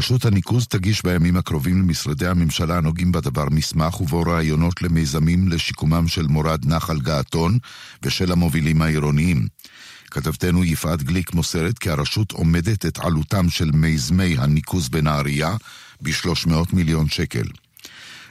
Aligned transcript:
רשות 0.00 0.24
הניקוז 0.24 0.66
תגיש 0.66 1.02
בימים 1.02 1.36
הקרובים 1.36 1.82
למשרדי 1.82 2.26
הממשלה 2.26 2.76
הנוגעים 2.76 3.12
בדבר 3.12 3.44
מסמך 3.50 4.00
ובו 4.00 4.22
רעיונות 4.22 4.82
למיזמים 4.82 5.48
לשיקומם 5.48 6.08
של 6.08 6.26
מורד 6.26 6.66
נחל 6.66 7.00
געתון 7.00 7.58
ושל 8.02 8.32
המובילים 8.32 8.82
העירוניים. 8.82 9.46
כתבתנו 10.10 10.64
יפעת 10.64 11.02
גליק 11.02 11.34
מוסרת 11.34 11.78
כי 11.78 11.90
הרשות 11.90 12.32
עומדת 12.32 12.86
את 12.86 12.98
עלותם 12.98 13.50
של 13.50 13.70
מיזמי 13.74 14.36
הניקוז 14.38 14.88
בנהריה 14.88 15.56
ב-300 16.02 16.52
מיליון 16.72 17.08
שקל. 17.08 17.44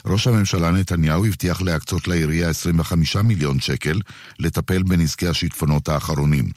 ראש 0.05 0.27
הממשלה 0.27 0.71
נתניהו 0.71 1.25
הבטיח 1.25 1.61
להקצות 1.61 2.07
לעירייה 2.07 2.49
25 2.49 3.15
מיליון 3.15 3.59
שקל 3.59 3.99
לטפל 4.39 4.83
בנזקי 4.83 5.27
השיטפונות 5.27 5.89
האחרונים. 5.89 6.49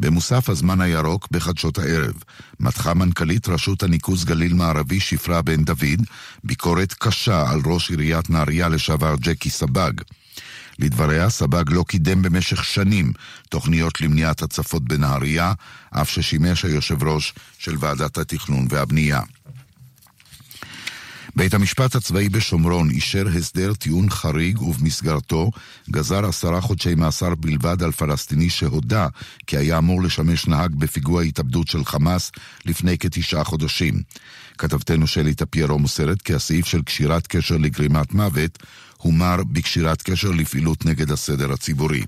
במוסף 0.00 0.48
הזמן 0.48 0.80
הירוק 0.80 1.28
בחדשות 1.30 1.78
הערב 1.78 2.14
מתחה 2.60 2.94
מנכ"לית 2.94 3.48
רשות 3.48 3.82
הניקוז 3.82 4.24
גליל 4.24 4.54
מערבי 4.54 5.00
שפרה 5.00 5.42
בן 5.42 5.64
דוד 5.64 6.02
ביקורת 6.44 6.94
קשה 6.98 7.50
על 7.50 7.60
ראש 7.64 7.90
עיריית 7.90 8.30
נהריה 8.30 8.68
לשעבר 8.68 9.14
ג'קי 9.20 9.50
סבג. 9.50 9.92
לדבריה, 10.78 11.30
סבג 11.30 11.64
לא 11.70 11.84
קידם 11.88 12.22
במשך 12.22 12.64
שנים 12.64 13.12
תוכניות 13.48 14.00
למניעת 14.00 14.42
הצפות 14.42 14.84
בנהריה, 14.84 15.52
אף 15.90 16.10
ששימש 16.10 16.64
היושב 16.64 17.02
ראש 17.02 17.34
של 17.58 17.74
ועדת 17.78 18.18
התכנון 18.18 18.66
והבנייה. 18.70 19.20
בית 21.36 21.54
המשפט 21.54 21.94
הצבאי 21.94 22.28
בשומרון 22.28 22.90
אישר 22.90 23.28
הסדר 23.28 23.74
טיעון 23.74 24.10
חריג 24.10 24.62
ובמסגרתו 24.62 25.50
גזר 25.90 26.26
עשרה 26.26 26.60
חודשי 26.60 26.94
מאסר 26.94 27.34
בלבד 27.34 27.82
על 27.82 27.92
פלסטיני 27.92 28.50
שהודה 28.50 29.08
כי 29.46 29.56
היה 29.56 29.78
אמור 29.78 30.02
לשמש 30.02 30.46
נהג 30.46 30.74
בפיגוע 30.74 31.22
התאבדות 31.22 31.68
של 31.68 31.84
חמאס 31.84 32.32
לפני 32.64 32.98
כתשעה 32.98 33.44
חודשים. 33.44 34.02
כתבתנו 34.58 35.06
שלי 35.06 35.34
טפיירו 35.34 35.78
מוסרת 35.78 36.22
כי 36.22 36.34
הסעיף 36.34 36.66
של 36.66 36.82
קשירת 36.82 37.26
קשר 37.26 37.56
לגרימת 37.56 38.14
מוות 38.14 38.58
הומר 38.96 39.36
בקשירת 39.52 40.02
קשר 40.02 40.30
לפעילות 40.30 40.86
נגד 40.86 41.10
הסדר 41.10 41.52
הציבורי. 41.52 42.02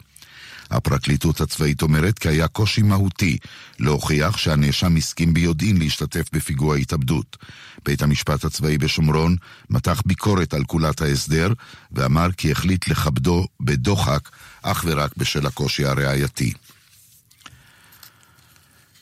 הפרקליטות 0.70 1.40
הצבאית 1.40 1.82
אומרת 1.82 2.18
כי 2.18 2.28
היה 2.28 2.48
קושי 2.48 2.82
מהותי 2.82 3.38
להוכיח 3.78 4.36
שהנאשם 4.36 4.96
הסכים 4.96 5.34
ביודעין 5.34 5.76
להשתתף 5.76 6.28
בפיגוע 6.32 6.76
התאבדות. 6.76 7.36
בית 7.84 8.02
המשפט 8.02 8.44
הצבאי 8.44 8.78
בשומרון 8.78 9.36
מתח 9.70 10.02
ביקורת 10.06 10.54
על 10.54 10.64
כולת 10.64 11.02
ההסדר 11.02 11.52
ואמר 11.92 12.32
כי 12.32 12.52
החליט 12.52 12.88
לכבדו 12.88 13.46
בדוחק 13.60 14.28
אך 14.62 14.84
ורק 14.86 15.16
בשל 15.16 15.46
הקושי 15.46 15.84
הראייתי. 15.84 16.52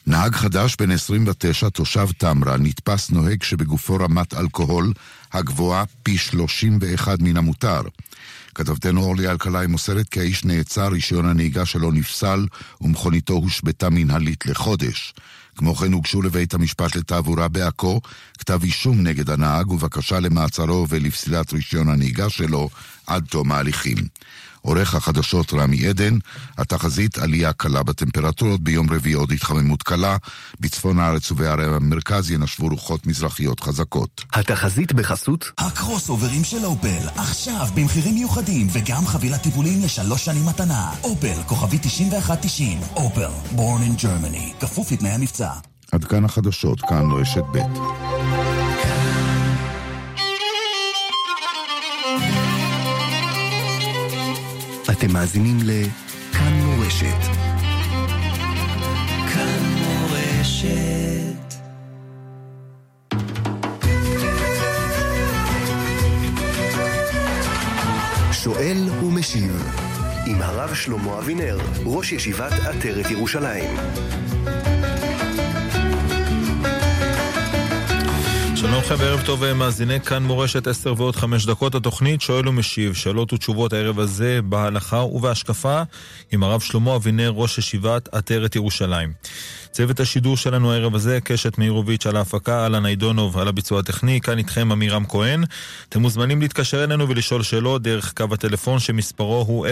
נהג 0.07 0.35
חדש 0.35 0.77
בן 0.79 0.91
29, 0.91 1.69
תושב 1.69 2.09
טמרה, 2.19 2.57
נתפס 2.57 3.11
נוהג 3.11 3.43
שבגופו 3.43 3.97
רמת 3.97 4.35
אלכוהול 4.35 4.93
הגבוהה 5.33 5.85
פי 6.03 6.19
31 6.19 7.19
מן 7.21 7.37
המותר. 7.37 7.81
כתבתנו 8.59 9.03
אורלי 9.03 9.29
אלקלעי 9.29 9.67
מוסרת 9.67 10.09
כי 10.09 10.21
האיש 10.21 10.45
נעצר, 10.45 10.89
רישיון 10.89 11.27
הנהיגה 11.27 11.67
שלו 11.67 11.91
נפסל 11.93 12.47
ומכוניתו 12.81 13.35
הושבתה 13.35 13.91
מנהלית 13.91 14.47
לחודש. 14.47 15.15
כמו 15.57 15.75
כן 15.75 15.93
הוגשו 15.93 16.23
לבית 16.23 16.55
המשפט 16.55 16.97
לתעבורה 16.97 17.49
בעכו 17.49 18.01
כתב 18.39 18.61
אישום 18.63 19.01
נגד 19.01 19.31
הנהג 19.31 19.71
ובקשה 19.71 20.21
למעצרו 20.21 20.87
ולפסילת 20.89 21.53
רישיון 21.53 21.89
הנהיגה 21.89 22.31
שלו 22.31 22.69
עד 23.07 23.25
תום 23.31 23.53
ההליכים. 23.53 23.97
עורך 24.69 24.95
החדשות 24.95 25.55
רמי 25.55 25.87
עדן, 25.87 26.19
התחזית 26.59 27.19
עלייה 27.19 27.53
קלה 27.53 27.83
בטמפרטורות, 27.83 28.61
ביום 28.61 28.91
רביעי 28.91 29.15
עוד 29.15 29.33
התחממות 29.33 29.83
קלה, 29.83 30.17
בצפון 30.61 30.99
הארץ 30.99 31.31
ובערי 31.31 31.67
המרכז 31.67 32.31
ינשבו 32.31 32.69
רוחות 32.69 33.07
מזרחיות 33.07 33.61
חזקות. 33.61 34.25
התחזית 34.33 34.93
בחסות? 34.93 35.51
הקרוס 35.59 36.09
אוברים 36.09 36.45
של 36.45 36.65
אופל, 36.65 37.09
עכשיו 37.17 37.67
במחירים 37.75 38.15
מיוחדים 38.15 38.67
וגם 38.73 39.07
חבילת 39.07 39.43
טיפולים 39.43 39.85
לשלוש 39.85 40.25
שנים 40.25 40.47
מתנה. 40.47 40.91
אופל, 41.05 41.43
כוכבי 41.47 41.79
9190, 41.79 42.81
אופל, 42.97 43.31
born 43.57 43.83
in 43.83 44.03
Germany, 44.03 44.61
כפוף 44.61 44.93
לתנאי 44.93 45.11
המבצע. 45.11 45.51
עד 45.93 46.05
כאן 46.05 46.25
החדשות, 46.25 46.81
כאן 46.81 47.05
רשת 47.21 47.45
ב'. 47.53 48.58
אתם 55.09 55.17
מאזינים 55.17 55.57
לכאן 55.65 56.53
מורשת. 56.53 57.21
כאן 59.35 59.63
מורשת. 59.79 61.55
שואל 68.33 68.89
ומשיב 69.05 69.69
עם 70.27 70.43
הרב 70.43 70.75
שלמה 70.75 71.19
אבינר, 71.19 71.59
ראש 71.85 72.13
ישיבת 72.13 72.53
עטרת 72.53 73.11
ירושלים. 73.11 73.77
שלום 78.61 78.75
לכם 78.75 78.95
וערב 78.99 79.23
טוב 79.27 79.53
מאזיני 79.53 80.01
כאן 80.01 80.23
מורשת 80.23 80.67
10 80.67 80.95
ועוד 80.97 81.17
5 81.17 81.47
דקות 81.47 81.75
התוכנית 81.75 82.21
שואל 82.21 82.49
ומשיב 82.49 82.95
שאלות 82.95 83.33
ותשובות 83.33 83.73
הערב 83.73 83.99
הזה 83.99 84.41
בהלכה 84.45 84.97
ובהשקפה 84.97 85.83
עם 86.33 86.43
הרב 86.43 86.61
שלמה 86.61 86.97
אבינר 86.97 87.33
ראש 87.35 87.59
ישיבת 87.59 88.09
עטרת 88.15 88.57
ירושלים. 88.57 89.13
צוות 89.73 90.01
השידור 90.01 90.37
שלנו 90.37 90.73
הערב 90.73 90.95
הזה, 90.95 91.19
קשת 91.25 91.59
מאירוביץ' 91.59 92.07
על 92.07 92.17
ההפקה, 92.17 92.63
אהלן 92.63 92.87
עידונוב 92.87 93.39
על 93.39 93.49
הביצוע 93.49 93.81
הטכני, 93.81 94.21
כאן 94.21 94.39
איתכם 94.39 94.73
עמירם 94.73 95.05
כהן. 95.09 95.45
אתם 95.89 96.01
מוזמנים 96.01 96.41
להתקשר 96.41 96.85
אלינו 96.85 97.09
ולשאול 97.09 97.43
שאלות 97.43 97.83
דרך 97.83 98.13
קו 98.17 98.25
הטלפון 98.33 98.79
שמספרו 98.79 99.45
הוא 99.49 99.67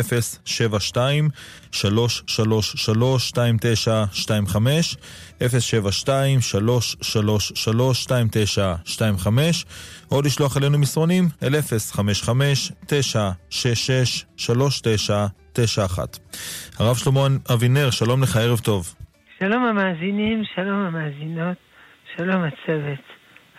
072 0.44 1.30
333 1.72 3.32
2925 3.32 4.96
072 5.40 6.40
333 6.40 8.02
2925 8.02 9.64
או 10.10 10.22
לשלוח 10.22 10.56
אלינו 10.56 10.78
מסרונים 10.78 11.28
אל 11.42 11.54
055-966-3991. 11.54 11.98
הרב 16.78 16.96
שלמה 16.96 17.26
אבינר, 17.52 17.90
שלום 17.90 18.22
לך, 18.22 18.36
ערב 18.36 18.58
טוב. 18.58 18.94
שלום 19.38 19.64
המאזינים, 19.64 20.42
שלום 20.54 20.80
המאזינות, 20.80 21.56
שלום 22.16 22.42
הצוות 22.44 23.04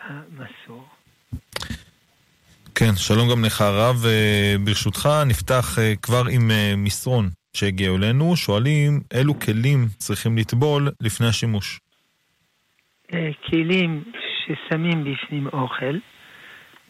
המסור. 0.02 0.88
כן, 2.74 2.96
שלום 2.96 3.30
גם 3.30 3.44
לך 3.44 3.60
הרב. 3.60 4.04
ברשותך, 4.64 5.08
נפתח 5.26 5.78
כבר 6.02 6.22
עם 6.30 6.50
מסרון 6.76 7.28
שהגיע 7.52 7.90
אלינו. 7.94 8.36
שואלים, 8.36 9.00
אילו 9.14 9.40
כלים 9.40 9.86
צריכים 9.98 10.38
לטבול 10.38 10.90
לפני 11.00 11.26
השימוש? 11.26 11.80
כלים 13.46 14.04
ששמים 14.44 15.04
בפנים 15.04 15.46
אוכל, 15.52 15.98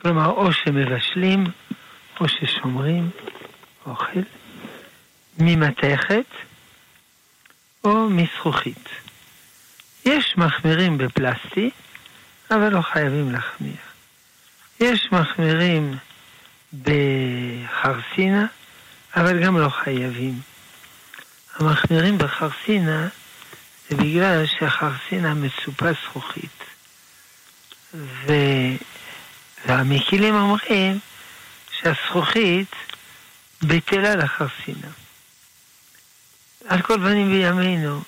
כלומר 0.03 0.31
או 0.31 0.53
שמבשלים 0.53 1.45
או 2.21 2.29
ששומרים 2.29 3.11
אוכל, 3.87 4.21
ממתכת 5.39 6.48
או 7.85 8.11
מזכוכית. 8.11 8.89
יש 10.05 10.35
מחמירים 10.37 10.99
בפלסטי, 10.99 11.71
אבל 12.51 12.69
לא 12.69 12.83
חייבים 12.83 13.33
להחמיר. 13.33 13.77
יש 14.81 15.09
מחמירים 15.13 15.97
בחרסינה, 16.83 18.47
אבל 19.17 19.45
גם 19.45 19.59
לא 19.59 19.69
חייבים. 19.69 20.41
המחמירים 21.57 22.19
בחרסינה 22.19 23.09
זה 23.89 23.97
בגלל 23.97 24.47
שהחרסינה 24.47 25.35
מצופה 25.35 25.93
זכוכית. 25.93 26.65
ו... 27.95 28.33
והמקילים 29.67 30.35
אומרים 30.35 30.99
שהזכוכית 31.71 32.75
בטלה 33.63 34.15
לחרסינה. 34.15 34.89
על 36.69 36.83
כל 36.83 36.95
פנים 36.95 37.29
בימינו 37.29 38.01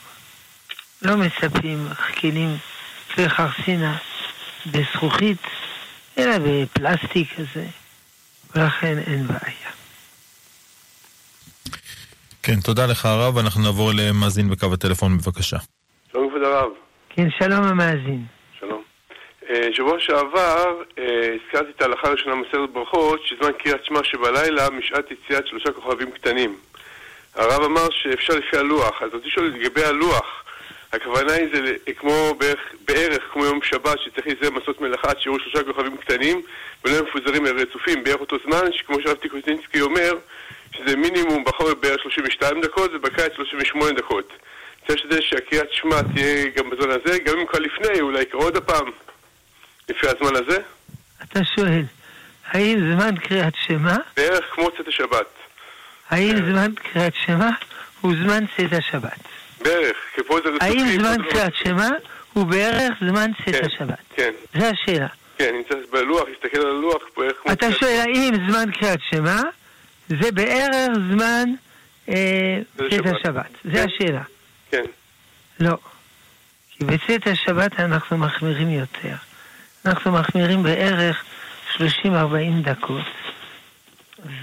לא 1.02 1.16
מצפים 1.16 1.86
כלים 2.20 2.56
וחרסינה 3.18 3.96
בזכוכית, 4.66 5.38
אלא 6.18 6.32
בפלסטיק 6.38 7.28
כזה, 7.36 7.66
ולכן 8.54 8.98
אין 9.06 9.26
בעיה. 9.26 9.70
כן, 12.42 12.60
תודה 12.60 12.86
לך 12.86 13.06
הרב, 13.06 13.38
אנחנו 13.38 13.62
נעבור 13.62 13.90
למאזין 13.94 14.50
בקו 14.50 14.74
הטלפון 14.74 15.18
בבקשה. 15.18 15.56
שלום 16.12 16.28
כבוד 16.28 16.42
הרב. 16.42 16.70
כן, 17.08 17.28
שלום 17.38 17.64
המאזין. 17.64 18.24
שלום. 18.60 18.82
שבוע 19.72 19.96
שעבר 20.00 20.82
הזכרתי 20.98 21.70
את 21.76 21.82
ההלכה 21.82 22.08
הראשונה 22.08 22.34
במסכת 22.34 22.72
ברכות, 22.72 23.20
שזמן 23.24 23.52
קריאת 23.58 23.84
שמע 23.84 24.00
שבלילה 24.04 24.70
משעת 24.70 25.04
יציאת 25.10 25.46
שלושה 25.46 25.72
כוכבים 25.72 26.10
קטנים. 26.10 26.56
הרב 27.34 27.62
אמר 27.62 27.90
שאפשר 27.90 28.34
לפי 28.34 28.56
הלוח, 28.56 29.02
אז 29.02 29.08
רציתי 29.12 29.28
לשאול 29.28 29.46
לגבי 29.46 29.84
הלוח, 29.84 30.44
הכוונה 30.92 31.32
היא 31.32 31.48
זה 31.52 31.92
כמו 31.96 32.34
בערך, 32.38 32.58
בערך 32.84 33.22
כמו 33.32 33.44
יום 33.44 33.62
שבת 33.62 33.98
שצריך 33.98 34.26
לזה 34.26 34.50
מסות 34.50 34.80
מלאכה 34.80 35.08
אחת 35.08 35.20
שיראו 35.20 35.40
שלושה 35.40 35.64
כוכבים 35.64 35.96
קטנים 35.96 36.42
ולא 36.84 37.02
מפוזרים 37.02 37.46
רצופים 37.46 38.04
בערך 38.04 38.20
אותו 38.20 38.36
זמן, 38.46 38.72
שכמו 38.72 38.96
שהרב 39.02 39.16
טיקוטינסקי 39.16 39.80
אומר, 39.80 40.14
שזה 40.76 40.96
מינימום 40.96 41.44
בחורף 41.44 41.74
בערך 41.80 42.02
32 42.02 42.60
דקות 42.60 42.90
ובקיץ 42.94 43.32
38 43.36 43.92
דקות. 43.92 44.32
צריך 44.86 44.98
שזה 44.98 45.22
שהקריאת 45.22 45.72
שמע 45.72 46.02
תהיה 46.14 46.48
גם 46.56 46.70
בזמן 46.70 46.90
הזה, 46.90 47.18
גם 47.18 47.38
אם 47.38 47.46
כבר 47.46 47.58
לפני, 47.58 48.00
אולי 48.00 48.22
יקרא 48.22 48.40
עוד 48.40 48.56
הפעם, 48.56 48.90
לפי 49.88 50.06
הזמן 50.08 50.36
הזה. 50.36 50.58
אתה 51.24 51.40
שואל, 51.44 51.82
האם 52.46 52.78
זמן 52.78 53.16
קריאת 53.16 53.54
שמע, 53.66 53.96
בערך 54.16 54.44
כמו 54.54 54.70
צאת 54.70 54.88
השבת. 54.88 55.39
האם 56.10 56.36
זמן 56.36 56.72
קריאת 56.74 57.14
שמע 57.26 57.48
הוא 58.00 58.12
זמן 58.22 58.44
צאת 58.56 58.72
השבת? 58.72 59.18
בערך, 59.62 59.96
כי 60.14 60.22
פה 60.22 60.38
זה 60.44 60.48
רצופים. 60.48 60.78
האם 60.78 61.00
זמן 61.00 61.16
קריאת. 61.30 61.54
שמע 61.54 61.88
הוא 62.32 62.46
בערך 62.46 62.92
זמן 63.08 63.30
צאת 63.44 63.54
כן, 63.54 63.64
השבת? 63.66 63.98
כן, 64.16 64.30
זו 64.54 64.64
השאלה. 64.66 65.06
כן, 65.38 65.54
אם 65.54 65.62
צריך 65.68 65.86
בלוח, 65.92 66.22
להסתכל 66.28 66.60
על 66.60 66.66
הלוח, 66.66 67.02
בערך. 67.16 67.36
אתה 67.52 67.72
שואל 67.72 68.00
האם 68.00 68.34
זמן 68.48 68.70
קריאת 68.72 69.00
שמע 69.10 69.40
זה 70.08 70.32
בערך 70.32 70.88
זמן 71.12 71.44
אה, 72.08 72.58
צאת 72.76 72.90
שבת. 72.90 73.16
השבת? 73.20 73.50
זו 73.64 73.70
כן. 73.72 73.86
השאלה. 73.88 74.22
כן, 74.70 74.84
לא. 75.60 75.76
כי 76.70 76.84
בצאת 76.84 77.26
השבת 77.26 77.80
אנחנו 77.80 78.18
מחמירים 78.18 78.70
יותר. 78.70 79.14
אנחנו 79.86 80.12
מחמירים 80.12 80.62
בערך 80.62 81.24
30-40 81.76 81.80
דקות, 82.62 83.06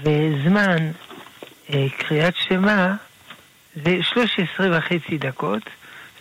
וזמן 0.02 0.90
קריאת 1.98 2.34
שמע 2.36 2.92
זה 3.74 3.98
13 4.02 4.78
וחצי 4.78 5.18
דקות, 5.18 5.62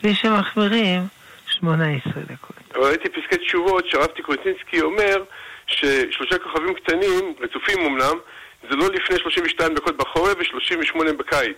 ושמחמירים 0.03 1.07
18 1.47 2.23
דקות. 2.23 2.57
אבל 2.75 2.83
ראיתי 2.83 3.09
פסקי 3.09 3.37
תשובות 3.37 3.89
שהרב 3.89 4.05
טיקוטינסקי 4.05 4.81
אומר 4.81 5.23
ששלושה 5.67 6.37
כוכבים 6.43 6.73
קטנים, 6.73 7.33
רצופים 7.39 7.79
אמנם, 7.85 8.17
זה 8.69 8.75
לא 8.75 8.89
לפני 8.93 9.19
32 9.19 9.73
דקות 9.73 9.97
בחורף 9.97 10.37
ו-38 10.37 11.13
בקיץ. 11.13 11.57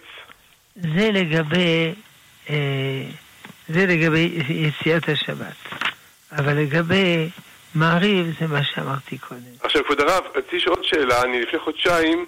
זה 0.75 1.09
לגבי, 1.11 1.93
אה, 2.49 2.55
זה 3.67 3.85
לגבי 3.85 4.39
יציאת 4.49 5.09
השבת. 5.09 5.89
אבל 6.31 6.53
לגבי 6.53 7.29
מעריב 7.75 8.25
זה 8.39 8.47
מה 8.47 8.63
שאמרתי 8.63 9.17
קודם. 9.17 9.39
עכשיו, 9.63 9.83
כבוד 9.83 10.01
הרב, 10.01 10.23
רציתי 10.35 10.57
לשאול 10.57 10.75
עוד 10.75 10.85
שאלה. 10.85 11.21
אני 11.21 11.41
לפני 11.41 11.59
חודשיים 11.59 12.25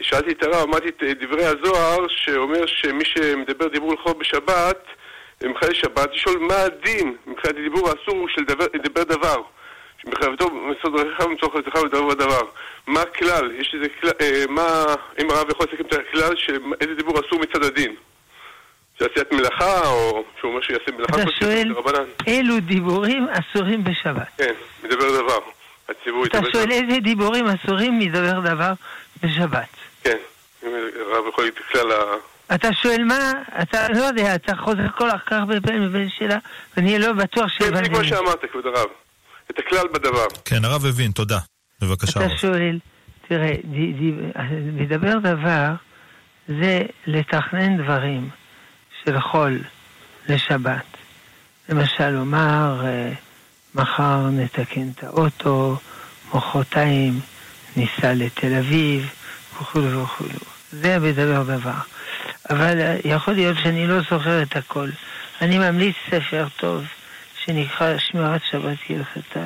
שאלתי 0.00 0.32
את 0.32 0.42
הרב, 0.42 0.68
אמרתי 0.68 0.88
את 0.88 1.02
אה, 1.02 1.14
דברי 1.14 1.44
הזוהר, 1.44 2.06
שאומר 2.08 2.66
שמי 2.66 3.04
שמדבר 3.04 3.68
דיבור 3.68 3.94
לחוב 3.94 4.18
בשבת, 4.18 4.84
מבחינת 5.44 5.74
שבת, 5.74 6.14
לשאול 6.14 6.38
מה 6.38 6.62
הדין 6.62 7.16
מבחינת 7.26 7.56
הדיבור 7.56 7.88
האסור 7.88 8.28
של 8.28 8.44
דבר, 8.44 8.66
לדבר 8.74 9.04
דבר. 9.04 9.42
שמחייבתו 10.02 10.50
מסוד 10.50 10.96
דרכיך 10.96 11.26
ומצורך 11.26 11.54
לדבריך 11.54 11.84
ודבר 11.84 12.14
דבר. 12.14 12.40
מה 12.86 13.00
הכלל? 13.00 13.52
יש 13.60 13.74
איזה 13.74 13.88
כלל, 14.00 14.10
אה, 14.20 14.44
מה, 14.48 14.84
אם 15.22 15.30
הרב 15.30 15.50
יכול 15.50 15.66
לסכם 15.70 15.84
את 15.84 15.92
הכלל, 15.92 16.36
שאיזה 16.36 16.94
דיבור 16.94 17.20
אסור 17.20 17.40
מצד 17.40 17.64
הדין? 17.64 17.94
שעשיית 18.98 19.32
מלאכה, 19.32 19.88
או 19.88 20.24
שהוא 20.40 20.50
אומר 20.50 20.62
שיעשה 20.62 20.92
מלאכה 20.96 21.22
אתה 21.22 21.30
שואל. 21.40 21.74
אילו 22.26 22.60
דיבורים 22.60 23.26
אסורים 23.28 23.84
בשבת? 23.84 24.28
כן, 24.38 24.54
מדבר 24.84 25.20
דבר. 25.22 25.38
הציבור 25.88 26.26
אתה 26.26 26.38
ידבר 26.38 26.52
שואל 26.52 26.64
דבר. 26.64 26.74
איזה 26.74 27.00
דיבורים 27.00 27.46
אסורים 27.46 27.98
מדבר 27.98 28.40
דבר 28.40 28.72
בשבת? 29.22 29.83
כן, 30.04 30.16
יכול 30.62 31.44
להגיד 31.44 31.52
את 31.54 31.60
הכלל 31.68 31.92
ה... 31.92 31.96
אתה 32.54 32.68
שואל 32.72 33.04
מה, 33.04 33.32
אתה 33.62 33.88
לא 33.88 33.98
יודע, 33.98 34.34
אתה 34.34 34.56
חוזר 34.56 34.88
כל 34.98 35.10
כך 35.10 35.32
הרבה 35.32 35.60
פעמים 35.60 35.92
בין 35.92 36.08
שאלה, 36.18 36.38
ואני 36.76 36.98
לא 36.98 37.12
בטוח 37.12 37.50
כן, 37.58 37.70
בדיוק 37.70 37.84
שהבנתי. 37.84 37.98
מה 37.98 38.04
שאמרת, 38.04 38.44
כבוד 38.52 38.66
הרב. 38.66 38.86
את 39.50 39.58
הכלל 39.58 39.88
בדבר. 39.94 40.26
כן, 40.44 40.64
הרב 40.64 40.86
הבין, 40.86 41.10
תודה. 41.10 41.38
בבקשה. 41.80 42.26
אתה. 42.26 42.36
שואל, 42.36 42.78
תראה, 43.28 43.54
מדבר 44.72 45.18
דבר 45.18 45.70
זה 46.48 46.82
לתכנן 47.06 47.84
דברים 47.84 48.28
של 49.04 49.20
חול 49.20 49.58
לשבת. 50.28 50.84
למשל, 51.68 52.10
לומר, 52.10 52.82
אה, 52.84 53.12
מחר 53.74 54.28
נתקן 54.30 54.88
את 54.94 55.04
האוטו, 55.04 55.76
מחרתיים 56.34 57.20
ניסע 57.76 58.14
לתל 58.14 58.54
אביב, 58.58 59.10
וכולו 59.60 60.02
וכולו. 60.02 60.38
זה 60.72 60.98
מדבר 60.98 61.42
דבר. 61.42 61.72
אבל 62.50 62.78
יכול 63.04 63.34
להיות 63.34 63.56
שאני 63.62 63.86
לא 63.86 64.00
זוכר 64.10 64.42
את 64.42 64.56
הכל. 64.56 64.88
אני 65.40 65.58
ממליץ 65.58 65.96
ספר 66.10 66.46
טוב 66.56 66.84
שנקרא 67.44 67.98
שמירת 67.98 68.40
שבת 68.50 68.76
כהלכתה. 68.86 69.44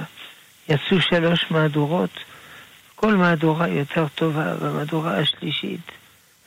יצאו 0.68 1.00
שלוש 1.00 1.50
מהדורות, 1.50 2.18
כל 2.94 3.14
מהדורה 3.14 3.68
יותר 3.68 4.06
טובה 4.14 4.54
במהדורה 4.54 5.18
השלישית. 5.18 5.92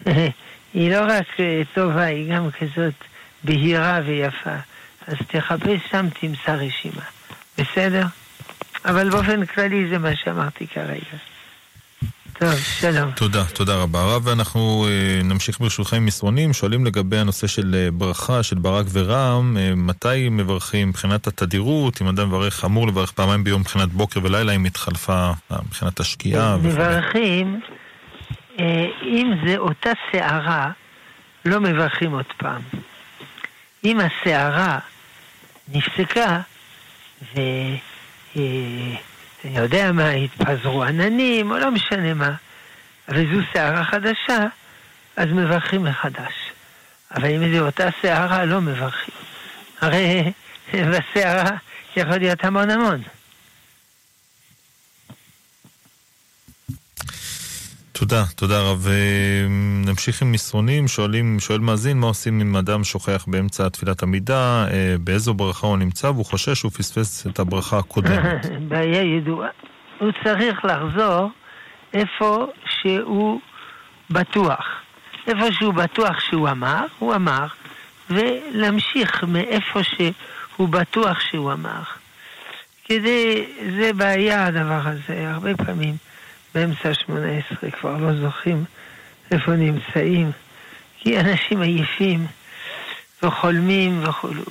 היא 0.74 0.92
לא 0.92 1.02
רק 1.10 1.40
אה, 1.40 1.62
טובה, 1.74 2.04
היא 2.04 2.34
גם 2.34 2.52
כזאת 2.52 2.94
בהירה 3.44 4.00
ויפה. 4.06 4.56
אז 5.08 5.16
תחפש 5.28 5.80
שם, 5.92 6.08
תמצא 6.20 6.52
רשימה. 6.52 7.04
בסדר? 7.58 8.06
אבל 8.86 9.10
באופן 9.10 9.46
כללי 9.46 9.90
זה 9.90 9.98
מה 9.98 10.16
שאמרתי 10.16 10.68
כרגע. 10.68 11.18
טוב, 12.42 12.56
שלום. 12.56 13.12
תודה, 13.12 13.46
תודה 13.46 13.76
רבה. 13.76 14.00
הרב, 14.00 14.28
ואנחנו 14.28 14.88
אה, 14.90 15.24
נמשיך 15.24 15.60
ברשותכם 15.60 15.96
עם 15.96 16.06
מסרונים. 16.06 16.54
שואלים 16.54 16.86
לגבי 16.86 17.18
הנושא 17.18 17.48
של 17.48 17.76
אה, 17.76 17.92
ברכה, 17.92 18.44
של 18.44 18.56
ברק 18.56 18.86
ורם, 18.92 19.58
אה, 19.60 19.76
מתי 19.76 20.30
מברכים 20.30 20.90
מבחינת 20.90 21.28
התדירות, 21.28 22.02
אם 22.02 22.08
אדם 22.08 22.28
מברך, 22.28 22.66
אמור 22.66 22.88
לברך 22.88 23.12
פעמיים 23.12 23.44
ביום 23.44 23.62
מבחינת 23.62 23.90
בוקר 23.90 24.20
ולילה, 24.24 24.52
אם 24.52 24.66
התחלפה 24.66 25.32
מבחינת 25.52 26.00
השקיעה. 26.00 26.58
מברכים, 26.58 27.60
אם 29.04 29.34
זה 29.46 29.58
אותה 29.58 29.92
שערה, 30.12 30.72
לא 31.46 31.60
מברכים 31.60 32.12
עוד 32.12 32.26
פעם. 32.38 32.62
אם 33.84 34.00
השערה 34.00 34.80
נפסקה, 35.74 36.42
ואני 39.44 39.58
יודע 39.58 39.92
מה, 39.92 40.10
התפזרו 40.10 40.84
עננים, 40.84 41.52
או 41.52 41.58
לא 41.58 41.72
משנה 41.72 42.14
מה, 42.14 42.32
וזו 43.10 43.42
שערה 43.54 43.84
חדשה, 43.84 44.48
אז 45.18 45.28
מברכים 45.32 45.84
מחדש. 45.84 46.34
אבל 47.16 47.26
אם 47.26 47.54
זו 47.54 47.66
אותה 47.66 47.90
שערה, 48.02 48.46
לא 48.46 48.62
מברכים. 48.62 49.14
הרי 49.82 50.32
בשערה 50.74 51.50
יכול 51.96 52.18
להיות 52.18 52.46
המון 52.46 52.70
המון. 52.70 53.02
תודה, 57.94 58.24
תודה 58.36 58.62
רב. 58.62 58.88
אה, 58.90 59.48
נמשיך 59.86 60.22
עם 60.22 60.32
מסרונים, 60.32 60.88
שואלים, 60.88 61.40
שואל 61.40 61.60
מאזין, 61.60 62.00
מה 62.00 62.08
עושים 62.08 62.42
אם 62.42 62.56
אדם 62.56 62.84
שוכח 62.84 63.26
באמצע 63.28 63.70
תפילת 63.70 64.04
עמידה, 64.04 64.66
אה, 64.72 64.96
באיזו 65.00 65.34
ברכה 65.34 65.68
הוא 65.68 65.78
נמצא, 65.78 66.08
והוא 66.08 66.26
חושש 66.26 66.60
שהוא 66.60 66.72
פספס 66.72 67.28
את 67.28 67.40
הברכה 67.40 67.78
הקודמת. 67.78 68.46
בעיה 68.70 69.02
ידועה. 69.18 69.50
הוא 70.00 70.12
צריך 70.24 70.66
לחזור 70.66 71.30
איפה 71.94 72.48
שהוא 72.66 73.40
בטוח. 74.10 74.66
איפה 75.28 75.52
שהוא 75.52 75.74
בטוח 75.74 76.20
שהוא 76.20 76.50
אמר, 76.50 76.86
הוא 77.00 77.16
אמר, 77.16 77.48
ולהמשיך 78.10 79.24
מאיפה 79.24 79.80
שהוא 79.84 80.70
בטוח 80.70 81.20
שהוא 81.20 81.54
אמר. 81.54 81.82
כדי, 82.86 83.46
זה 83.80 83.94
בעיה 83.94 84.46
הדבר 84.46 84.82
הזה, 84.84 85.32
הרבה 85.32 85.56
פעמים 85.58 85.96
באמצע 86.56 86.94
שמונה 86.94 87.28
עשרה 87.38 87.72
כבר 87.72 87.98
לא 87.98 88.22
זוכרים 88.22 88.66
איפה 89.32 89.52
נמצאים, 89.52 90.32
כי 90.98 91.20
אנשים 91.20 91.62
עייפים 91.62 92.28
וחולמים 93.24 94.04
וכולו. 94.04 94.46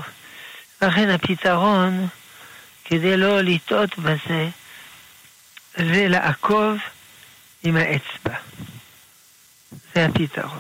לכן 0.83 1.09
הפתרון, 1.09 2.07
כדי 2.85 3.17
לא 3.17 3.41
לטעות 3.41 3.99
בזה, 3.99 4.49
זה 5.77 6.09
לעקוב 6.09 6.79
עם 7.63 7.77
האצבע. 7.77 8.35
זה 9.95 10.07
הפתרון. 10.07 10.59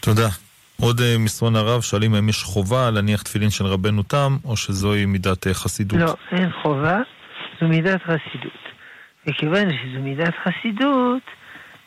תודה. 0.00 0.28
עוד 0.80 1.00
אה, 1.00 1.18
מסרון 1.18 1.56
הרב, 1.56 1.80
שואלים 1.80 2.14
האם 2.14 2.28
יש 2.28 2.42
חובה 2.42 2.90
להניח 2.90 3.22
תפילין 3.22 3.50
של 3.50 3.66
רבנו 3.66 4.02
תם, 4.02 4.36
או 4.44 4.56
שזוהי 4.56 5.06
מידת 5.06 5.46
אה, 5.46 5.54
חסידות. 5.54 6.00
לא, 6.00 6.14
אין 6.32 6.50
חובה, 6.62 6.98
זו 7.60 7.68
מידת 7.68 8.02
חסידות. 8.02 8.62
וכיוון 9.26 9.68
שזו 9.72 10.00
מידת 10.00 10.34
חסידות, 10.44 11.22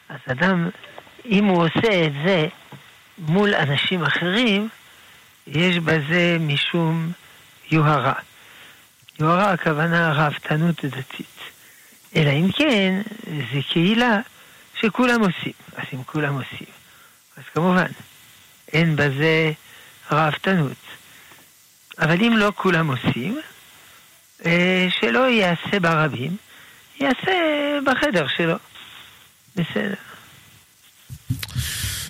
אז 0.09 0.19
אדם, 0.31 0.69
אם 1.25 1.45
הוא 1.45 1.65
עושה 1.65 2.05
את 2.05 2.13
זה 2.25 2.47
מול 3.17 3.55
אנשים 3.55 4.03
אחרים, 4.03 4.69
יש 5.47 5.79
בזה 5.79 6.37
משום 6.39 7.11
יוהרה. 7.71 8.13
יוהרה 9.19 9.51
הכוונה 9.51 10.11
ראוותנות 10.11 10.85
דתית. 10.85 11.39
אלא 12.15 12.29
אם 12.29 12.51
כן, 12.51 13.01
זה 13.25 13.59
קהילה 13.69 14.19
שכולם 14.79 15.21
עושים. 15.21 15.53
אז 15.75 15.83
אם 15.93 16.03
כולם 16.03 16.33
עושים, 16.33 16.67
אז 17.37 17.43
כמובן, 17.53 17.87
אין 18.73 18.95
בזה 18.95 19.51
ראוותנות. 20.11 20.77
אבל 21.99 22.21
אם 22.21 22.33
לא 22.37 22.51
כולם 22.55 22.87
עושים, 22.87 23.39
שלא 24.89 25.29
יעשה 25.29 25.79
ברבים, 25.81 26.37
יעשה 26.99 27.31
בחדר 27.85 28.27
שלו. 28.27 28.55
בסדר. 29.55 29.93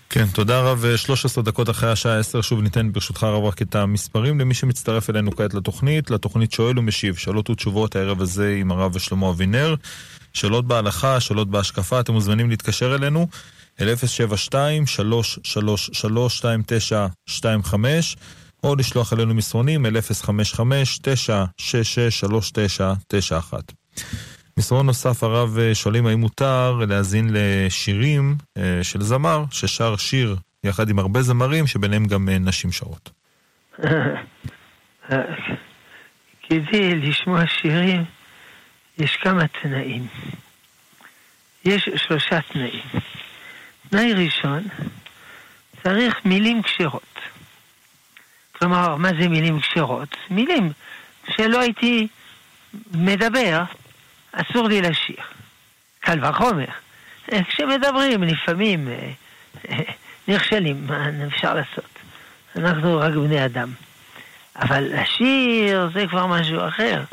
כן, 0.09 0.25
תודה 0.25 0.59
רב. 0.59 0.85
13 0.95 1.43
דקות 1.43 1.69
אחרי 1.69 1.91
השעה 1.91 2.19
10, 2.19 2.41
שוב 2.41 2.61
ניתן 2.61 2.91
ברשותך 2.91 3.23
רב 3.23 3.43
רק 3.43 3.61
את 3.61 3.75
המספרים 3.75 4.39
למי 4.39 4.53
שמצטרף 4.53 5.09
אלינו 5.09 5.35
כעת 5.35 5.53
לתוכנית. 5.53 6.11
לתוכנית 6.11 6.51
שואל 6.51 6.79
ומשיב, 6.79 7.15
שאלות 7.15 7.49
ותשובות 7.49 7.95
הערב 7.95 8.21
הזה 8.21 8.55
עם 8.59 8.71
הרב 8.71 8.97
שלמה 8.97 9.29
אבינר. 9.29 9.75
שאלות 10.33 10.67
בהלכה, 10.67 11.19
שאלות 11.19 11.49
בהשקפה, 11.49 11.99
אתם 11.99 12.13
מוזמנים 12.13 12.49
להתקשר 12.49 12.95
אלינו 12.95 13.27
אל 13.81 13.93
072-333-2925 13.93 13.95
או 18.63 18.75
לשלוח 18.75 19.13
אלינו 19.13 19.33
מסרונים 19.33 19.85
אל 19.85 19.97
055-966-3991. 19.97 20.01
מסרון 24.57 24.85
נוסף, 24.85 25.23
הרב 25.23 25.57
אה, 25.57 25.75
שואלים 25.75 26.05
האם 26.05 26.19
מותר 26.19 26.79
להאזין 26.87 27.29
לשירים 27.31 28.35
אה, 28.57 28.79
של 28.83 29.01
זמר 29.01 29.43
ששר 29.51 29.95
שיר 29.95 30.35
יחד 30.63 30.89
עם 30.89 30.99
הרבה 30.99 31.21
זמרים 31.21 31.67
שביניהם 31.67 32.05
גם 32.05 32.29
אה, 32.29 32.39
נשים 32.39 32.71
שרות. 32.71 33.09
כדי 36.49 36.95
לשמוע 36.95 37.47
שירים 37.47 38.03
יש 38.97 39.15
כמה 39.15 39.47
תנאים. 39.47 40.07
יש 41.65 41.89
שלושה 41.95 42.41
תנאים. 42.41 42.83
תנאי 43.89 44.13
ראשון, 44.13 44.63
צריך 45.83 46.25
מילים 46.25 46.61
כשרות. 46.61 47.12
כלומר, 48.63 48.95
מה 48.95 49.09
זה 49.19 49.29
מילים 49.29 49.59
כשרות? 49.59 50.17
מילים 50.29 50.71
שלא 51.35 51.59
הייתי 51.59 52.07
מדבר, 52.91 53.63
אסור 54.31 54.67
לי 54.67 54.81
לשיר. 54.81 55.15
קל 55.99 56.25
וחומר. 56.25 56.65
כשמדברים 57.47 58.23
לפעמים 58.23 58.87
אה, 58.87 59.09
אה, 59.69 59.93
נכשלים, 60.27 60.87
מה 60.87 61.07
אפשר 61.27 61.53
לעשות? 61.53 61.89
אנחנו 62.55 62.97
רק 62.97 63.13
בני 63.13 63.45
אדם. 63.45 63.71
אבל 64.55 64.83
לשיר 64.83 65.89
זה 65.93 66.07
כבר 66.07 66.27
משהו 66.27 66.67
אחר. 66.67 67.03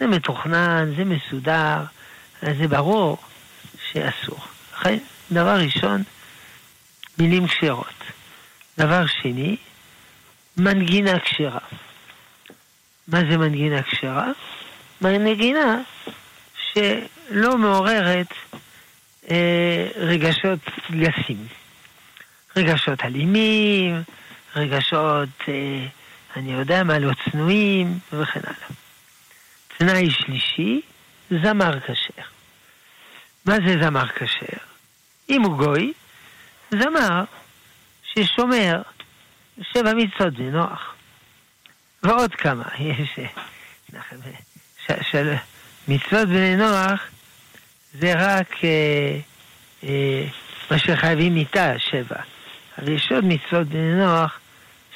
זה 0.00 0.06
מתוכנן, 0.06 0.92
זה 0.96 1.04
מסודר, 1.04 1.78
זה 2.42 2.68
ברור 2.68 3.18
שאסור. 3.92 4.38
דבר 5.32 5.58
ראשון, 5.58 6.02
מילים 7.18 7.46
כשרות. 7.46 8.04
דבר 8.78 9.06
שני, 9.06 9.56
מנגינה 10.56 11.20
כשרה. 11.20 11.58
מה 13.08 13.20
זה 13.30 13.38
מנגינה 13.38 13.82
כשרה? 13.82 14.32
מנגינה 15.00 15.80
שלא 16.72 17.58
מעוררת 17.58 18.32
אה, 19.30 19.86
רגשות 19.96 20.58
גסים. 20.90 21.46
רגשות 22.56 23.04
אלימים, 23.04 24.02
רגשות, 24.56 25.28
אה, 25.48 25.86
אני 26.36 26.52
יודע 26.52 26.84
מה, 26.84 26.98
לא 26.98 27.12
צנועים, 27.24 27.98
וכן 28.12 28.40
הלאה. 28.44 28.68
תנאי 29.78 30.10
שלישי, 30.10 30.80
זמר 31.30 31.80
כשר. 31.80 32.22
מה 33.44 33.54
זה 33.66 33.76
זמר 33.82 34.06
כשר? 34.08 34.58
אם 35.30 35.42
הוא 35.42 35.56
גוי, 35.56 35.92
זמר 36.70 37.24
ששומר 38.02 38.82
שבע 39.62 39.92
מצוות 39.94 40.34
בנוח. 40.34 40.94
ועוד 42.02 42.34
כמה, 42.34 42.64
יש... 42.78 43.18
של 45.02 45.34
מצוות 45.88 46.28
בני 46.28 46.56
נוח 46.56 47.00
זה 47.94 48.12
רק 48.16 48.64
אה, 48.64 49.18
אה, 49.84 50.24
מה 50.70 50.78
שחייבים 50.78 51.34
מיתה, 51.34 51.78
שבע. 51.78 52.20
אבל 52.78 52.88
יש 52.88 53.12
עוד 53.12 53.24
מצוות 53.24 53.66
בני 53.66 53.94
נוח 53.94 54.40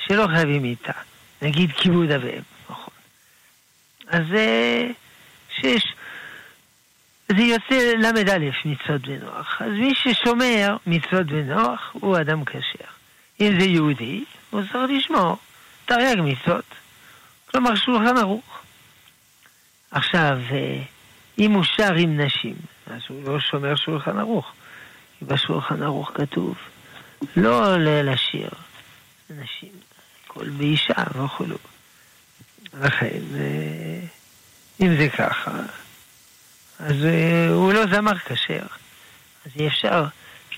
שלא 0.07 0.27
חייבים 0.27 0.63
מיתה. 0.63 0.93
נגיד 1.43 1.73
כיבוד 1.73 2.11
אביהם. 2.11 2.43
אז 4.09 4.23
שיש, 5.51 5.95
זה 7.29 7.43
יוצא 7.43 7.93
ל"א 7.99 8.39
מצוות 8.65 9.01
בנוח. 9.01 9.63
אז 9.63 9.73
מי 9.73 9.95
ששומר 9.95 10.77
מצוות 10.87 11.27
בנוח 11.27 11.91
הוא 11.93 12.21
אדם 12.21 12.45
כשר. 12.45 12.91
אם 13.41 13.61
זה 13.61 13.67
יהודי, 13.67 14.25
הוא 14.51 14.63
צריך 14.73 14.91
לשמור 14.97 15.37
תרי"ג 15.85 16.21
מצוות. 16.21 16.65
כלומר 17.51 17.75
שולחן 17.75 18.17
ערוך. 18.17 18.59
עכשיו, 19.91 20.39
אה, 20.51 20.83
אם 21.39 21.53
הוא 21.53 21.65
שר 21.65 21.95
עם 21.95 22.21
נשים, 22.21 22.55
אז 22.87 23.01
הוא 23.09 23.25
לא 23.25 23.41
שומר 23.41 23.77
שולחן 23.77 24.19
ערוך. 24.19 24.53
כי 25.19 25.25
בשולחן 25.25 25.83
ערוך 25.83 26.11
כתוב 26.15 26.55
לא 27.37 27.77
לשיר 27.79 28.51
נשים, 29.31 29.73
כל 30.27 30.49
באישה 30.49 31.03
וכולו. 31.25 31.57
לכן, 32.81 33.21
אה, 33.35 34.01
אם 34.81 34.97
זה 34.97 35.09
ככה, 35.09 35.51
אז 36.79 37.05
אה, 37.05 37.49
הוא 37.49 37.73
לא 37.73 37.87
זמר 37.87 38.19
כשר. 38.19 38.67
אז 39.47 39.53
אי 39.57 39.69
אפשר 39.69 40.05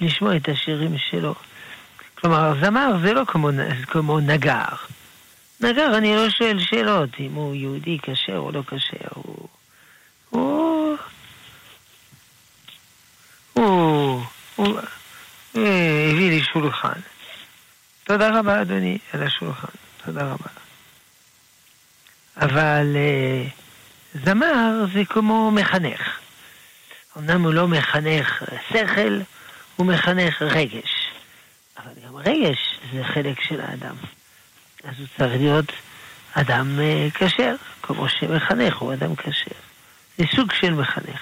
לשמוע 0.00 0.36
את 0.36 0.48
השירים 0.48 0.98
שלו. 0.98 1.34
כלומר, 2.22 2.54
זמר 2.60 2.92
זה 3.02 3.12
לא 3.12 3.22
כמו, 3.26 3.50
כמו 3.86 4.20
נגר. 4.20 4.74
נגר, 5.60 5.98
אני 5.98 6.16
לא 6.16 6.30
שואל 6.30 6.58
שאלות 6.60 7.10
אם 7.20 7.34
הוא 7.34 7.54
יהודי 7.54 7.98
כשר 8.02 8.36
או 8.36 8.52
לא 8.52 8.62
כשר. 8.66 9.08
הוא... 9.14 9.48
הוא... 10.30 10.96
הוא... 13.52 14.22
הוא... 14.56 14.78
אה, 15.56 16.10
הביא 16.12 16.30
לי 16.30 16.42
שולחן. 16.42 17.00
תודה 18.04 18.38
רבה, 18.38 18.62
אדוני, 18.62 18.98
על 19.12 19.22
השולחן. 19.22 19.68
תודה 20.04 20.22
רבה. 20.22 20.50
אבל 22.36 22.96
אה, 22.96 23.44
זמר 24.24 24.86
זה 24.94 25.04
כמו 25.04 25.50
מחנך. 25.50 26.18
אמנם 27.18 27.44
הוא 27.44 27.52
לא 27.52 27.68
מחנך 27.68 28.42
שכל, 28.68 29.20
הוא 29.76 29.86
מחנך 29.86 30.42
רגש. 30.42 30.91
רגש 32.24 32.78
זה 32.92 33.04
חלק 33.04 33.40
של 33.40 33.60
האדם. 33.60 33.94
אז 34.84 34.94
הוא 34.98 35.06
צריך 35.18 35.32
להיות 35.40 35.72
אדם 36.32 36.80
אה, 36.80 37.08
כשר, 37.14 37.54
כמו 37.82 38.08
שמחנך 38.08 38.76
הוא 38.76 38.92
אדם 38.92 39.16
כשר. 39.16 39.56
זה 40.18 40.24
סוג 40.36 40.52
של 40.52 40.74
מחנך. 40.74 41.20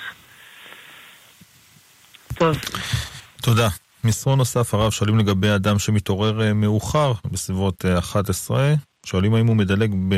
טוב. 2.35 2.57
תודה. 3.43 3.69
מסרון 4.05 4.39
נוסף, 4.39 4.75
הרב, 4.75 4.91
שואלים 4.91 5.19
לגבי 5.19 5.55
אדם 5.55 5.79
שמתעורר 5.79 6.43
אה, 6.43 6.53
מאוחר, 6.53 7.13
בסביבות 7.25 7.85
11, 7.99 8.75
שואלים 9.07 9.35
האם 9.35 9.47
הוא 9.47 9.57
מדלג 9.57 9.95
ב... 10.09 10.15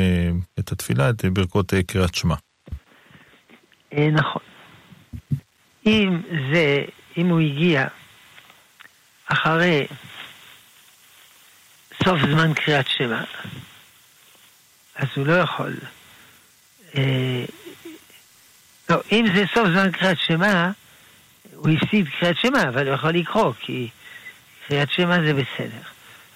את 0.59 0.71
התפילה, 0.71 1.09
את 1.09 1.25
ברכות 1.25 1.73
אה, 1.73 1.83
קריאת 1.83 2.15
שמע. 2.15 2.35
אה, 3.93 4.09
נכון. 4.11 4.41
אם 5.85 6.21
זה, 6.53 6.77
אם 7.17 7.27
הוא 7.27 7.39
הגיע 7.39 7.87
אחרי 9.27 9.87
סוף 12.03 12.19
זמן 12.21 12.53
קריאת 12.53 12.87
שמע, 12.87 13.21
אז 14.95 15.07
הוא 15.15 15.27
לא 15.27 15.33
יכול. 15.33 15.73
אה, 16.97 17.45
לא, 18.89 18.95
אם 19.11 19.25
זה 19.35 19.43
סוף 19.53 19.67
זמן 19.67 19.91
קריאת 19.91 20.17
שמע, 20.19 20.69
הוא 21.55 21.69
הפסיד 21.69 22.07
קריאת 22.19 22.37
שמע, 22.37 22.63
אבל 22.69 22.87
הוא 22.87 22.95
יכול 22.95 23.09
לקרוא, 23.09 23.53
כי 23.59 23.89
קריאת 24.67 24.91
שמע 24.91 25.15
זה 25.21 25.33
בסדר. 25.33 25.81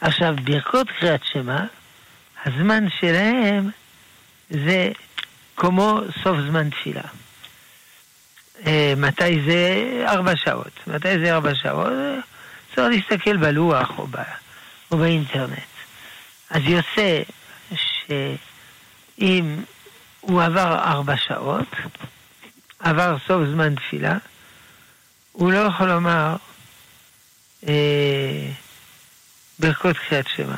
עכשיו, 0.01 0.35
ברכות 0.43 0.87
קריאת 0.99 1.23
שמע, 1.23 1.57
הזמן 2.45 2.83
שלהם 2.99 3.69
זה 4.49 4.89
כמו 5.55 5.99
סוף 6.23 6.37
זמן 6.49 6.69
תפילה. 6.69 7.01
אה, 8.65 8.93
מתי 8.97 9.41
זה 9.45 10.03
ארבע 10.07 10.35
שעות. 10.35 10.87
מתי 10.87 11.19
זה 11.19 11.33
ארבע 11.33 11.55
שעות? 11.55 11.93
צריך 12.75 12.87
להסתכל 12.87 13.37
בלוח 13.37 13.99
או, 13.99 14.07
ב, 14.07 14.17
או 14.91 14.97
באינטרנט. 14.97 15.59
אז 16.49 16.61
יוצא 16.65 17.21
שאם 17.75 19.55
הוא 20.21 20.43
עבר 20.43 20.75
ארבע 20.75 21.17
שעות, 21.17 21.67
עבר 22.79 23.17
סוף 23.27 23.41
זמן 23.53 23.75
תפילה, 23.75 24.17
הוא 25.31 25.51
לא 25.51 25.57
יכול 25.57 25.87
לומר 25.87 26.35
אה, 27.67 28.49
ברכות 29.59 29.97
קריאת 29.97 30.27
שמע. 30.27 30.57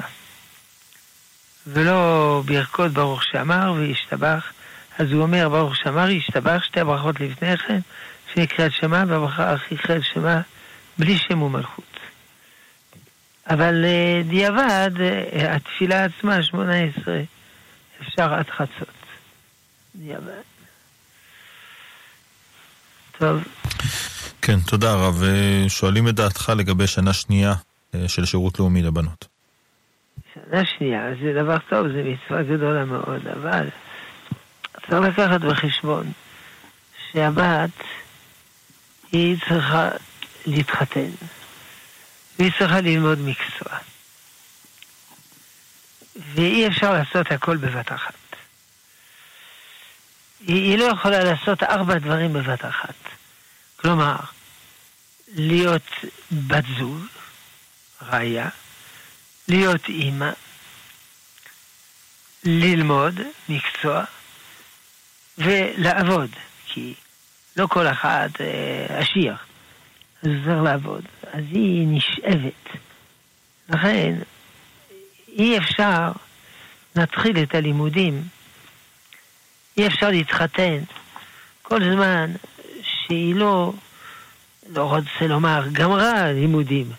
ולא 1.67 2.41
ברכות 2.45 2.91
ברוך 2.91 3.23
שאמר 3.23 3.73
וישתבח. 3.77 4.51
אז 4.99 5.11
הוא 5.11 5.21
אומר 5.21 5.49
ברוך 5.49 5.75
שאמר 5.75 6.09
ישתבח 6.09 6.63
שתי 6.63 6.79
הברכות 6.79 7.19
לפני 7.19 7.57
כן, 7.57 7.79
לפני 8.29 8.47
קריאת 8.47 8.71
שמע 8.71 9.03
והברכה 9.07 9.53
הכי 9.53 9.77
קריאת 9.77 10.03
שמע 10.03 10.39
בלי 10.97 11.17
שם 11.17 11.41
ומלכות. 11.41 11.88
אבל 13.49 13.85
אה, 13.85 14.21
דיעבד, 14.29 14.91
אה, 14.99 15.55
התפילה 15.55 16.05
עצמה, 16.05 16.43
שמונה 16.43 16.73
עשרה, 16.75 17.21
אפשר 18.01 18.33
עד 18.33 18.49
חצות. 18.49 18.99
טוב. 23.17 23.43
כן, 24.41 24.59
תודה 24.59 24.93
רב. 24.93 25.23
שואלים 25.67 26.07
את 26.07 26.15
דעתך 26.15 26.51
לגבי 26.57 26.87
שנה 26.87 27.13
שנייה 27.13 27.53
אה, 27.95 28.07
של 28.07 28.25
שירות 28.25 28.59
לאומי 28.59 28.81
לבנות. 28.81 29.27
שנה 30.33 30.65
שנייה 30.65 31.01
זה 31.21 31.33
דבר 31.43 31.57
טוב, 31.69 31.87
זה 31.87 32.03
מצווה 32.03 32.43
גדולה 32.43 32.85
מאוד, 32.85 33.27
אבל 33.27 33.67
צריך 34.89 35.19
לקחת 35.19 35.41
בחשבון 35.41 36.11
שהבת 37.11 37.69
היא 39.11 39.37
צריכה 39.49 39.89
להתחתן, 40.45 41.09
והיא 42.39 42.51
צריכה 42.59 42.81
ללמוד 42.81 43.19
מקצוע. 43.19 43.77
ואי 46.15 46.67
אפשר 46.67 46.93
לעשות 46.93 47.31
הכל 47.31 47.57
בבת 47.57 47.91
אחת. 47.91 48.13
היא, 50.47 50.55
היא 50.55 50.77
לא 50.77 50.83
יכולה 50.83 51.23
לעשות 51.23 51.63
ארבע 51.63 51.97
דברים 51.97 52.33
בבת 52.33 52.65
אחת. 52.65 52.95
כלומר, 53.75 54.15
להיות 55.27 55.91
בת 56.31 56.63
זוג, 56.77 57.05
ראיה, 58.01 58.49
להיות 59.47 59.89
אימא, 59.89 60.31
ללמוד 62.43 63.19
מקצוע 63.49 64.03
ולעבוד, 65.37 66.29
כי 66.65 66.93
לא 67.55 67.67
כל 67.67 67.87
אחד 67.87 68.29
אה, 68.39 68.99
עשיר, 68.99 69.35
אז 70.23 70.29
צריך 70.45 70.63
לעבוד. 70.63 71.03
אז 71.33 71.43
היא 71.51 71.87
נשאבת. 71.87 72.77
לכן, 73.69 74.15
אי 75.27 75.57
אפשר 75.57 76.11
להתחיל 76.95 77.43
את 77.43 77.55
הלימודים, 77.55 78.23
אי 79.77 79.87
אפשר 79.87 80.09
להתחתן 80.09 80.77
כל 81.61 81.93
זמן 81.93 82.31
שהיא 82.83 83.35
לא, 83.35 83.73
לא 84.69 84.83
רוצה 84.83 85.27
לומר, 85.27 85.63
גמרה 85.71 86.31
לימודים, 86.31 86.91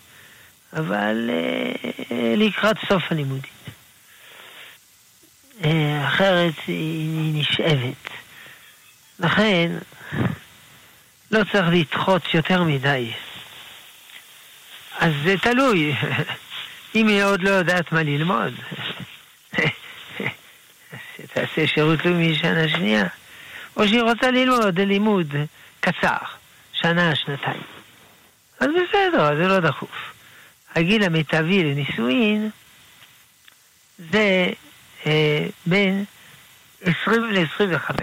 אבל 0.72 1.30
אה, 1.30 2.34
לקראת 2.36 2.76
סוף 2.88 3.02
הלימודים. 3.10 3.52
אה, 5.64 6.08
אחרת 6.08 6.54
היא 6.66 7.34
נשאבת. 7.34 8.10
לכן, 9.18 9.72
לא 11.30 11.40
צריך 11.52 11.66
לדחות 11.72 12.34
יותר 12.34 12.62
מדי. 12.62 13.10
אז 15.00 15.12
זה 15.24 15.34
תלוי. 15.38 15.94
אם 16.94 17.08
היא 17.08 17.24
עוד 17.24 17.42
לא 17.42 17.50
יודעת 17.50 17.92
מה 17.92 18.02
ללמוד, 18.02 18.54
תעשה 21.34 21.66
שירות 21.66 22.04
לאומי 22.04 22.34
שנה 22.34 22.68
שנייה. 22.68 23.04
או 23.76 23.88
שהיא 23.88 24.02
רוצה 24.02 24.30
ללמוד 24.30 24.80
לימוד 24.80 25.34
קצר, 25.80 26.16
שנה, 26.72 27.14
שנתיים. 27.14 27.62
אז 28.60 28.68
בסדר, 28.68 29.36
זה 29.36 29.48
לא 29.48 29.60
דחוף. 29.60 30.12
הגיל 30.74 31.04
המיטבי 31.04 31.64
לנישואין 31.64 32.50
זה 33.98 34.48
אה, 35.06 35.46
בין 35.66 36.04
20 36.82 37.24
ל-25 37.24 38.02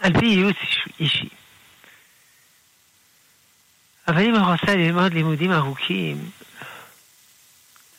על 0.00 0.20
פי 0.20 0.26
ייעוץ 0.26 0.56
אישי. 1.00 1.28
אבל 4.08 4.22
אם 4.22 4.34
היא 4.34 4.42
רוצה 4.42 4.76
ללמוד 4.76 5.14
לימודים 5.14 5.52
ארוכים, 5.52 6.30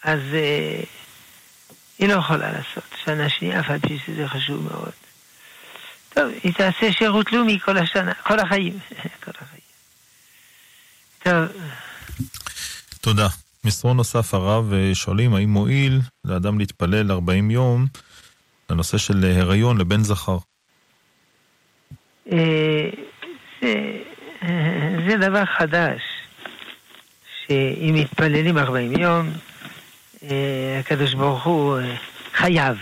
אז 0.04 0.20
אה, 0.34 0.84
היא 2.00 2.08
לא 2.08 2.14
יכולה 2.14 2.52
לעשות 2.52 2.84
שנה 3.06 3.30
שנייה, 3.30 3.60
אף 3.60 3.70
על 3.70 3.80
פי 3.80 4.00
שזה 4.06 4.28
חשוב 4.28 4.64
מאוד. 4.64 4.92
טוב, 6.14 6.32
היא 6.44 6.54
תעשה 6.54 6.92
שירות 6.92 7.32
לאומי 7.32 7.60
כל 7.60 7.78
השנה, 7.78 8.14
כל 8.14 8.40
החיים. 8.40 8.80
כל 9.24 9.32
החיים. 9.42 9.62
טוב. 11.24 11.62
תודה. 13.02 13.28
מסרון 13.64 13.98
נוסף 13.98 14.34
הרב 14.34 14.74
אה, 14.74 14.96
שואלים 14.96 15.34
האם 15.34 15.50
מועיל 15.50 16.02
לאדם 16.26 16.60
להתפלל 16.60 17.12
40 17.12 17.52
יום 17.52 17.86
לנושא 18.70 18.98
של 18.98 19.24
הריון 19.40 19.78
לבן 19.78 20.04
זכר. 20.04 20.38
אה, 22.32 22.90
זה 23.62 23.74
דבר 25.20 25.46
חדש, 25.46 26.02
שאם 27.48 27.96
מתפללים 27.98 28.58
40 28.58 28.92
יום, 28.92 29.32
אה, 30.24 30.78
הקדוש 30.80 31.14
ברוך 31.14 31.44
הוא 31.44 31.80
חייב. 32.34 32.78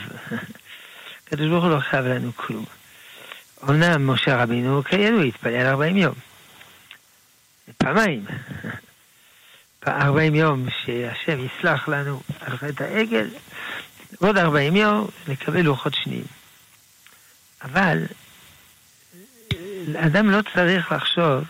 הקדוש 1.28 1.48
ברוך 1.50 1.64
הוא 1.64 1.72
לא 1.72 1.80
חייב 1.80 2.06
לנו 2.06 2.32
כלום. 2.36 2.66
אמנם 3.70 4.08
משה 4.08 4.44
רבינו 4.44 4.84
כידוע 4.84 5.24
התפלל 5.24 5.66
40 5.66 5.98
יום. 5.98 6.14
פעמיים. 7.78 8.26
40 9.88 10.36
יום 10.36 10.68
שהשם 10.86 11.40
יסלח 11.46 11.88
לנו 11.88 12.22
על 12.42 12.58
חטא 12.58 12.84
העגל, 12.84 13.28
ועוד 14.22 14.38
40 14.38 14.76
יום 14.76 15.08
נקבל 15.28 15.62
לוחות 15.62 15.94
שניים. 15.94 16.26
אבל 17.62 17.98
אדם 19.96 20.30
לא 20.30 20.40
צריך 20.54 20.92
לחשוב 20.92 21.44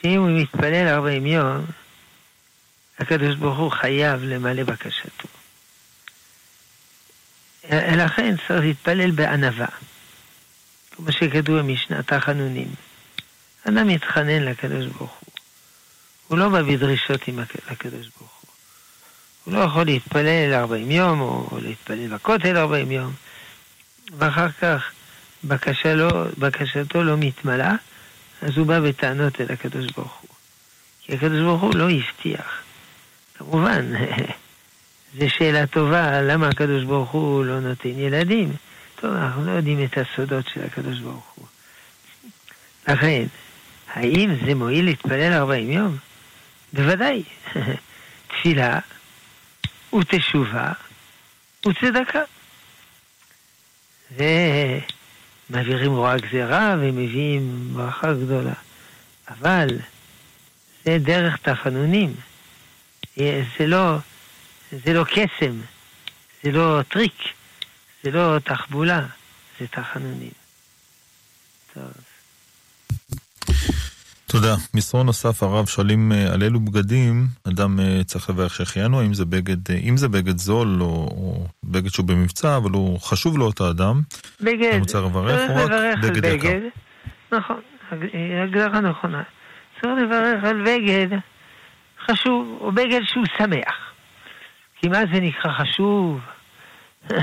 שאם 0.00 0.20
הוא 0.20 0.30
מתפלל 0.30 0.88
40 0.88 1.26
יום, 1.26 1.64
הקדוש 2.98 3.34
ברוך 3.34 3.58
הוא 3.58 3.70
חייב 3.70 4.22
למלא 4.24 4.62
בקשתו. 4.62 5.28
לכן 7.72 8.34
צריך 8.36 8.60
להתפלל 8.60 9.10
בענווה, 9.10 9.66
כמו 10.90 11.12
שכתוב 11.12 11.58
במשנת 11.58 12.12
החנונים. 12.12 12.68
אדם 13.68 13.88
מתחנן 13.88 14.42
לקדוש 14.42 14.86
ברוך 14.86 15.16
הוא. 15.20 15.32
הוא 16.28 16.38
לא 16.38 16.48
בא 16.48 16.62
בדרישות 16.62 17.28
עם 17.28 17.38
הקדוש 17.68 18.08
ברוך 18.18 18.40
הוא. 18.40 18.50
הוא 19.44 19.54
לא 19.54 19.58
יכול 19.58 19.84
להתפלל 19.84 20.54
40 20.54 20.90
יום, 20.90 21.20
או 21.20 21.58
להתפלל 21.62 22.08
בכותל 22.08 22.56
40 22.56 22.92
יום, 22.92 23.12
ואחר 24.18 24.50
כך 24.52 24.92
בקשה 25.48 25.94
לא, 25.94 26.10
בקשתו 26.38 27.04
לא 27.04 27.16
מתמלאה, 27.16 27.74
אז 28.42 28.58
הוא 28.58 28.66
בא 28.66 28.80
בטענות 28.80 29.40
אל 29.40 29.46
הקדוש 29.52 29.86
ברוך 29.96 30.18
הוא. 30.20 30.30
כי 31.02 31.14
הקדוש 31.14 31.40
ברוך 31.40 31.62
הוא 31.62 31.74
לא 31.74 31.88
הבטיח. 31.90 32.62
כמובן, 33.38 33.92
זו 35.18 35.26
שאלה 35.28 35.66
טובה, 35.66 36.22
למה 36.22 36.48
הקדוש 36.48 36.84
ברוך 36.84 37.10
הוא 37.10 37.44
לא 37.44 37.60
נותן 37.60 37.88
ילדים? 37.88 38.52
טוב, 39.00 39.14
אנחנו 39.14 39.46
לא 39.46 39.50
יודעים 39.50 39.84
את 39.84 39.98
הסודות 39.98 40.44
של 40.54 40.64
הקדוש 40.64 40.98
ברוך 40.98 41.32
הוא. 41.34 41.46
לכן, 42.88 43.24
האם 43.94 44.30
זה 44.46 44.54
מועיל 44.54 44.84
להתפלל 44.84 45.32
40 45.32 45.70
יום? 45.70 45.96
בוודאי. 46.72 47.22
תפילה 48.28 48.78
ותשובה 49.92 50.72
וצדקה. 51.66 52.22
ומעבירים 55.50 55.92
רוע 55.92 56.16
גזירה 56.16 56.74
ומביאים 56.80 57.70
ברכה 57.74 58.12
גדולה. 58.12 58.54
אבל 59.28 59.68
זה 60.84 60.98
דרך 60.98 61.36
תחנונים. 61.36 62.14
זה 63.16 63.66
לא, 63.66 63.96
זה 64.72 64.92
לא 64.92 65.04
קסם, 65.04 65.60
זה 66.42 66.52
לא 66.52 66.80
טריק, 66.88 67.22
זה 68.02 68.10
לא 68.10 68.38
תחבולה, 68.44 69.06
זה 69.60 69.66
תחנונים. 69.66 70.30
טוב. 71.74 71.92
תודה. 74.30 74.54
מסרון 74.74 75.06
נוסף, 75.06 75.42
הרב, 75.42 75.66
שואלים 75.66 76.12
אה, 76.12 76.32
על 76.32 76.42
אילו 76.42 76.60
בגדים 76.60 77.26
אדם 77.48 77.80
אה, 77.80 78.00
צריך 78.04 78.30
לברך 78.30 78.54
שהחיינו, 78.54 79.00
האם 79.00 79.14
זה 79.14 79.24
בגד, 79.24 79.70
אה, 79.70 79.76
אם 79.76 79.96
זה 79.96 80.08
בגד 80.08 80.38
זול 80.38 80.78
או, 80.80 80.86
או 80.86 81.46
בגד 81.64 81.90
שהוא 81.90 82.06
במבצע, 82.06 82.56
אבל 82.56 82.70
הוא 82.70 83.00
חשוב 83.00 83.38
לאותו 83.38 83.70
אדם. 83.70 84.02
בגד. 84.40 84.76
הוא 84.78 84.86
צריך 84.86 85.04
לברך, 85.04 85.50
או 85.50 85.56
רק 85.56 85.98
בגד 86.02 86.24
יקר. 86.24 86.58
נכון, 87.32 87.60
הגדרה 88.44 88.80
נכונה. 88.80 89.22
צריך 89.80 89.92
לברך 90.02 90.44
על 90.44 90.62
בגד 90.62 91.18
חשוב, 92.06 92.58
או 92.60 92.72
בגד 92.72 93.00
שהוא 93.04 93.24
שמח. 93.38 93.92
כי 94.80 94.88
מה 94.88 94.98
זה 95.12 95.20
נקרא 95.20 95.52
חשוב? 95.52 96.20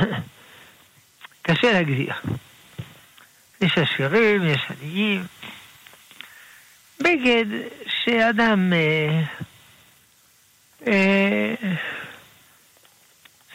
קשה 1.41 1.73
להגדיר. 1.73 2.13
יש 3.61 3.77
עשירים, 3.77 4.45
יש 4.45 4.61
עניים. 4.81 5.23
בגד 7.03 7.45
שאדם 7.87 8.73
אה, 8.73 9.23
אה, 10.87 11.53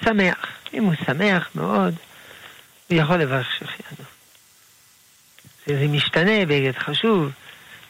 שמח. 0.04 0.46
אם 0.74 0.84
הוא 0.84 0.94
שמח 1.06 1.48
מאוד, 1.54 1.94
הוא 2.88 2.98
יכול 2.98 3.16
לברך 3.16 3.52
שהחיינו. 3.58 4.04
זה, 5.66 5.87
משתנה, 5.88 6.46
בגד 6.46 6.78
חשוב, 6.78 7.32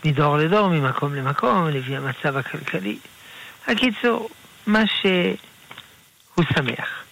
מדור 0.05 0.37
לדור, 0.37 0.69
ממקום 0.69 1.15
למקום, 1.15 1.69
לפי 1.69 1.97
המצב 1.97 2.37
הכלכלי. 2.37 2.99
הקיצור, 3.67 4.29
מה 4.67 4.83
שהוא 4.87 6.45
שמח. 6.55 7.05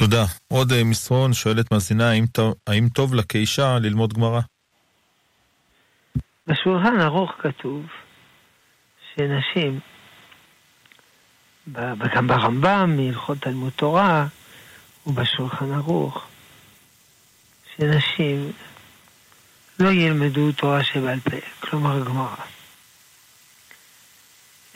תודה. 0.00 0.24
עוד 0.48 0.72
אה, 0.72 0.84
מסרון 0.84 1.32
שואלת 1.32 1.72
מאזינה, 1.72 2.10
האם, 2.66 2.88
טוב 2.88 3.14
לה 3.14 3.22
ללמוד 3.78 4.12
גמרא? 4.12 4.40
בשולחן 6.46 7.00
ערוך 7.00 7.32
כתוב 7.38 7.86
שנשים, 9.14 9.80
וגם 11.68 12.26
ברמב"ם, 12.26 12.96
מהלכות 12.96 13.38
תלמוד 13.38 13.72
תורה, 13.76 14.26
ובשולחן 15.06 15.72
ערוך, 15.72 16.26
שנשים 17.76 18.52
לא 19.80 19.88
ילמדו 19.88 20.52
תורה 20.52 20.84
שבעל 20.84 21.20
פה, 21.20 21.36
כלומר 21.60 22.04
גמרא. 22.04 22.44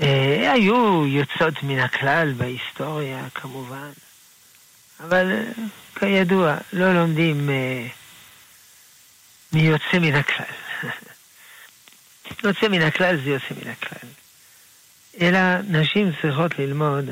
אה, 0.01 0.53
היו 0.53 1.07
יוצאות 1.07 1.63
מן 1.63 1.79
הכלל 1.79 2.33
בהיסטוריה, 2.33 3.29
כמובן, 3.35 3.91
אבל 5.01 5.33
אה, 5.33 5.53
כידוע, 5.95 6.57
לא 6.73 6.95
לומדים 6.95 7.51
אה, 7.51 7.87
מי 9.53 9.63
יוצא 9.63 9.99
מן 10.01 10.15
הכלל. 10.15 10.47
יוצא 12.45 12.69
מן 12.69 12.83
הכלל 12.83 13.17
זה 13.25 13.31
יוצא 13.31 13.55
מן 13.65 13.71
הכלל. 13.71 14.09
אלא 15.21 15.39
נשים 15.69 16.13
צריכות 16.23 16.59
ללמוד 16.59 17.05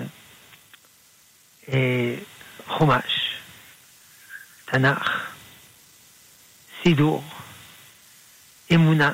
אה, 1.68 2.14
חומש, 2.66 3.36
תנ"ך, 4.64 5.30
סידור, 6.82 7.24
אמונה, 8.74 9.12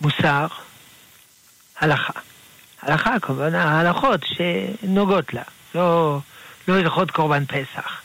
מוסר, 0.00 0.46
הלכה. 1.76 2.12
הלכה, 2.82 3.20
כמובן, 3.20 3.54
ההלכות 3.54 4.20
שנוגעות 4.24 5.34
לה, 5.34 5.42
לא, 5.74 6.18
לא 6.70 6.78
הלכות 6.78 7.10
קורבן 7.10 7.44
פסח, 7.46 8.02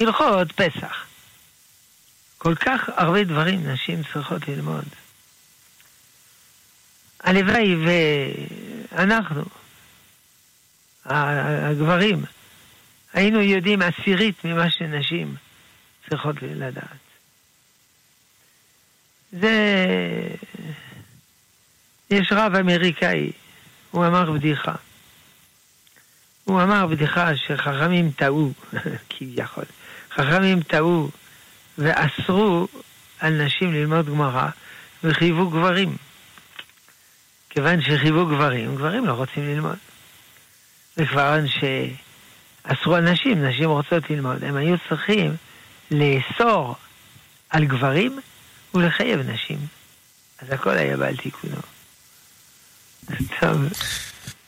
הלכות 0.00 0.52
פסח. 0.52 1.06
כל 2.38 2.54
כך 2.54 2.88
הרבה 2.96 3.24
דברים 3.24 3.68
נשים 3.68 4.02
צריכות 4.12 4.48
ללמוד. 4.48 4.84
הלוואי 7.20 7.76
ואנחנו, 8.92 9.42
הגברים, 11.04 12.24
היינו 13.12 13.40
יודעים 13.40 13.82
עשירית 13.82 14.44
ממה 14.44 14.70
שנשים 14.70 15.36
צריכות 16.08 16.36
לדעת. 16.42 16.84
זה... 19.32 19.52
יש 22.10 22.32
רב 22.32 22.54
אמריקאי, 22.54 23.32
הוא 23.90 24.06
אמר 24.06 24.30
בדיחה. 24.32 24.74
הוא 26.44 26.62
אמר 26.62 26.86
בדיחה 26.86 27.36
שחכמים 27.36 28.10
טעו, 28.10 28.52
כביכול. 29.10 29.64
חכמים 30.14 30.62
טעו 30.62 31.10
ואסרו 31.78 32.68
על 33.18 33.44
נשים 33.44 33.72
ללמוד 33.72 34.06
גמרא 34.06 34.48
וחייבו 35.04 35.50
גברים. 35.50 35.96
כיוון 37.50 37.82
שחייבו 37.82 38.26
גברים, 38.26 38.76
גברים 38.76 39.06
לא 39.06 39.12
רוצים 39.12 39.46
ללמוד. 39.46 39.76
וכיוון 40.96 41.46
שאסרו 41.48 42.94
על 42.94 43.10
נשים, 43.12 43.44
נשים 43.44 43.70
רוצות 43.70 44.10
ללמוד, 44.10 44.44
הם 44.44 44.56
היו 44.56 44.76
צריכים 44.88 45.36
לאסור 45.90 46.76
על 47.50 47.64
גברים 47.64 48.20
ולחייב 48.74 49.20
נשים. 49.20 49.58
אז 50.38 50.52
הכל 50.52 50.70
היה 50.70 50.96
בעל 50.96 51.16
תיקונו. 51.16 51.56
טוב. 53.40 53.72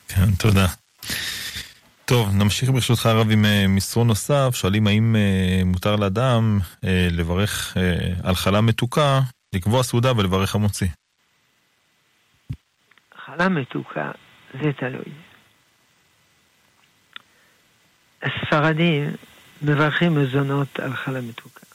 כן, 0.09 0.35
תודה. 0.35 0.67
טוב, 2.07 2.35
נמשיך 2.35 2.71
ברשותך 2.71 3.07
הרב 3.07 3.31
עם 3.31 3.45
אה, 3.45 3.65
מסרון 3.69 4.07
נוסף, 4.07 4.51
שואלים 4.55 4.87
האם 4.87 5.17
אה, 5.17 5.65
מותר 5.65 5.97
לאדם 5.97 6.59
אה, 6.85 7.09
לברך 7.11 7.77
על 8.23 8.35
חלה 8.35 8.61
מתוקה, 8.61 9.21
לקבוע 9.53 9.83
סעודה 9.83 10.13
ולברך 10.17 10.55
המוציא. 10.55 10.87
חלה 13.25 13.49
מתוקה 13.49 14.11
זה 14.63 14.73
תלוי. 14.73 15.13
הספרדים 18.23 19.11
מברכים 19.63 20.15
מזונות 20.15 20.81
על 20.81 20.97
חלה 20.97 21.21
מתוקה. 21.21 21.67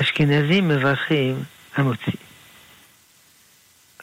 אשכנזים 0.00 0.68
מברכים 0.68 1.42
המוציא. 1.74 2.18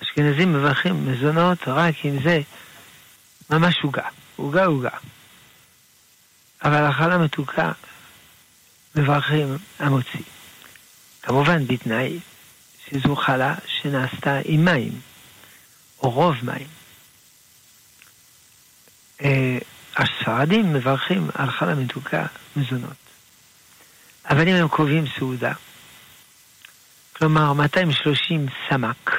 אשכנזים 0.04 0.54
מברכים 0.54 1.12
מזונות 1.12 1.68
רק 1.68 1.96
אם 2.06 2.18
זה 2.24 2.42
ממש 3.50 3.76
עוגה. 3.84 4.23
עוגה 4.44 4.66
עוגה. 4.66 4.90
אבל 6.64 6.90
אכלה 6.90 7.18
מתוקה 7.18 7.72
מברכים 8.96 9.58
המוציא. 9.80 10.22
כמובן 11.22 11.68
בתנאי 11.68 12.20
שזו 12.86 13.16
חלה 13.16 13.56
שנעשתה 13.68 14.40
עם 14.46 14.66
מים, 14.66 15.02
או 16.00 16.10
רוב 16.10 16.36
מים. 16.44 16.68
אה, 19.22 19.58
הספרדים 19.96 20.74
מברכים 20.74 21.30
על 21.34 21.52
חלה 21.52 21.76
מתוקה 21.76 22.26
מזונות. 22.56 22.98
אבל 24.30 24.48
אם 24.48 24.56
הם 24.56 24.68
קובעים 24.68 25.06
סעודה, 25.20 25.54
כלומר 27.14 27.54
230 27.54 28.46
סמ"ק, 28.70 29.12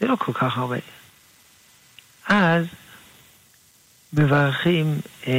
זה 0.00 0.06
לא 0.06 0.16
כל 0.16 0.32
כך 0.32 0.58
הרבה. 0.58 0.78
אז 2.26 2.66
מברכים 4.12 5.00
אה, 5.26 5.32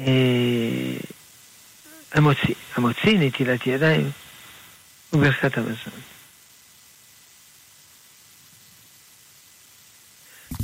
אה, 0.00 0.96
המוציא, 2.76 3.18
נטילת 3.18 3.66
ידיים 3.66 4.10
וברכת 5.12 5.58
המזון. 5.58 6.00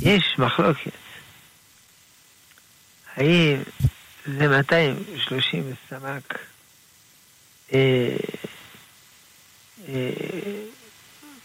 יש 0.01 0.23
מחלוקת, 0.37 0.91
האם 3.15 3.63
זה 4.25 4.47
230 4.47 5.73
סמ"ק 5.89 6.39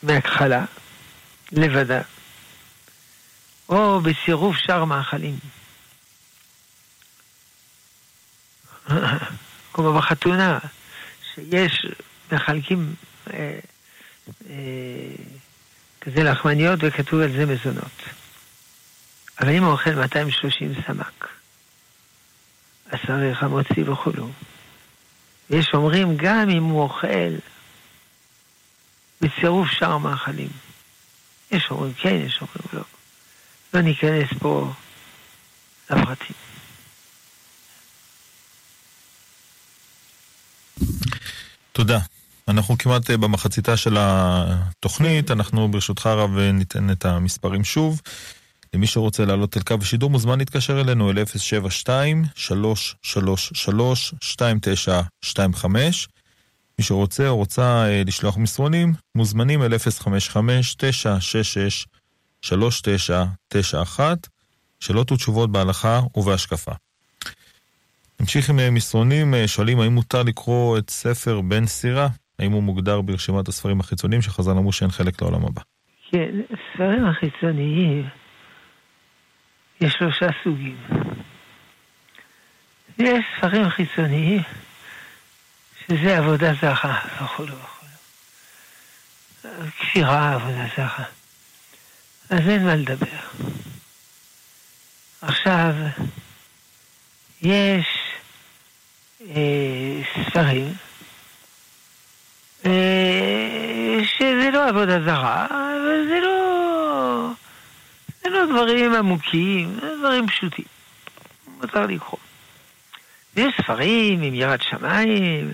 מהכחלה, 0.02 0.64
לבדה, 1.52 2.00
או 3.68 4.00
בצירוף 4.00 4.56
שאר 4.56 4.84
מאכלים. 4.84 5.38
כמו 9.72 9.92
בחתונה, 9.92 10.58
שיש, 11.34 11.86
מחלקים 12.32 12.94
אה, 13.30 13.58
אה, 14.50 14.54
כזה 16.00 16.22
לחמניות 16.22 16.80
וכתוב 16.82 17.20
על 17.20 17.32
זה 17.32 17.46
מזונות. 17.46 18.02
אבל 19.40 19.50
אם 19.50 19.64
הוא 19.64 19.72
אוכל 19.72 19.94
230 19.94 20.74
סמ"ק, 20.86 21.28
אז 22.90 22.98
צריך 23.06 23.42
המוציא 23.42 23.90
וכולו. 23.90 24.30
יש 25.50 25.68
אומרים 25.74 26.16
גם 26.16 26.50
אם 26.50 26.64
הוא 26.64 26.82
אוכל 26.82 27.34
בצירוף 29.20 29.68
שאר 29.70 29.92
המאכלים. 29.92 30.48
יש 31.50 31.70
אומרים 31.70 31.92
כן, 31.94 32.14
יש 32.26 32.40
אומרים 32.40 32.62
לא. 32.72 32.97
לא 33.74 33.80
ניכנס 33.80 34.28
פה 34.38 34.72
לפרטים. 35.90 36.36
תודה. 41.72 41.98
אנחנו 42.48 42.78
כמעט 42.78 43.10
אה, 43.10 43.16
במחציתה 43.16 43.76
של 43.76 43.96
התוכנית, 43.98 45.30
אנחנו 45.30 45.68
ברשותך 45.68 46.06
הרב 46.06 46.38
ניתן 46.38 46.90
את 46.90 47.04
המספרים 47.04 47.64
שוב. 47.64 48.00
למי 48.74 48.86
שרוצה 48.86 49.24
לעלות 49.24 49.56
אל 49.56 49.62
קו 49.62 49.74
השידור 49.80 50.10
מוזמן 50.10 50.38
להתקשר 50.38 50.80
אלינו 50.80 51.10
אל 51.10 51.18
072-333-2925. 55.62 55.66
מי 56.78 56.84
שרוצה 56.84 57.28
או 57.28 57.36
רוצה 57.36 57.86
אה, 57.88 58.02
לשלוח 58.06 58.36
מסרונים, 58.36 58.94
מוזמנים 59.14 59.62
אל 59.62 59.72
055-966-3991, 62.44 64.00
שאלות 64.80 65.12
ותשובות 65.12 65.52
בהלכה 65.52 66.00
ובהשקפה. 66.14 66.72
נמשיך 68.20 68.50
עם 68.50 68.58
אה, 68.58 68.70
מסרונים, 68.70 69.34
אה, 69.34 69.48
שואלים 69.48 69.80
האם 69.80 69.92
מותר 69.92 70.22
לקרוא 70.22 70.78
את 70.78 70.90
ספר 70.90 71.40
בן 71.40 71.66
סירה? 71.66 72.08
האם 72.38 72.52
הוא 72.52 72.62
מוגדר 72.62 73.00
ברשימת 73.00 73.48
הספרים 73.48 73.80
החיצוניים 73.80 74.22
שחז"ל 74.22 74.50
אמרו 74.50 74.72
שאין 74.72 74.90
חלק 74.90 75.22
לעולם 75.22 75.44
הבא? 75.44 75.62
כן, 76.10 76.30
ספרים 76.74 77.06
החיצוניים 77.06 78.08
יש 79.80 79.92
שלושה 79.98 80.26
סוגים. 80.44 80.76
יש 82.98 83.24
ספרים 83.36 83.68
חיצוניים, 83.68 84.42
שזה 85.86 86.18
עבודה 86.18 86.52
זכה, 86.54 86.98
וכו' 87.22 87.42
וכו'. 87.42 87.86
כפירה, 89.80 90.34
עבודה 90.34 90.66
זכה. 90.76 91.17
אז 92.30 92.48
אין 92.48 92.64
מה 92.64 92.74
לדבר. 92.74 93.06
עכשיו, 95.20 95.74
יש 97.42 97.86
אה, 99.20 100.00
ספרים 100.24 100.74
אה, 102.66 103.98
שזה 104.04 104.50
לא 104.52 104.68
עבודה 104.68 105.02
זרה, 105.02 105.46
אבל 105.46 106.06
זה 106.08 106.20
לא... 106.20 107.30
זה 108.22 108.28
לא 108.28 108.46
דברים 108.46 108.94
עמוקים, 108.94 109.78
זה 109.80 109.96
דברים 109.98 110.26
פשוטים. 110.26 110.64
מותר 111.60 111.86
לקרוא. 111.86 112.20
ויש 113.34 113.54
ספרים 113.62 114.22
עם 114.22 114.34
ירד 114.34 114.62
שמיים, 114.62 115.52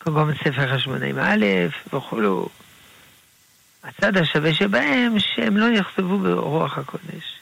כגון 0.00 0.34
ספר 0.34 0.76
חשמונאים 0.76 1.18
א' 1.18 1.46
וכולו. 1.92 2.48
הצד 3.82 4.16
השווה 4.16 4.54
שבהם, 4.54 5.18
שהם 5.18 5.56
לא 5.56 5.68
נכתבו 5.68 6.18
ברוח 6.18 6.78
הקודש. 6.78 7.38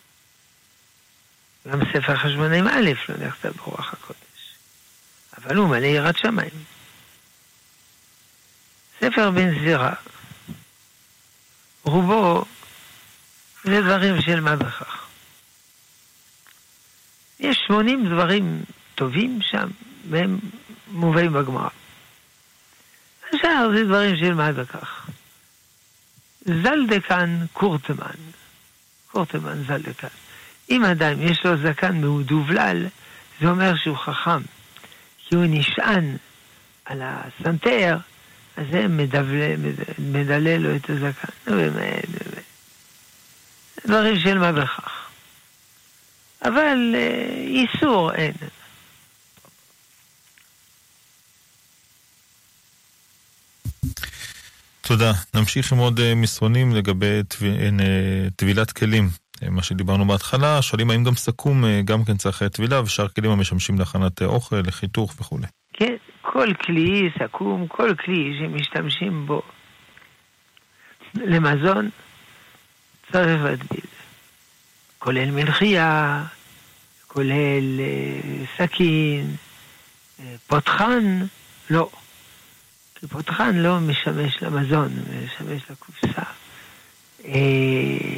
גם 1.68 1.81
ספר 1.92 2.16
חשמונאים 2.16 2.68
א' 2.68 2.90
לא 3.09 3.26
נכתב 3.26 3.48
ברוח 3.48 3.92
הקודש. 3.92 4.55
אבל 5.38 5.57
הוא 5.57 5.68
מלא 5.68 5.87
ירד 5.87 6.16
שמיים. 6.16 6.50
ספר 9.00 9.31
בן 9.31 9.61
זירה, 9.61 9.94
רובו 11.83 12.44
זה 13.64 13.81
דברים 13.81 14.22
של 14.22 14.40
מה 14.40 14.57
בכך. 14.57 15.07
יש 17.40 17.59
80 17.66 18.07
דברים 18.07 18.64
טובים 18.94 19.38
שם, 19.42 19.68
והם 20.11 20.38
מובאים 20.88 21.33
בגמרא. 21.33 21.68
השאר 23.29 23.70
זה 23.74 23.85
דברים 23.85 24.16
של 24.16 24.35
מה 24.35 24.53
בכך. 24.53 25.07
זלדקן 26.44 27.46
קורטמן. 27.53 28.20
קורטמן 29.12 29.62
זלדקן. 29.66 30.09
אם 30.70 30.85
אדם 30.85 31.22
יש 31.22 31.46
לו 31.46 31.57
זקן 31.57 32.00
מדובלל, 32.00 32.87
זה 33.40 33.48
אומר 33.48 33.76
שהוא 33.76 33.96
חכם. 33.96 34.42
כי 35.18 35.35
הוא 35.37 35.44
נשען 35.48 36.16
על 36.85 37.03
הסנטר, 37.05 37.96
אז 38.57 38.66
זה 38.72 38.88
מדלל, 38.88 39.57
מדלל 39.98 40.57
לו 40.57 40.76
את 40.76 40.90
הזקן. 40.90 41.33
נו 41.46 41.57
באמת, 41.57 42.09
באמת. 42.09 42.44
דברים 43.87 44.18
של 44.18 44.38
מה 44.38 44.53
בכך. 44.53 45.09
אבל 46.42 46.94
אה, 46.94 47.35
איסור 47.46 48.12
אין. 48.12 48.33
תודה. 54.90 55.12
נמשיך 55.35 55.72
עם 55.72 55.79
עוד 55.79 56.00
אה, 56.00 56.14
מסרונים 56.14 56.74
לגבי 56.74 57.20
אה, 57.42 58.29
טבילת 58.37 58.72
כלים. 58.72 59.09
מה 59.50 59.62
שדיברנו 59.62 60.05
בהתחלה, 60.05 60.62
שואלים 60.62 60.90
האם 60.90 61.05
גם 61.05 61.14
סכו"ם 61.14 61.64
גם 61.85 62.05
כן 62.05 62.16
צריך 62.16 62.42
טבילה 62.42 62.83
ושאר 62.83 63.09
כלים 63.09 63.31
המשמשים 63.31 63.79
להכנת 63.79 64.22
אוכל, 64.22 64.57
לחיתוך 64.57 65.14
וכולי. 65.20 65.46
כן, 65.72 65.94
כל 66.22 66.48
כלי, 66.55 67.11
סכו"ם, 67.18 67.66
כל 67.68 67.94
כלי 68.05 68.38
שמשתמשים 68.38 69.26
בו 69.26 69.42
למזון, 71.14 71.90
צריך 73.12 73.44
להטביל. 73.44 73.87
כולל 74.98 75.31
מלחייה, 75.31 76.24
כולל 77.07 77.81
אה, 77.81 78.44
סכין, 78.57 79.35
אה, 80.20 80.35
פותחן, 80.46 81.20
לא. 81.70 81.90
כי 83.01 83.07
פותחן 83.07 83.57
לא 83.57 83.81
משמש 83.81 84.43
למזון, 84.43 84.93
משמש 85.25 85.63
לקופסה. 85.71 86.23
אה, 87.25 88.17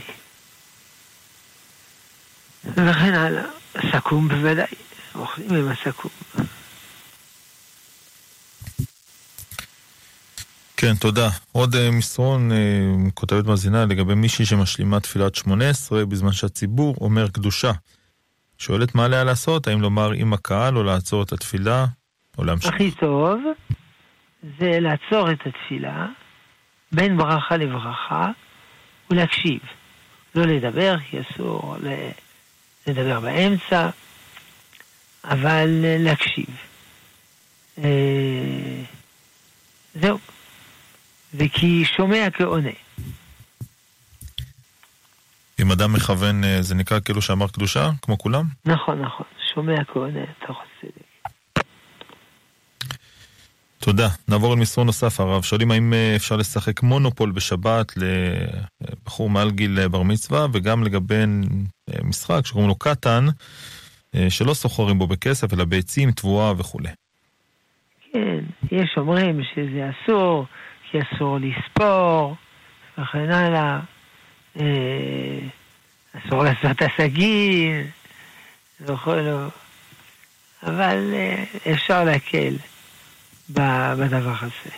וכן 2.65 3.15
הלאה. 3.15 3.45
סכו"ם 3.93 4.29
בוודאי, 4.29 4.67
אוכלים 5.15 5.55
עם 5.55 5.69
הסכו"ם. 5.69 6.45
כן, 10.77 10.95
תודה. 10.95 11.29
עוד 11.53 11.75
uh, 11.75 11.79
מסרון, 11.93 12.51
uh, 12.51 13.11
כותבת 13.15 13.47
מאזינה 13.47 13.85
לגבי 13.85 14.15
מישהי 14.15 14.47
שמשלימה 14.47 15.01
תפילת 15.01 15.35
שמונה 15.35 15.69
עשרה 15.69 16.07
בזמן 16.07 16.33
שהציבור 16.33 16.97
אומר 17.01 17.29
קדושה. 17.29 17.73
שואלת 18.59 18.95
מה 18.95 19.05
עליה 19.05 19.25
לעשות, 19.25 19.67
האם 19.67 19.81
לומר 19.81 20.13
עם 20.13 20.33
הקהל 20.33 20.77
או 20.77 20.83
לעצור 20.83 21.23
את 21.23 21.33
התפילה 21.33 21.87
או 22.39 22.45
להמשיך? 22.45 22.75
הכי 22.75 22.91
טוב 22.91 23.41
זה 24.43 24.81
לעצור 24.81 25.31
את 25.31 25.47
התפילה 25.47 26.07
בין 26.93 27.17
ברכה 27.17 27.57
לברכה 27.57 28.31
ולהקשיב. 29.11 29.61
לא 30.35 30.45
לדבר, 30.45 30.95
כי 30.99 31.19
אסור 31.21 31.77
לדבר 32.87 33.21
באמצע, 33.21 33.91
אבל 35.25 35.69
להקשיב. 35.99 36.57
אה, 37.79 38.83
זהו. 39.95 40.19
וכי 41.35 41.85
שומע 41.85 42.29
כעונה. 42.33 42.71
אם 45.61 45.73
אדם 45.73 45.93
מכוון, 45.93 46.45
אה, 46.45 46.63
זה 46.63 46.75
נקרא 46.75 47.01
כאילו 47.01 47.23
שאמר 47.23 47.49
קדושה, 47.49 47.91
כמו 48.03 48.19
כולם? 48.19 48.45
נכון, 48.65 49.03
נכון. 49.03 49.27
שומע 49.55 49.85
כעונה, 49.85 50.23
אתה 50.23 50.45
יכול 50.45 50.67
תודה. 53.85 54.09
נעבור 54.29 54.55
למסרון 54.55 54.87
נוסף, 54.87 55.21
הרב. 55.21 55.43
שואלים 55.43 55.71
האם 55.71 55.93
אה, 55.93 56.17
אפשר 56.17 56.37
לשחק 56.37 56.83
מונופול 56.83 57.31
בשבת 57.31 57.93
לבחור 57.97 59.31
מעל 59.31 59.51
גיל 59.51 59.79
אה, 59.81 59.89
בר 59.89 60.03
מצווה, 60.03 60.47
וגם 60.53 60.85
לגבי 60.85 61.23
משחק 62.05 62.47
שקוראים 62.47 62.69
לו 62.69 62.75
קטן, 62.75 63.27
שלא 64.29 64.55
סוחרים 64.55 64.99
בו 64.99 65.07
בכסף, 65.07 65.55
אלא 65.55 65.65
בעצים, 65.65 66.11
תבואה 66.11 66.53
וכולי. 66.59 66.89
כן, 68.13 68.39
יש 68.73 68.95
אומרים 68.97 69.41
שזה 69.55 69.91
אסור, 69.91 70.47
כי 70.91 70.99
אסור 71.01 71.39
לספור, 71.39 72.37
וכן 72.99 73.31
הלאה. 73.31 73.81
אה, 74.61 75.39
אסור 76.13 76.45
לעשות 76.45 76.83
עסקים, 76.83 77.87
וכו', 78.81 79.15
אבל 80.63 81.11
אה, 81.15 81.45
אפשר 81.73 82.05
להקל 82.05 82.55
בדבר 83.53 84.35
הזה. 84.41 84.77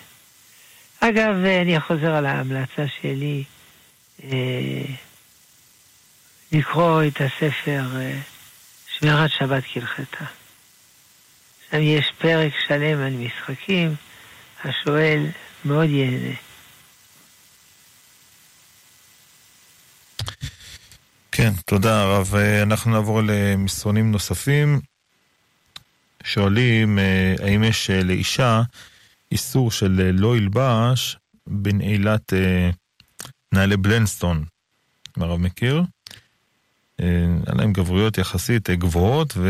אגב, 1.00 1.44
אני 1.62 1.80
חוזר 1.80 2.14
על 2.14 2.26
ההמלצה 2.26 2.84
שלי 3.00 3.44
אה, 4.24 4.84
לקרוא 6.52 7.02
את 7.04 7.20
הספר 7.20 7.82
שמירת 8.88 9.30
שבת 9.30 9.62
כהלכתה. 9.72 10.24
שם 11.70 11.80
יש 11.80 12.12
פרק 12.18 12.52
שלם 12.66 12.98
על 12.98 13.12
משחקים, 13.12 13.94
השואל 14.64 15.26
מאוד 15.64 15.88
ייהנה. 15.88 16.34
כן, 21.32 21.50
תודה. 21.66 22.22
אה, 22.34 22.62
אנחנו 22.62 22.90
נעבור 22.90 23.20
למסרונים 23.24 24.12
נוספים. 24.12 24.93
שואלים 26.24 26.98
אה, 26.98 27.34
האם 27.42 27.64
יש 27.64 27.90
אה, 27.90 28.02
לאישה 28.02 28.62
איסור 29.32 29.70
של 29.70 30.10
לא 30.12 30.36
ילבש 30.36 31.16
בנעילת 31.46 32.32
נעלי 33.52 33.76
בלנסטון. 33.76 34.44
הרב 35.16 35.40
מכיר? 35.40 35.82
היה 36.98 37.54
להם 37.54 37.72
גבריות 37.72 38.18
יחסית 38.18 38.70
גבוהות 38.70 39.34
ו... 39.36 39.48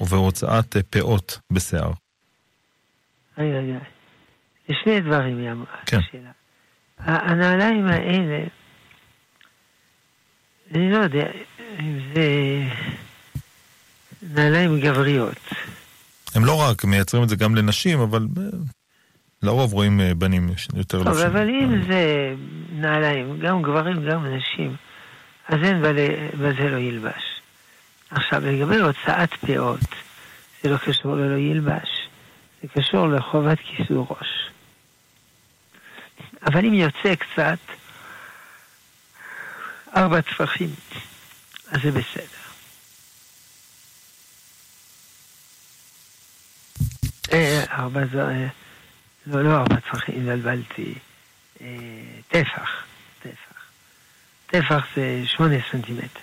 ובהוצאת 0.00 0.76
פאות 0.90 1.38
בשיער. 1.52 1.92
רגע, 3.38 3.58
רגע. 3.58 3.78
זה 4.68 4.74
שני 4.84 5.00
דברים 5.00 5.38
היא 5.38 5.50
אמרה. 5.50 5.76
כן. 5.86 6.00
הנעליים 6.98 7.86
האלה, 7.86 8.44
אני 10.74 10.90
לא 10.90 10.96
יודע 10.96 11.26
אם 11.80 11.98
זה 12.14 12.28
נעליים 14.22 14.80
גבריות. 14.80 15.38
הם 16.36 16.44
לא 16.44 16.60
רק 16.60 16.84
מייצרים 16.84 17.22
את 17.22 17.28
זה 17.28 17.36
גם 17.36 17.54
לנשים, 17.54 18.00
אבל 18.00 18.26
לרוב 19.42 19.72
רואים 19.72 20.00
אה, 20.00 20.14
בנים 20.14 20.48
יותר 20.74 21.04
טוב, 21.04 21.08
לבשים. 21.08 21.26
אבל 21.26 21.48
אם 21.48 21.82
זה 21.88 22.34
נעליים, 22.72 23.38
גם 23.40 23.62
גברים, 23.62 24.10
גם 24.10 24.26
נשים, 24.26 24.76
אז 25.48 25.58
אין 25.62 25.82
בזה 26.40 26.68
לא 26.68 26.76
ילבש. 26.76 27.40
עכשיו, 28.10 28.42
לגבי 28.46 28.76
הוצאת 28.76 29.34
פאות, 29.34 29.80
זה 30.62 30.70
לא 30.70 30.76
קשור 30.76 31.14
ללא 31.14 31.36
ילבש, 31.36 32.08
זה 32.62 32.68
קשור 32.68 33.08
לחובת 33.08 33.58
כיסוי 33.58 33.96
ראש. 34.10 34.50
אבל 36.46 36.64
אם 36.64 36.74
יוצא 36.74 37.14
קצת, 37.14 37.58
ארבע 39.96 40.20
טפחים, 40.20 40.70
אז 41.70 41.82
זה 41.82 41.90
בסדר. 41.90 42.35
אה, 47.32 47.64
ארבע 47.70 48.00
זה... 48.12 48.22
אה, 48.22 48.46
לא, 49.26 49.44
לא 49.44 49.56
ארבע 49.56 49.76
טפחים, 49.76 50.14
התבלבלתי. 50.16 50.94
אה, 51.60 51.66
טפח, 52.28 52.84
טפח. 53.22 53.62
טפח 54.46 54.86
זה 54.96 55.22
שמונה 55.26 55.56
סנטימטר. 55.72 56.20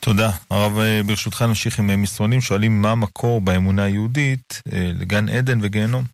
תודה. 0.00 0.30
הרב, 0.50 0.72
ברשותך 1.06 1.42
נמשיך 1.42 1.78
עם 1.78 2.02
מסרונים. 2.02 2.40
שואלים 2.40 2.82
מה 2.82 2.90
המקור 2.90 3.40
באמונה 3.40 3.82
היהודית 3.82 4.62
לגן 4.72 5.28
עדן 5.28 5.58
וגיהנום. 5.62 6.04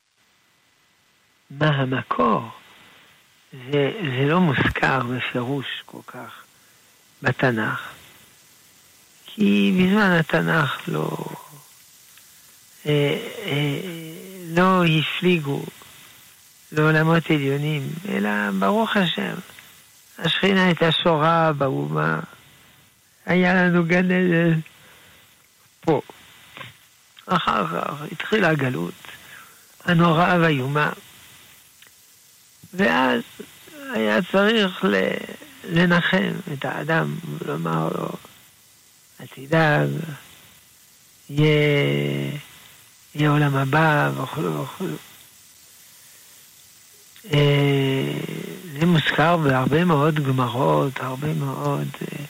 מה 1.51 1.67
המקור? 1.67 2.51
זה, 3.53 3.93
זה 4.03 4.27
לא 4.27 4.41
מוזכר 4.41 5.01
בפירוש 5.01 5.67
כל 5.87 6.01
כך 6.07 6.43
בתנ"ך. 7.23 8.00
כי 9.41 9.73
בזמן 9.79 10.17
התנ"ך 10.21 10.89
לא, 10.89 11.17
אה, 12.87 13.17
אה, 13.47 13.81
לא 14.49 14.85
הפליגו 14.85 15.63
לעולמות 16.73 17.31
עליונים, 17.31 17.83
אלא 18.09 18.31
ברוך 18.59 18.97
השם, 18.97 19.35
השכינה 20.19 20.65
הייתה 20.65 20.93
שורה 20.93 21.53
באומה, 21.53 22.21
היה 23.27 23.55
לנו 23.55 23.85
גן 23.85 24.11
עדן 24.11 24.61
פה. 25.81 26.01
אחר 27.27 27.67
כך 27.67 28.03
התחילה 28.13 28.49
הגלות 28.49 28.95
הנוראה 29.85 30.39
והאיומה, 30.41 30.93
ואז 32.75 33.21
היה 33.93 34.19
צריך 34.33 34.85
לנחם 35.65 36.33
את 36.53 36.65
האדם 36.65 37.15
ולומר 37.39 37.89
לו, 37.95 38.30
אל 39.21 39.27
תדאג, 39.35 39.89
יהיה, 41.31 42.39
יהיה 43.15 43.31
עולם 43.31 43.57
הבא 43.57 44.11
וכו' 44.17 44.63
וכו'. 44.63 44.85
אה, 47.33 48.13
זה 48.81 48.87
מוזכר 48.87 49.37
בהרבה 49.37 49.85
מאוד 49.85 50.15
גמרות, 50.15 50.93
הרבה 51.01 51.35
מאוד 51.35 51.89
אה, 52.03 52.25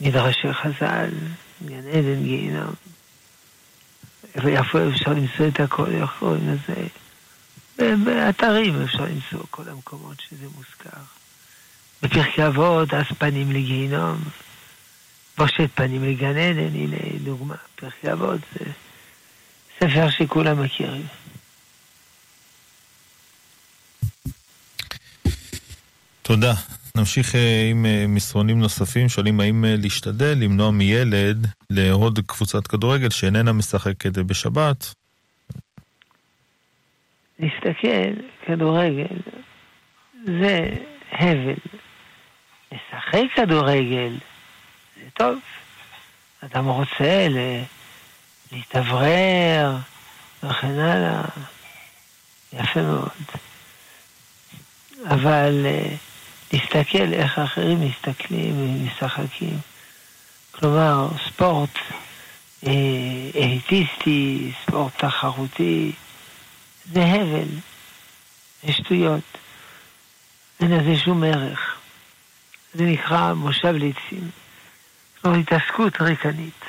מדרשי 0.00 0.52
חז"ל, 0.52 1.10
גן 1.66 1.88
עדן, 1.92 2.22
גיהינום. 2.22 2.74
איפה 4.34 4.48
אפשר 4.88 5.10
למצוא 5.10 5.48
את 5.48 5.60
הכל, 5.60 5.90
איך 5.92 6.10
קוראים 6.18 6.48
לזה? 6.48 6.86
באתרים 8.04 8.82
אפשר 8.82 9.04
למצוא 9.04 9.46
כל 9.50 9.68
המקומות 9.68 10.20
שזה 10.20 10.46
מוזכר. 10.54 11.00
בפרקי 12.02 12.46
אבות, 12.46 12.94
אז 12.94 13.04
פנים 13.18 13.52
לגיהינום. 13.52 14.18
בושת 15.38 15.70
פנים 15.74 16.04
לגן 16.04 16.36
עדן, 16.36 16.74
הנה 16.74 16.96
דוגמה, 17.24 17.54
פרקי 17.74 18.12
אבות 18.12 18.40
זה 18.52 18.64
ספר 19.78 20.10
שכולם 20.10 20.62
מכירים. 20.62 21.06
תודה. 26.22 26.52
נמשיך 26.96 27.34
אה, 27.34 27.68
עם 27.70 27.86
אה, 27.86 28.04
מסרונים 28.08 28.58
נוספים, 28.58 29.08
שואלים 29.08 29.40
האם 29.40 29.64
אה, 29.64 29.74
להשתדל 29.78 30.34
למנוע 30.38 30.70
מילד 30.70 31.46
לאהוד 31.70 32.18
קבוצת 32.26 32.66
כדורגל 32.66 33.10
שאיננה 33.10 33.52
משחקת 33.52 34.18
בשבת. 34.18 34.94
להסתכל, 37.38 38.22
כדורגל, 38.46 39.16
זה 40.24 40.68
הבל. 41.12 41.54
לשחק 42.72 43.24
כדורגל, 43.34 44.12
טוב. 45.16 45.38
אדם 46.44 46.66
רוצה 46.68 47.26
להתאוורר 48.52 49.76
וכן 50.42 50.78
הלאה, 50.78 51.22
יפה 52.52 52.80
מאוד. 52.82 53.08
אבל 55.10 55.66
להסתכל 56.52 57.12
איך 57.12 57.38
האחרים 57.38 57.80
מסתכלים 57.80 58.54
ומשחקים. 58.58 59.58
כלומר, 60.50 61.08
ספורט 61.26 61.78
אה, 62.66 62.72
אליטיסטי, 63.36 64.52
ספורט 64.62 64.92
תחרותי, 64.98 65.92
זה 66.92 67.04
הבל, 67.04 67.48
זה 68.62 68.72
שטויות. 68.72 69.38
אין 70.60 70.70
לזה 70.70 71.00
שום 71.04 71.24
ערך. 71.24 71.76
זה 72.74 72.84
נקרא 72.84 73.32
מושב 73.32 73.74
ליצים. 73.74 74.30
כלומר, 75.26 75.38
התעסקות 75.38 76.00
ריקנית. 76.00 76.64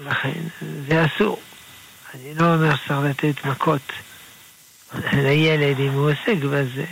לכן, 0.00 0.40
זה 0.88 1.04
אסור. 1.04 1.40
אני 2.14 2.34
לא 2.34 2.54
אומר 2.54 2.76
שצריך 2.76 3.00
לתת 3.04 3.44
מכות 3.44 3.92
לילד 5.12 5.80
אם 5.80 5.92
הוא 5.92 6.10
עוסק 6.10 6.44
בזה, 6.44 6.84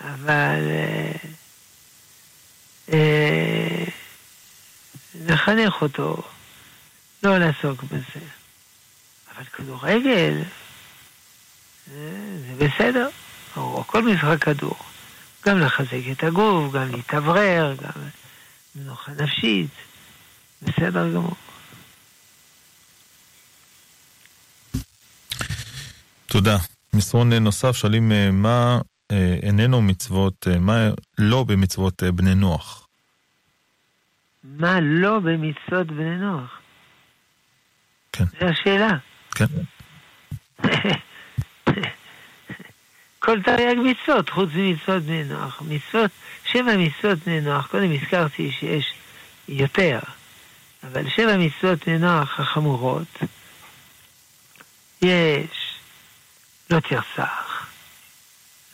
אבל 0.00 0.60
אה, 0.70 1.12
אה, 2.92 3.84
לחנך 5.14 5.82
אותו 5.82 6.22
לא 7.22 7.38
לעסוק 7.38 7.82
בזה. 7.82 8.26
אבל 9.34 9.44
כדורגל 9.44 10.42
זה, 11.86 12.16
זה 12.46 12.66
בסדר, 12.66 13.08
או 13.56 13.84
כל 13.86 14.02
משחק 14.02 14.44
כדור. 14.44 14.76
גם 15.46 15.60
לחזק 15.60 16.10
את 16.12 16.24
הגוף, 16.24 16.72
גם 16.72 16.92
להתאוורר, 16.92 17.74
גם 17.82 18.02
מנוחה 18.78 19.12
נפשית, 19.12 19.70
בסדר 20.62 21.14
גמור. 21.14 21.34
תודה. 26.26 26.56
מסרון 26.94 27.32
נוסף, 27.32 27.76
שואלים 27.76 28.12
אה, 28.12 28.30
מה 28.32 28.78
אה, 29.12 29.36
איננו 29.42 29.82
מצוות, 29.82 30.46
אה, 30.50 30.58
מה 30.58 30.88
לא 31.18 31.44
במצוות 31.44 32.02
בני 32.02 32.34
נוח? 32.34 32.88
מה 34.44 34.80
לא 34.80 35.18
במצוות 35.18 35.86
בני 35.86 36.16
נוח? 36.16 36.60
כן. 38.12 38.24
זו 38.40 38.46
השאלה. 38.46 38.90
כן. 39.34 39.46
כל 43.28 43.42
תרי"ג 43.42 43.76
מצוות, 43.78 44.30
חוץ 44.30 44.48
ממצוות 44.54 45.02
בני 45.02 45.24
נוח. 45.24 45.62
מצוות, 45.62 46.10
שבע 46.44 46.76
מצוות 46.76 47.18
בני 47.18 47.40
נוח, 47.40 47.66
קודם 47.66 47.92
הזכרתי 47.92 48.52
שיש 48.60 48.94
יותר, 49.48 49.98
אבל 50.84 51.10
שבע 51.10 51.36
מצוות 51.36 51.86
בני 51.86 51.98
נוח 51.98 52.40
החמורות, 52.40 53.18
יש 55.02 55.74
לא 56.70 56.80
תרצח, 56.80 57.66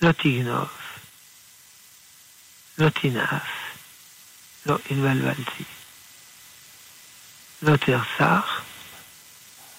לא 0.02 0.12
תגנוב, 0.12 0.68
לא 2.78 2.88
תנאף, 2.88 3.48
לא 4.66 4.78
התבלבלתי, 4.90 5.64
לא 7.62 7.76
תרצח, 7.76 8.62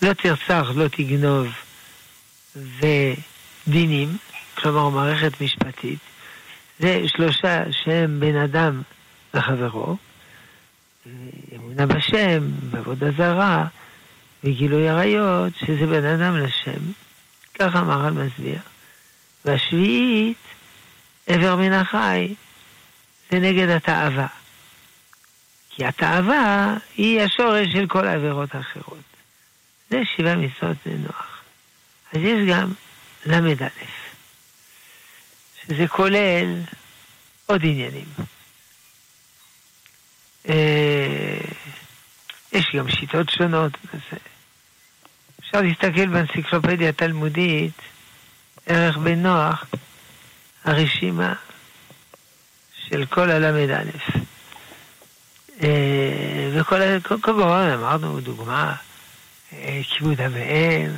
לא 0.01 0.13
תרצח, 0.13 0.67
לא 0.75 0.87
תגנוב, 0.87 1.47
ודינים, 2.55 4.17
כלומר 4.55 4.89
מערכת 4.89 5.41
משפטית, 5.41 5.99
זה 6.79 7.01
שלושה 7.07 7.63
שהם 7.71 8.19
בין 8.19 8.37
אדם 8.37 8.81
לחברו, 9.33 9.97
אמונה 11.55 11.85
בשם, 11.85 12.51
בעבודה 12.71 13.11
זרה, 13.11 13.65
וגילוי 14.43 14.89
עריות, 14.89 15.53
שזה 15.55 15.85
בין 15.85 16.05
אדם 16.05 16.37
לשם. 16.37 16.79
ככה 17.59 17.79
המהר"ל 17.79 18.11
מסביר. 18.11 18.59
והשביעית, 19.45 20.37
עבר 21.27 21.55
מן 21.55 21.73
החי, 21.73 22.33
זה 23.31 23.39
נגד 23.39 23.69
התאווה. 23.69 24.27
כי 25.69 25.85
התאווה 25.85 26.77
היא 26.97 27.21
השורש 27.21 27.67
של 27.73 27.87
כל 27.87 28.07
העבירות 28.07 28.55
האחרות. 28.55 29.03
זה 29.89 30.01
שבעה 30.15 30.35
מצוות 30.35 30.77
נוח. 30.85 31.41
אז 32.13 32.19
יש 32.21 32.49
גם 32.49 32.71
ל"א, 33.25 33.67
שזה 35.67 35.87
כולל 35.87 36.61
עוד 37.45 37.61
עניינים. 37.63 38.05
אה, 40.49 41.37
יש 42.51 42.65
גם 42.75 42.89
שיטות 42.89 43.29
שונות. 43.29 43.71
אפשר 45.39 45.61
להסתכל 45.61 46.07
באנציקלופדיה 46.07 46.89
התלמודית, 46.89 47.81
ערך 48.65 48.97
בן 48.97 49.23
נוח, 49.23 49.65
הרשימה 50.63 51.33
של 52.89 53.05
כל 53.05 53.31
הל"א. 53.31 53.83
אה, 55.63 56.49
וכל 56.53 56.99
כמובן 57.21 57.69
אמרנו 57.73 58.19
דוגמה, 58.19 58.75
אה, 59.53 59.81
כיבוד 59.89 60.21
אביהם. 60.21 60.95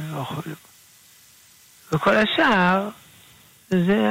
וכל 1.91 2.15
השאר 2.18 2.89
זה 3.70 4.01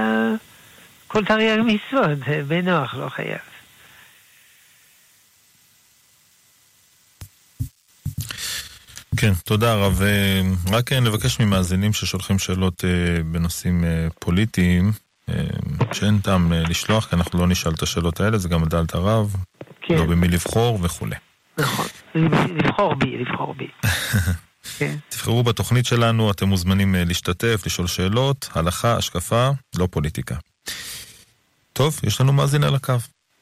כל 1.06 1.24
תרי"ג 1.24 1.60
מצוות, 1.60 2.18
בן 2.48 2.68
נוח 2.68 2.94
לא 2.94 3.08
חייב. 3.08 3.38
כן, 9.16 9.32
תודה 9.44 9.74
רב. 9.74 10.02
אה, 10.02 10.42
רק 10.72 10.92
נבקש 10.92 11.40
ממאזינים 11.40 11.92
ששולחים 11.92 12.38
שאלות 12.38 12.84
בנושאים 13.24 13.84
פוליטיים, 14.18 14.92
שאין 15.92 16.18
טעם 16.18 16.52
לשלוח, 16.52 17.06
כי 17.06 17.16
אנחנו 17.16 17.38
לא 17.38 17.46
נשאל 17.46 17.72
את 17.72 17.82
השאלות 17.82 18.20
האלה, 18.20 18.38
זה 18.38 18.48
גם 18.48 18.64
דעת 18.64 18.94
הרב. 18.94 19.36
כן. 19.82 19.94
לא 19.94 20.04
במי 20.04 20.28
לבחור 20.28 20.78
וכולי. 20.82 21.16
נכון, 21.58 21.86
לבחור 22.14 22.94
בי, 22.94 23.18
לבחור 23.18 23.54
בי. 23.54 23.68
כן. 24.78 24.96
תבחרו 25.08 25.42
בתוכנית 25.42 25.86
שלנו, 25.86 26.30
אתם 26.30 26.48
מוזמנים 26.48 26.94
אה, 26.94 27.04
להשתתף, 27.04 27.62
לשאול 27.66 27.86
שאלות, 27.86 28.48
הלכה, 28.54 28.96
השקפה, 28.96 29.50
לא 29.78 29.88
פוליטיקה. 29.90 30.34
טוב, 31.72 32.00
יש 32.02 32.20
לנו 32.20 32.32
מאזין 32.32 32.64
על 32.64 32.74
הקו, 32.74 32.94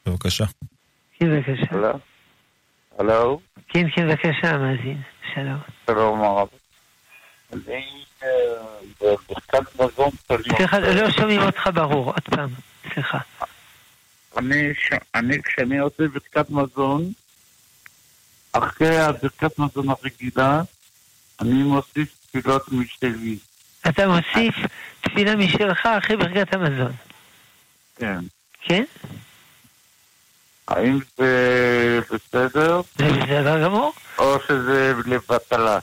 בבקשה. 0.06 0.44
כן, 1.18 1.26
בבקשה. 1.28 1.66
הלו? 1.70 1.98
הלו? 2.98 3.40
כן, 3.68 3.86
כן, 3.94 4.08
בבקשה, 4.08 4.58
מאזין. 4.58 5.00
שלום. 5.34 5.58
שלום 5.86 6.22
הרב. 6.22 6.48
אני 7.52 7.84
אה, 8.22 8.28
בברכת 9.00 9.80
מזון 9.80 10.10
שאני 10.28 10.56
סליחה, 10.56 10.78
לא 10.78 11.10
שומעים 11.10 11.42
אותך 11.42 11.68
ברור, 11.74 12.06
עוד 12.06 12.20
פעם. 12.20 12.48
סליחה. 12.94 13.18
אני 14.36 15.42
כשאני 15.44 15.78
עושה 15.78 16.08
ברכת 16.08 16.50
מזון, 16.50 17.12
אחרי 18.52 18.98
הברכת 18.98 19.58
מזון 19.58 19.88
הרגילה, 19.88 20.62
אני 21.40 21.62
מוסיף 21.62 22.08
תפילות 22.32 22.72
משלי. 22.72 23.38
אתה 23.88 24.08
מוסיף 24.08 24.54
תפילה 25.00 25.36
משלך 25.36 25.86
אחרי 25.86 26.16
ברכת 26.16 26.54
המזון, 26.54 26.92
כן. 27.96 28.18
כן? 28.62 28.84
האם 30.68 30.98
זה 31.18 32.00
בסדר, 32.10 32.80
זה 32.98 33.04
בסדר 33.12 33.64
גמור? 33.64 33.92
או 34.18 34.36
שזה 34.48 34.94
לבטלה? 35.06 35.78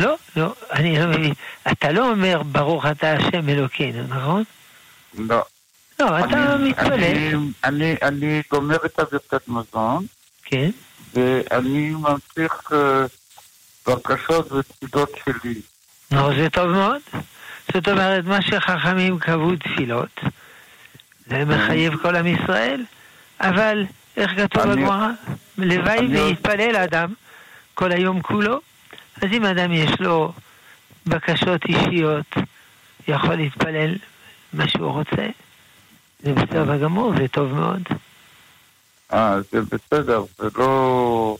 לא, 0.00 0.16
לא, 0.36 0.54
אני 0.72 0.98
לא 0.98 1.06
מבין. 1.06 1.32
אתה 1.72 1.92
לא 1.92 2.10
אומר 2.10 2.42
ברוך 2.42 2.86
אתה 2.86 3.12
השם 3.12 3.48
אלוקינו, 3.48 4.02
נכון? 4.08 4.42
לא. 5.18 5.42
לא, 6.00 6.18
אתה 6.18 6.24
אני- 6.54 6.68
מתפלל. 6.70 6.92
אני, 6.94 7.32
אני, 7.64 7.94
אני 8.02 8.42
גומר 8.50 8.76
את 8.86 8.98
הברכת 8.98 9.48
מזון, 9.48 10.06
כן? 10.44 10.70
ואני 11.14 11.90
ממשיך 11.90 12.72
אה, 12.72 13.04
בקשות 13.88 14.52
ותפילות 14.52 15.10
שלי. 15.24 15.60
נו, 16.10 16.34
זה 16.34 16.50
טוב 16.50 16.66
מאוד. 16.66 17.00
זאת 17.74 17.88
אומרת, 17.88 18.24
מה 18.24 18.42
שחכמים 18.42 19.18
קבעו 19.18 19.56
תפילות, 19.56 20.20
זה 21.26 21.44
מחייב 21.44 21.96
כל 21.96 22.16
עם 22.16 22.26
ישראל, 22.26 22.84
אבל 23.40 23.84
איך 24.16 24.30
כתוב 24.36 24.62
בגמרא? 24.62 25.08
לוואי 25.58 26.06
ויתפלל 26.06 26.76
אדם 26.76 27.12
כל 27.74 27.92
היום 27.92 28.22
כולו, 28.22 28.60
אז 29.22 29.28
אם 29.32 29.44
אדם 29.44 29.72
יש 29.72 29.90
לו 30.00 30.32
בקשות 31.06 31.60
אישיות, 31.64 32.34
יכול 33.08 33.34
להתפלל 33.34 33.94
מה 34.52 34.68
שהוא 34.68 34.92
רוצה. 34.92 35.26
זה 36.20 36.32
בסדר 36.32 36.76
גמור, 36.76 37.12
זה 37.18 37.28
טוב 37.28 37.52
מאוד. 37.52 37.82
אה, 39.12 39.40
זה 39.52 39.60
בסדר, 39.60 40.22
זה 40.38 40.48
לא 40.58 41.36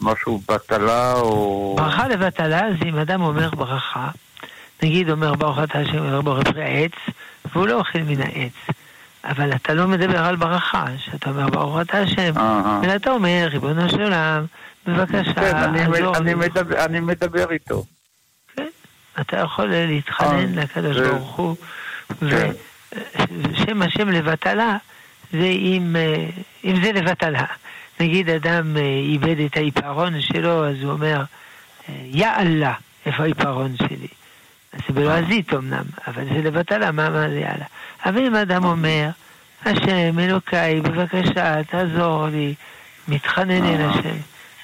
משהו 0.00 0.40
בטלה 0.48 1.14
או... 1.14 1.74
ברכה 1.78 2.08
לבטלה 2.08 2.60
זה 2.78 2.88
אם 2.88 2.98
אדם 2.98 3.22
אומר 3.22 3.50
ברכה, 3.50 4.08
נגיד 4.82 5.10
אומר 5.10 5.34
ברוך 5.34 5.58
אתה 5.58 5.78
השם 5.78 6.12
אומר 6.12 6.42
פרי 6.42 6.64
העץ, 6.64 6.92
והוא 7.52 7.66
לא 7.66 7.78
אוכל 7.78 7.98
מן 7.98 8.20
העץ. 8.20 8.76
אבל 9.24 9.52
אתה 9.54 9.74
לא 9.74 9.88
מדבר 9.88 10.24
על 10.24 10.36
ברכה, 10.36 10.84
שאתה 10.98 11.30
אומר 11.30 11.48
ברוך 11.48 11.80
אתה 11.80 11.98
השם. 11.98 12.32
אלא 12.84 12.96
אתה 12.96 13.10
אומר, 13.10 13.48
ריבונו 13.50 13.88
של 13.88 14.02
עולם, 14.02 14.44
בבקשה, 14.86 15.34
כן, 15.34 15.56
אני. 16.76 17.00
מדבר, 17.00 17.50
איתו. 17.50 17.84
כן, 18.56 18.66
אתה 19.20 19.36
יכול 19.36 19.66
להתחנן 19.66 20.58
אה, 20.58 20.62
לקדוש 20.62 20.96
ברוך 20.96 21.36
הוא, 21.36 21.56
כן. 22.20 22.50
ושם 23.52 23.82
השם 23.82 24.08
לבטלה, 24.08 24.76
זה 25.32 25.46
אם, 25.46 25.96
אה, 25.96 26.26
אם 26.64 26.84
זה 26.84 26.92
לבטלה. 26.92 27.44
נגיד 28.00 28.28
אדם 28.30 28.76
אה, 28.76 28.82
איבד 28.82 29.40
את 29.40 29.56
העיפרון 29.56 30.20
שלו, 30.20 30.68
אז 30.68 30.76
הוא 30.82 30.92
אומר, 30.92 31.22
אה, 31.88 31.94
יא 32.04 32.28
אללה, 32.38 32.74
איפה 33.06 33.22
העיפרון 33.22 33.76
שלי? 33.76 34.08
אז 34.72 34.80
זה 34.88 34.94
בלועזית 34.94 35.54
אמנם, 35.54 35.84
אבל 36.06 36.24
זה 36.24 36.42
לבטלה, 36.42 36.92
מה, 36.92 37.10
מה 37.10 37.28
זה 37.28 37.34
יאללה? 37.40 37.64
אבל 38.06 38.26
אם 38.26 38.34
אדם 38.34 38.64
אומר, 38.64 39.08
השם, 39.64 40.18
אלוקיי, 40.18 40.80
בבקשה, 40.80 41.64
תעזור 41.64 42.26
לי, 42.28 42.54
מתחנן 43.08 43.64
אל 43.64 43.80
אה. 43.80 43.90
השם, 43.90 44.16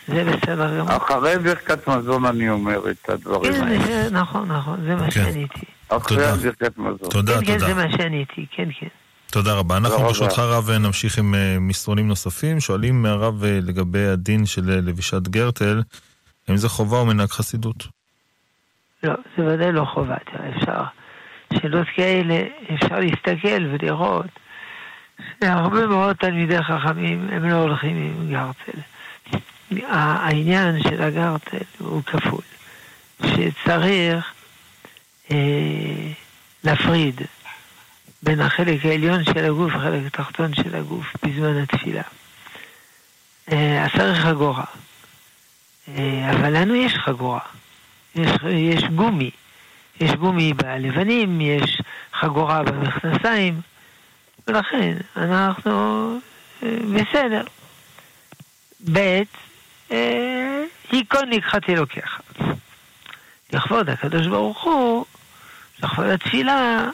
זה 0.08 0.24
בסדר 0.24 0.78
גמור. 0.78 0.96
אחרי 0.96 1.38
ברכת 1.38 1.88
מזון 1.88 2.26
אני 2.26 2.50
אומר 2.50 2.90
את 2.90 3.08
הדברים 3.08 3.52
כן, 3.52 3.62
האלה. 3.62 3.84
זה- 3.86 4.08
נכון, 4.10 4.48
נכון, 4.52 4.80
זה 4.86 4.94
מה 4.94 5.04
כן. 5.04 5.10
שעניתי. 5.10 5.60
אחרי 5.88 6.16
תודה. 6.16 6.36
ברכת 6.36 6.78
מזון. 6.78 7.10
תודה, 7.10 7.34
כן, 7.40 7.46
כן, 7.46 7.58
זה 7.58 7.66
תודה. 7.66 7.74
מה 7.88 7.92
שעניתי, 7.96 8.46
כן, 8.50 8.68
כן. 8.80 8.86
תודה 9.32 9.54
רבה. 9.54 9.76
אנחנו. 9.76 9.98
ברשותך 9.98 10.38
רב 10.38 10.70
נמשיך 10.70 11.18
עם 11.18 11.34
אה, 11.34 11.56
מסרונים 11.60 12.08
נוספים. 12.08 12.60
שואלים 12.60 13.02
מהרב 13.02 13.44
אה, 13.44 13.58
לגבי 13.62 14.06
הדין 14.06 14.46
של 14.46 14.70
אה, 14.70 14.76
לבישת 14.76 15.28
גרטל, 15.28 15.82
האם 16.48 16.56
זה 16.56 16.68
חובה 16.68 16.96
או 16.96 17.06
מנהג 17.06 17.28
חסידות? 17.28 17.86
לא, 19.02 19.14
זה 19.36 19.44
ודאי 19.46 19.72
לא 19.72 19.84
חובה, 19.84 20.16
תראה, 20.32 20.56
אפשר, 20.56 20.82
שאלות 21.52 21.86
כאלה, 21.96 22.42
אפשר 22.74 22.98
להסתכל 22.98 23.66
ולראות 23.66 24.26
שהרבה 25.40 25.86
מאוד 25.86 26.16
תלמידי 26.16 26.62
חכמים 26.62 27.28
הם 27.32 27.48
לא 27.48 27.54
הולכים 27.54 27.96
עם 27.96 28.30
גרטל. 28.30 28.78
העניין 29.88 30.82
של 30.82 31.02
הגרטל 31.02 31.64
הוא 31.78 32.02
כפול, 32.02 32.44
שצריך 33.26 34.32
אה, 35.30 35.36
להפריד 36.64 37.20
בין 38.22 38.40
החלק 38.40 38.84
העליון 38.84 39.24
של 39.24 39.44
הגוף 39.44 39.72
לחלק 39.72 40.06
התחתון 40.06 40.54
של 40.54 40.76
הגוף 40.76 41.06
בזמן 41.22 41.56
התפילה. 41.56 42.02
אה, 43.52 43.84
אז 43.84 43.90
צריך 43.96 44.18
חגורה. 44.18 44.64
אה, 45.88 46.30
אבל 46.30 46.56
לנו 46.56 46.74
יש 46.74 46.94
חגורה. 46.94 47.40
יש, 48.14 48.30
יש 48.50 48.84
גומי. 48.84 49.30
יש 50.00 50.10
גומי 50.10 50.52
בלבנים, 50.52 51.40
יש 51.40 51.82
חגורה 52.14 52.62
במכנסיים, 52.62 53.60
ולכן 54.46 54.96
אנחנו 55.16 56.18
אה, 56.62 56.76
בסדר. 56.94 57.42
ב' 58.92 59.22
אה, 59.90 60.64
היכון 60.90 61.30
לקחתי 61.30 61.76
לוקח. 61.76 62.20
לכבוד 63.52 63.90
הקדוש 63.90 64.26
ברוך 64.26 64.62
הוא, 64.62 65.04
לכבוד 65.82 66.06
התפילה, 66.06 66.52
אה, 66.52 66.88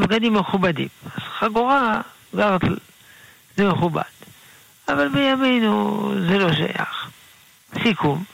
בגדים 0.00 0.34
מכובדים. 0.34 0.88
אז 1.04 1.22
חגורה, 1.38 2.00
גרטל, 2.34 2.76
זה 3.56 3.68
מכובד. 3.68 4.02
אבל 4.88 5.08
בימינו 5.08 6.12
זה 6.28 6.38
לא 6.38 6.52
שייך. 6.52 7.10
סיכום, 7.82 8.24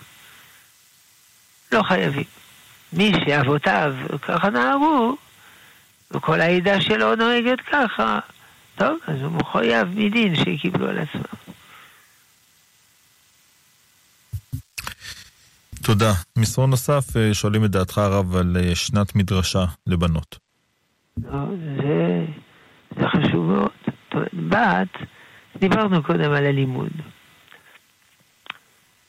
לא 1.72 1.82
חייבים. 1.82 2.24
מי 2.93 3.12
שאבותיו 3.24 3.95
ככה 4.22 4.51
נהגו, 4.51 5.16
וכל 6.11 6.41
העדה 6.41 6.80
שלו 6.80 7.16
נוהגת 7.16 7.61
ככה, 7.72 8.18
טוב, 8.76 8.99
אז 9.07 9.22
הוא 9.22 9.32
מחויב 9.32 9.88
מדין 9.88 10.34
שקיבלו 10.36 10.88
על 10.88 10.99
עצמם. 10.99 11.22
תודה. 15.82 16.12
מסרון 16.36 16.70
נוסף, 16.70 17.16
אה, 17.16 17.34
שואלים 17.34 17.64
את 17.64 17.70
דעתך 17.70 17.99
הרב 17.99 18.36
על 18.36 18.57
אה, 18.61 18.74
שנת 18.74 19.14
מדרשה 19.14 19.64
לבנות. 19.86 20.49
לא, 21.16 21.44
זה, 21.76 22.24
זה 22.96 23.08
חשוב 23.08 23.46
מאוד. 23.46 23.70
בת, 24.32 24.96
דיברנו 25.56 26.02
קודם 26.02 26.32
על 26.32 26.46
הלימוד. 26.46 26.92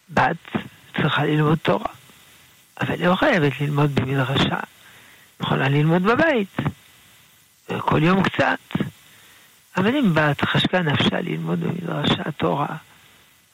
בת 0.09 0.37
צריכה 0.95 1.25
ללמוד 1.25 1.57
תורה, 1.57 1.93
אבל 2.81 2.93
היא 2.93 3.07
לא 3.07 3.15
חייבת 3.15 3.61
ללמוד 3.61 3.95
במדרשה. 3.95 4.59
יכולה 5.39 5.69
ללמוד 5.69 6.03
בבית, 6.03 6.57
כל 7.79 8.03
יום 8.03 8.23
קצת. 8.23 8.59
אבל 9.77 9.95
אם 9.95 10.13
בת 10.13 10.41
חשקה 10.41 10.81
נפשה 10.81 11.21
ללמוד 11.21 11.59
במדרשה 11.59 12.31
תורה, 12.31 12.75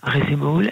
הרי 0.02 0.22
זה 0.30 0.36
מעולה. 0.36 0.70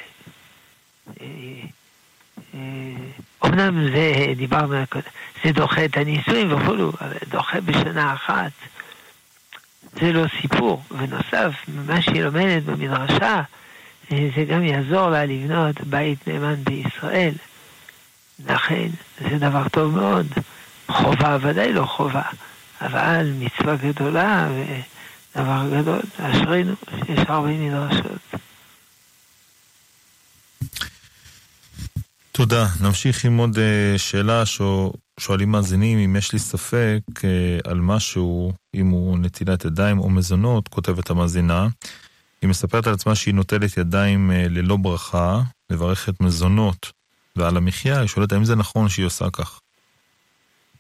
אה, 3.44 3.50
אה, 3.50 3.54
אמנם 3.54 3.92
זה, 3.92 4.34
דיברנו 4.36 4.76
על 4.76 4.86
קודם, 4.86 5.04
זה 5.44 5.52
דוחה 5.52 5.86
את 5.86 5.98
הנישואים 5.98 6.54
וכולו, 6.54 6.92
אבל 7.02 7.18
דוחה 7.30 7.62
בשנה 7.62 8.14
אחת. 8.14 8.52
זה 10.00 10.12
לא 10.14 10.26
סיפור. 10.42 10.84
ונוסף, 10.92 11.52
מה 11.68 12.02
שהיא 12.02 12.24
לומדת 12.24 12.64
במדרשה, 12.64 13.42
אה, 14.12 14.30
זה 14.36 14.44
גם 14.44 14.64
יעזור 14.64 15.10
לה 15.10 15.26
לבנות 15.26 15.82
בית 15.82 16.28
נאמן 16.28 16.56
בישראל. 16.64 17.34
לכן, 18.48 18.88
זה 19.22 19.38
דבר 19.38 19.70
טוב 19.72 19.96
מאוד. 19.96 20.28
חובה 20.88 21.38
ודאי 21.42 21.74
לא 21.74 21.86
חובה, 21.86 22.22
אבל 22.82 23.32
מצווה 23.40 23.76
גדולה 23.76 24.48
ודבר 25.36 25.64
גדול. 25.74 26.02
אשרינו 26.20 26.74
שיש 27.06 27.20
הרבה 27.28 27.48
מדרשות. 27.48 28.36
תודה. 32.38 32.66
נמשיך 32.84 33.26
עם 33.26 33.38
עוד 33.38 33.58
אה, 33.58 33.98
שאלה 33.98 34.44
ששואלים 34.46 35.52
מאזינים, 35.52 35.98
אם 35.98 36.16
יש 36.16 36.34
לי 36.34 36.40
ספק 36.40 37.00
אה, 37.24 37.72
על 37.72 37.80
משהו, 37.80 38.54
אם 38.76 38.88
הוא 38.88 39.18
נטילת 39.18 39.66
ידיים 39.66 40.00
או 40.00 40.10
מזונות, 40.10 40.68
כותבת 40.68 41.10
המאזינה. 41.10 41.68
היא 42.42 42.50
מספרת 42.50 42.88
על 42.88 42.94
עצמה 42.94 43.16
שהיא 43.16 43.34
נוטלת 43.34 43.78
ידיים 43.78 44.32
אה, 44.32 44.46
ללא 44.50 44.78
ברכה, 44.78 45.42
מברכת 45.72 46.22
מזונות, 46.22 46.92
ועל 47.36 47.58
המחיה 47.58 48.00
היא 48.00 48.08
שואלת 48.08 48.32
האם 48.32 48.44
זה 48.44 48.56
נכון 48.56 48.90
שהיא 48.90 49.06
עושה 49.06 49.26
כך. 49.34 49.60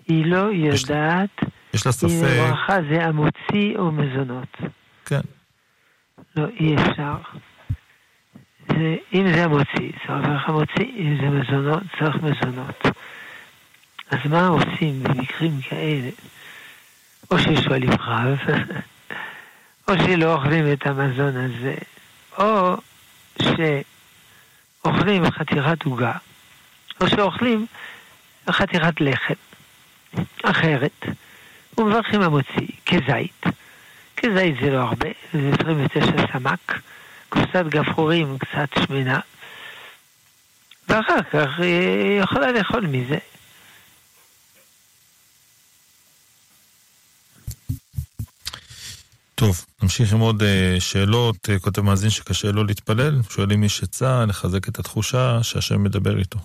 היא 0.07 0.25
לא 0.25 0.47
יודעת 0.53 1.29
יש 1.73 1.85
לה 1.85 1.89
אם 1.89 1.91
ספק, 1.91 2.37
ברכה 2.39 2.77
זה 2.91 3.05
המוציא 3.05 3.77
או 3.77 3.91
מזונות. 3.91 4.57
כן, 5.05 5.21
לא, 6.35 6.45
אי 6.59 6.75
אפשר. 6.75 7.15
זה, 8.67 8.95
אם 9.13 9.33
זה 9.33 9.43
המוציא, 9.43 9.91
צריך 9.91 10.27
ברכה 10.27 10.51
מוציא, 10.51 10.91
אם 10.97 11.17
זה 11.21 11.29
מזונות, 11.29 11.83
צריך 11.99 12.15
מזונות. 12.15 12.85
אז 14.11 14.19
מה 14.29 14.47
עושים 14.47 15.03
במקרים 15.03 15.61
כאלה? 15.69 16.09
או 17.31 17.39
ששואלים 17.39 17.89
רב, 17.99 18.37
או 19.87 19.93
שלא 19.97 20.33
אוכלים 20.33 20.73
את 20.73 20.87
המזון 20.87 21.33
הזה, 21.37 21.75
או 22.37 22.75
שאוכלים 23.41 25.31
חתיכת 25.31 25.83
עוגה, 25.83 26.13
או 27.01 27.09
שאוכלים 27.09 27.65
חתיכת 28.49 29.01
לחם 29.01 29.33
אחרת, 30.43 31.05
ומברכים 31.77 32.21
המוציא 32.21 32.67
כזית. 32.85 33.45
כזית 34.17 34.55
זה 34.61 34.69
לא 34.69 34.77
הרבה, 34.77 35.09
זה 35.33 35.51
29 35.59 36.27
סמ"ק, 36.33 36.79
קופסת 37.35 37.65
גפרורים 37.69 38.37
קצת 38.37 38.69
שמנה, 38.79 39.19
ואחר 40.89 41.23
כך 41.31 41.59
היא 41.59 42.21
יכולה 42.21 42.51
לאכול 42.51 42.87
מזה. 42.87 43.17
טוב, 49.35 49.65
נמשיך 49.83 50.13
עם 50.13 50.19
עוד 50.19 50.43
אה, 50.43 50.75
שאלות. 50.79 51.49
אה, 51.49 51.59
כותב 51.59 51.81
מאזין 51.81 52.09
שקשה 52.09 52.51
לו 52.51 52.63
להתפלל, 52.63 53.21
שואל 53.29 53.53
אם 53.53 53.63
יש 53.63 53.83
עצה 53.83 54.25
לחזק 54.25 54.69
את 54.69 54.79
התחושה 54.79 55.43
שהשם 55.43 55.83
מדבר 55.83 56.17
איתו. 56.17 56.39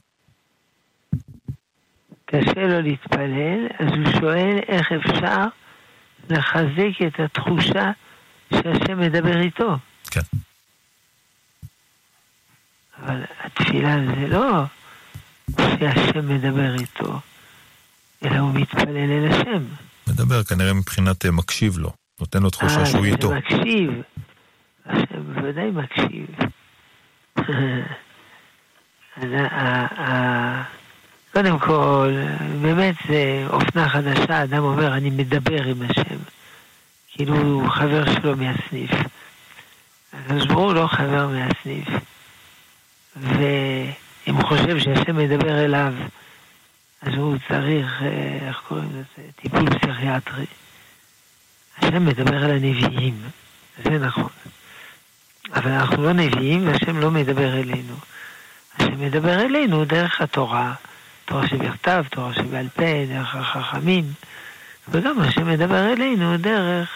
קשה 2.24 2.66
לו 2.66 2.80
להתפלל, 2.80 3.66
אז 3.78 3.86
הוא 3.86 4.20
שואל 4.20 4.58
איך 4.68 4.92
אפשר 4.92 5.44
לחזק 6.30 7.02
את 7.06 7.20
התחושה 7.20 7.90
שהשם 8.54 9.00
מדבר 9.00 9.40
איתו. 9.40 9.76
כן. 10.10 10.20
אבל 13.04 13.22
התפילה 13.44 13.96
זה 14.06 14.26
לא 14.28 14.62
שהשם 15.60 16.28
מדבר 16.28 16.74
איתו, 16.74 17.20
אלא 18.24 18.38
הוא 18.38 18.54
מתפלל 18.54 18.96
אל 18.96 19.32
השם. 19.32 19.62
מדבר 20.08 20.42
כנראה 20.44 20.72
מבחינת 20.72 21.26
אה, 21.26 21.30
מקשיב 21.30 21.78
לו, 21.78 21.90
נותן 22.20 22.42
לו 22.42 22.50
תחושה 22.50 22.80
אה, 22.80 22.86
שהוא 22.86 23.04
איתו. 23.04 23.30
מקשיב. 23.34 23.90
השם 24.86 25.22
בוודאי 25.34 25.70
מקשיב. 25.70 26.26
אז 29.16 29.24
ה- 29.32 30.00
ה- 30.00 30.62
קודם 31.32 31.58
כל, 31.58 32.14
באמת 32.62 32.94
זה 33.08 33.44
אופנה 33.48 33.88
חדשה, 33.88 34.42
אדם 34.44 34.62
אומר, 34.62 34.94
אני 34.94 35.10
מדבר 35.10 35.62
עם 35.64 35.82
השם. 35.82 36.16
כאילו 37.12 37.36
הוא 37.36 37.68
חבר 37.70 38.14
שלו 38.14 38.36
מהסניף. 38.36 38.90
הקדוש 40.12 40.46
ברוך 40.46 40.58
הוא 40.60 40.74
לא 40.74 40.86
חבר 40.86 41.28
מהסניף. 41.28 41.88
ואם 43.20 44.34
הוא 44.34 44.44
חושב 44.44 44.78
שהשם 44.78 45.16
מדבר 45.16 45.64
אליו, 45.64 45.94
אז 47.02 47.14
הוא 47.14 47.36
צריך, 47.48 48.02
אה, 48.02 48.48
איך 48.48 48.60
קוראים 48.68 48.88
לזה, 48.88 49.28
טיפול 49.36 49.78
פסיכיאטרי. 49.78 50.46
השם 51.78 52.06
מדבר 52.06 52.44
אל 52.44 52.50
הנביאים, 52.50 53.14
זה 53.84 53.98
נכון. 53.98 54.28
אבל 55.54 55.70
אנחנו 55.70 56.02
לא 56.02 56.12
נביאים 56.12 56.66
והשם 56.66 56.98
לא 56.98 57.10
מדבר 57.10 57.60
אלינו. 57.60 57.94
השם 58.78 59.00
מדבר 59.00 59.40
אלינו 59.40 59.84
דרך 59.84 60.20
התורה, 60.20 60.74
תורה 61.24 61.48
שבכתב, 61.48 62.04
תורה 62.10 62.34
שבעל 62.34 62.68
פה, 62.68 63.04
דרך 63.08 63.34
החכמים, 63.34 64.04
וגם 64.88 65.20
השם 65.20 65.48
מדבר 65.48 65.92
אלינו 65.92 66.36
דרך, 66.36 66.88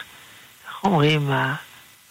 איך 0.68 0.84
אומרים, 0.84 1.30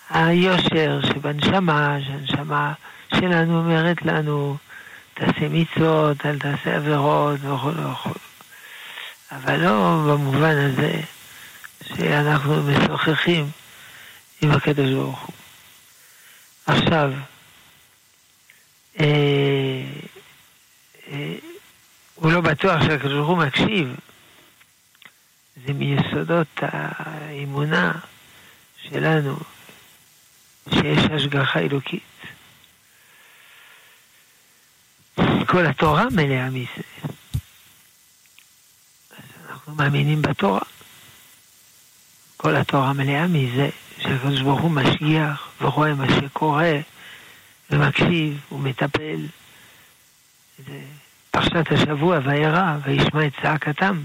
היושר 0.10 1.00
שבנשמה, 1.08 1.98
שהנשמה 2.06 2.74
שלנו 3.20 3.60
אומרת 3.60 4.02
לנו, 4.02 4.58
תעשה 5.14 5.50
מצוות, 5.50 6.26
אל 6.26 6.40
תעשה 6.40 6.76
עבירות 6.76 7.40
וכו' 7.44 7.72
וכו'. 7.76 8.14
אבל 9.32 9.60
לא 9.60 10.04
במובן 10.08 10.58
הזה 10.58 11.02
שאנחנו 11.84 12.64
משוחחים 12.64 13.50
עם 14.42 14.52
הקדוש 14.52 14.92
ברוך 14.92 15.20
הוא. 15.20 15.36
עכשיו, 16.66 17.12
אה, 19.00 19.84
אה, 21.12 21.36
הוא 22.16 22.32
לא 22.32 22.42
בטוח 22.42 22.82
שהקדוש 22.84 23.14
ברוך 23.14 23.28
הוא 23.28 23.38
מקשיב. 23.38 23.96
זה 25.68 25.74
מיסודות 25.74 26.48
האמונה 26.62 27.92
שלנו, 28.84 29.38
שיש 30.70 31.00
השגחה 31.12 31.60
אלוקית. 31.60 32.04
כל 35.54 35.66
התורה 35.66 36.06
מלאה 36.12 36.50
מזה. 36.50 36.84
אנחנו 39.50 39.76
מאמינים 39.76 40.22
בתורה. 40.22 40.62
כל 42.38 42.56
התורה 42.56 42.94
מלאה 42.94 43.28
מזה 43.28 43.70
שהקדוש 44.00 44.42
ברוך 44.42 44.62
הוא 44.62 44.72
משגיח 44.72 45.50
ורואה 45.62 45.94
מה 45.94 46.06
שקורה 46.16 46.80
ומקשיב 47.70 48.40
ומטפל. 48.52 49.28
זה 50.68 50.80
פרשת 51.32 51.72
השבוע, 51.72 52.20
וירא, 52.24 52.78
וישמע 52.84 53.26
את 53.26 53.34
צעקתם. 53.42 54.02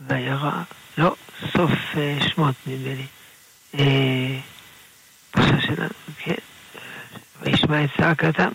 וירא, 0.00 0.62
לא, 0.98 1.16
סוף 1.52 1.72
אה, 1.96 2.18
שמות 2.28 2.54
נדמה 2.66 2.94
לי. 2.94 3.06
אה, 3.74 4.40
פרשה 5.30 5.60
שלנו, 5.60 5.94
כן. 6.18 6.34
וישמע 7.42 7.84
את 7.84 7.90
צעקתם. 7.96 8.50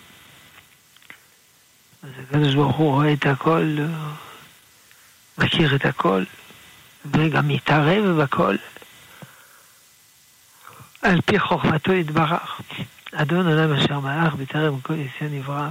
אז 2.02 2.10
הקדוש 2.22 2.54
ברוך 2.54 2.76
הוא 2.76 2.92
רואה 2.92 3.12
את 3.12 3.26
הכל, 3.26 3.76
מכיר 5.38 5.74
את 5.76 5.86
הכל, 5.86 6.24
וגם 7.04 7.48
מתערב 7.48 8.22
בכל. 8.22 8.56
על 11.02 11.20
פי 11.20 11.38
חוכמתו 11.38 11.92
יתברך. 11.92 12.60
אדון 13.12 13.46
עולם 13.46 13.72
אשר 13.72 14.00
מלך 14.00 14.34
בטרם 14.34 14.80
כל 14.80 14.94
ניסיון 14.94 15.34
נברא. 15.34 15.68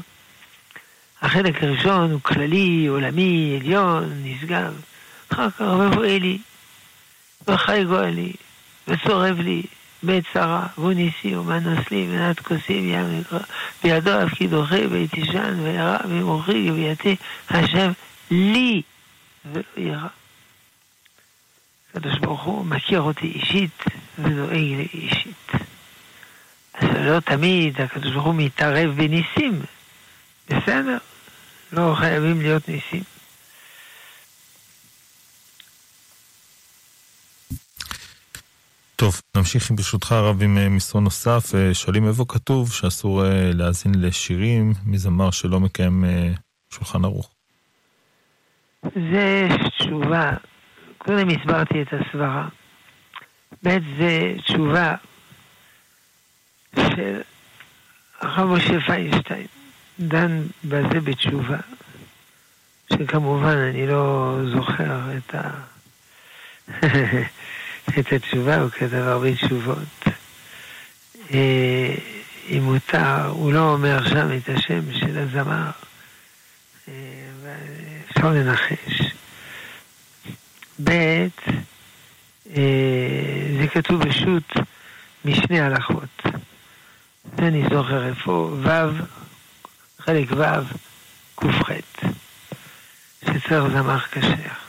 החלק 1.22 1.64
הראשון 1.64 2.12
הוא 2.12 2.22
כללי, 2.22 2.88
עולמי, 2.88 3.60
עליון, 3.62 4.22
נשגב. 4.24 4.82
אחר 5.34 5.50
כך 5.50 5.62
מבוא 5.62 6.06
אלי, 6.06 6.38
וחי 7.48 7.84
גואלי, 7.84 8.34
וצורב 8.88 9.40
לי, 9.40 9.64
בעת 10.04 10.24
צרה, 10.34 10.68
והוא 10.78 10.94
ניסי 10.94 11.36
ומנוס 11.36 11.92
לי, 11.92 12.08
מנת 12.08 12.40
כוסי 12.40 12.74
ים 12.74 13.24
בידו 13.84 14.12
כי 14.36 14.48
דוחה, 14.48 14.88
בית 14.88 15.14
ישן, 15.14 15.60
וירא, 15.64 15.98
ומוחי 16.10 16.68
גבייתי, 16.68 17.16
השם 17.50 17.92
לי, 18.32 18.82
ולא 19.52 19.64
ירא. 19.78 20.08
הקדוש 21.90 22.20
ברוך 22.20 22.44
הוא 22.44 22.66
מכיר 22.66 23.02
אותי 23.02 23.28
אישית 23.28 23.84
ודואג 24.20 24.52
לי 24.52 24.88
אישית. 24.94 25.52
אז 26.74 26.88
לא 26.96 27.20
תמיד 27.20 27.82
הקדוש 27.82 28.12
ברוך 28.14 28.26
הוא 28.26 28.36
מתערב 28.36 28.92
בניסים. 28.96 29.62
בסדר, 30.50 30.98
לא 31.72 31.96
חייבים 32.00 32.42
להיות 32.42 32.70
ניסים. 32.70 33.04
טוב, 39.00 39.22
נמשיך 39.38 39.72
ברשותך 39.72 40.12
הרב 40.12 40.44
עם 40.44 40.58
אה, 40.58 40.70
מסרון 40.70 41.04
נוסף. 41.04 41.56
אה, 41.56 41.74
שואלים 41.74 42.08
איפה 42.08 42.26
כתוב 42.28 42.72
שאסור 42.72 43.26
אה, 43.26 43.52
להאזין 43.54 43.92
לשירים 43.98 44.74
מזמר 44.86 45.32
שלא 45.32 45.60
מקיים 45.60 46.04
שולחן 46.74 47.06
ערוך. 47.06 47.32
זה 48.84 49.48
תשובה, 49.78 50.32
קודם 50.98 51.30
הסברתי 51.30 51.82
את 51.82 51.88
הסברה. 51.94 52.48
ב' 53.64 53.78
זה 53.98 54.34
תשובה 54.46 54.96
של 56.76 57.22
הרב 58.22 58.50
משה 58.50 58.82
פיינשטיין, 58.86 59.48
דן 60.00 60.42
בזה 60.64 61.00
בתשובה, 61.04 61.58
שכמובן 62.94 63.58
אני 63.58 63.88
לא 63.88 64.36
זוכר 64.54 65.18
את, 65.18 65.36
ה... 65.36 65.52
את 68.00 68.14
התשובה, 68.14 68.62
הוא 68.62 68.70
כתב 68.70 68.94
הרבה 68.94 69.36
תשובות. 69.36 70.04
אה, 71.34 71.96
אם 72.50 72.64
מותר, 72.64 73.26
הוא 73.26 73.54
לא 73.54 73.72
אומר 73.74 74.10
שם 74.10 74.38
את 74.38 74.50
השם 74.50 74.94
של 74.94 75.18
הזמר, 75.18 75.72
אה, 76.88 76.94
אפשר 78.12 78.30
לנחש. 78.30 79.02
ב', 80.84 80.90
אה, 82.56 83.58
זה 83.60 83.68
כתוב 83.68 84.04
בשו"ת 84.04 84.54
משני 85.26 85.60
הלכות. 85.60 86.22
ואני 87.38 87.64
זוכר 87.64 88.08
איפה 88.08 88.32
ו', 88.64 89.04
חלק 90.00 90.32
ו', 90.32 90.44
ק"ח, 91.36 91.70
שצריך 93.26 93.64
זמר 93.74 94.00
כשר. 94.00 94.69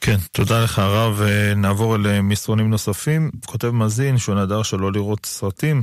כן, 0.00 0.16
תודה 0.32 0.64
לך 0.64 0.78
הרב. 0.78 1.22
נעבור 1.56 1.96
אל 1.96 2.20
מסרונים 2.20 2.70
נוספים. 2.70 3.30
כותב 3.46 3.70
מאזין 3.70 4.18
שהוא 4.18 4.34
נדר 4.34 4.62
שלא 4.62 4.92
לראות 4.92 5.26
סרטים 5.26 5.82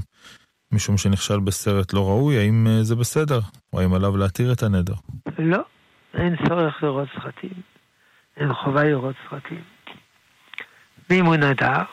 משום 0.72 0.97
שנכשל 0.97 1.39
בסרט 1.39 1.93
לא 1.93 2.07
ראוי, 2.07 2.38
האם 2.38 2.68
זה 2.82 2.95
בסדר? 2.95 3.39
או 3.74 3.82
האם 3.82 3.93
עליו 3.93 4.18
להתיר 4.18 4.51
את 4.51 4.63
הנדר? 4.63 4.93
לא, 5.39 5.61
אין 6.13 6.36
צורך 6.47 6.84
לראות 6.84 7.07
סרטים. 7.24 7.53
אין 8.38 8.53
חובה 8.53 8.84
לראות 8.84 9.15
סרטים. 9.30 9.61
ואם 11.09 11.26
הוא 11.26 11.36
נדר, 11.36 11.84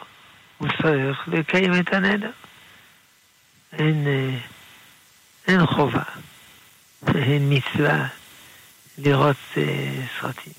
הוא 0.58 0.68
צריך 0.82 1.28
לקיים 1.28 1.72
את 1.80 1.92
הנדר. 1.92 2.30
אין, 3.72 4.06
אין 5.48 5.66
חובה, 5.66 6.02
אין 7.14 7.52
מצווה 7.52 8.06
לראות 8.98 9.36
אה, 9.56 10.06
סרטים. 10.20 10.52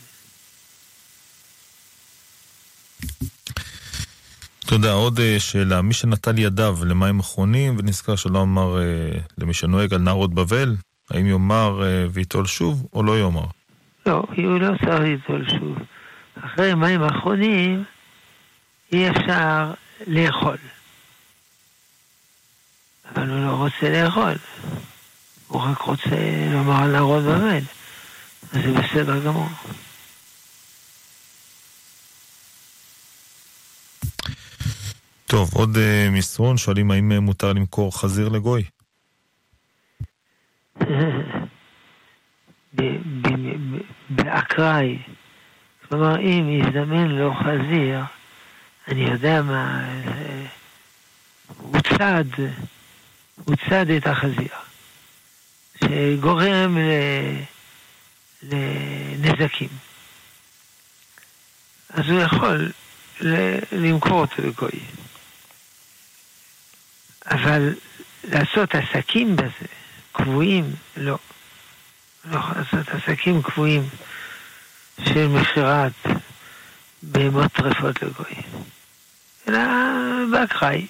תודה. 4.65 4.91
עוד 4.91 5.19
אה, 5.19 5.39
שאלה, 5.39 5.81
מי 5.81 5.93
שנטל 5.93 6.39
ידיו 6.39 6.77
למים 6.85 7.19
אחרונים 7.19 7.75
ונזכר 7.77 8.15
שלא 8.15 8.41
אמר 8.41 8.81
אה, 8.81 9.19
למי 9.37 9.53
שנוהג 9.53 9.93
על 9.93 10.01
נערות 10.01 10.33
בבל, 10.33 10.75
האם 11.11 11.25
יאמר 11.25 11.83
ויטול 12.11 12.45
שוב 12.45 12.87
או 12.93 13.03
לא 13.03 13.19
יאמר? 13.19 13.45
לא, 14.05 14.23
הוא 14.35 14.59
לא 14.59 14.71
צריך 14.77 14.99
ליטול 14.99 15.49
שוב. 15.49 15.77
אחרי 16.45 16.73
מים 16.73 17.03
אחרונים 17.03 17.83
אי 18.91 19.09
אפשר 19.09 19.71
לאכול. 20.07 20.57
אבל 23.11 23.29
הוא 23.29 23.45
לא 23.45 23.51
רוצה 23.51 24.03
לאכול. 24.03 24.33
הוא 25.47 25.61
רק 25.61 25.81
רוצה 25.81 26.15
לומר 26.53 26.83
על 26.83 26.91
נערות 26.91 27.23
בבל. 27.23 27.59
אז 28.53 28.61
זה 28.63 28.71
בסדר 28.71 29.25
גמור. 29.25 29.47
טוב, 35.25 35.49
עוד 35.53 35.75
uh, 35.75 36.11
מסרון, 36.11 36.57
שואלים 36.57 36.91
האם 36.91 37.11
uh, 37.11 37.19
מותר 37.19 37.53
למכור 37.53 37.99
חזיר 37.99 38.29
לגוי? 38.29 38.63
באקראי, 44.09 44.97
כלומר 45.89 46.19
אם 46.19 46.49
יזדמן 46.49 47.07
לו 47.07 47.33
חזיר, 47.33 47.99
אני 48.87 49.01
יודע 49.01 49.41
מה, 49.41 49.89
הוא 51.57 51.81
צד, 51.81 52.23
הוא 53.45 53.55
צד 53.69 53.89
את 53.89 54.07
החזיר, 54.07 54.55
שגורם 55.83 56.77
ל... 56.77 57.54
לנזקים. 58.49 59.69
אז 61.89 62.09
הוא 62.09 62.21
יכול 62.21 62.71
למכור 63.71 64.21
אותו 64.21 64.41
לגוי. 64.41 64.79
אבל 67.25 67.75
לעשות 68.23 68.69
עסקים 68.75 69.35
בזה, 69.35 69.67
קבועים, 70.11 70.75
לא. 70.97 71.17
לא 72.25 72.37
יכול 72.37 72.55
לעשות 72.57 72.87
עסקים 72.89 73.41
קבועים 73.41 73.89
של 75.05 75.27
מכירת 75.27 75.91
בהמות 77.01 77.51
טרפות 77.51 78.01
לגוי. 78.01 78.35
אלא 79.47 79.59
באקראי, 80.31 80.87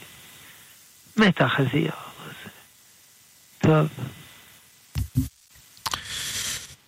מת 1.17 1.41
החזיר. 1.41 1.91
טוב. 3.57 3.87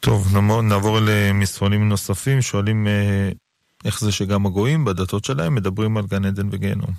טוב, 0.08 0.38
נעבור 0.64 1.00
למסרונים 1.02 1.90
נוספים, 1.90 2.42
שואלים 2.42 2.88
אה, 2.88 3.30
איך 3.86 4.00
זה 4.00 4.12
שגם 4.12 4.46
הגויים 4.46 4.86
בדתות 4.86 5.26
שלהם 5.26 5.56
מדברים 5.56 5.98
על 5.98 6.04
גן 6.06 6.26
עדן 6.26 6.48
וגיהנום. 6.52 6.90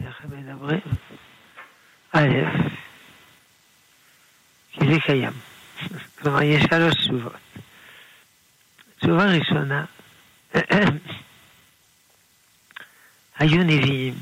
איך 0.00 0.20
הם 0.24 0.30
מדברים? 0.30 0.80
א', 2.12 2.28
כי 4.72 4.80
זה 4.86 5.00
קיים. 5.06 5.32
כלומר, 6.18 6.42
יש 6.42 6.64
שלוש 6.70 6.94
תשובות. 6.94 7.32
תשובה 9.00 9.24
ראשונה, 9.24 9.84
היו 13.38 13.62
נביאים 13.62 14.14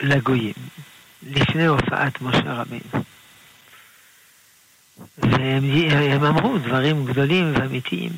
לגויים 0.00 0.54
לפני 1.22 1.66
הופעת 1.66 2.20
משה 2.20 2.52
רבינו. 2.52 3.15
והם 5.18 6.24
אמרו 6.24 6.58
דברים 6.58 7.04
גדולים 7.04 7.52
ואמיתיים. 7.54 8.12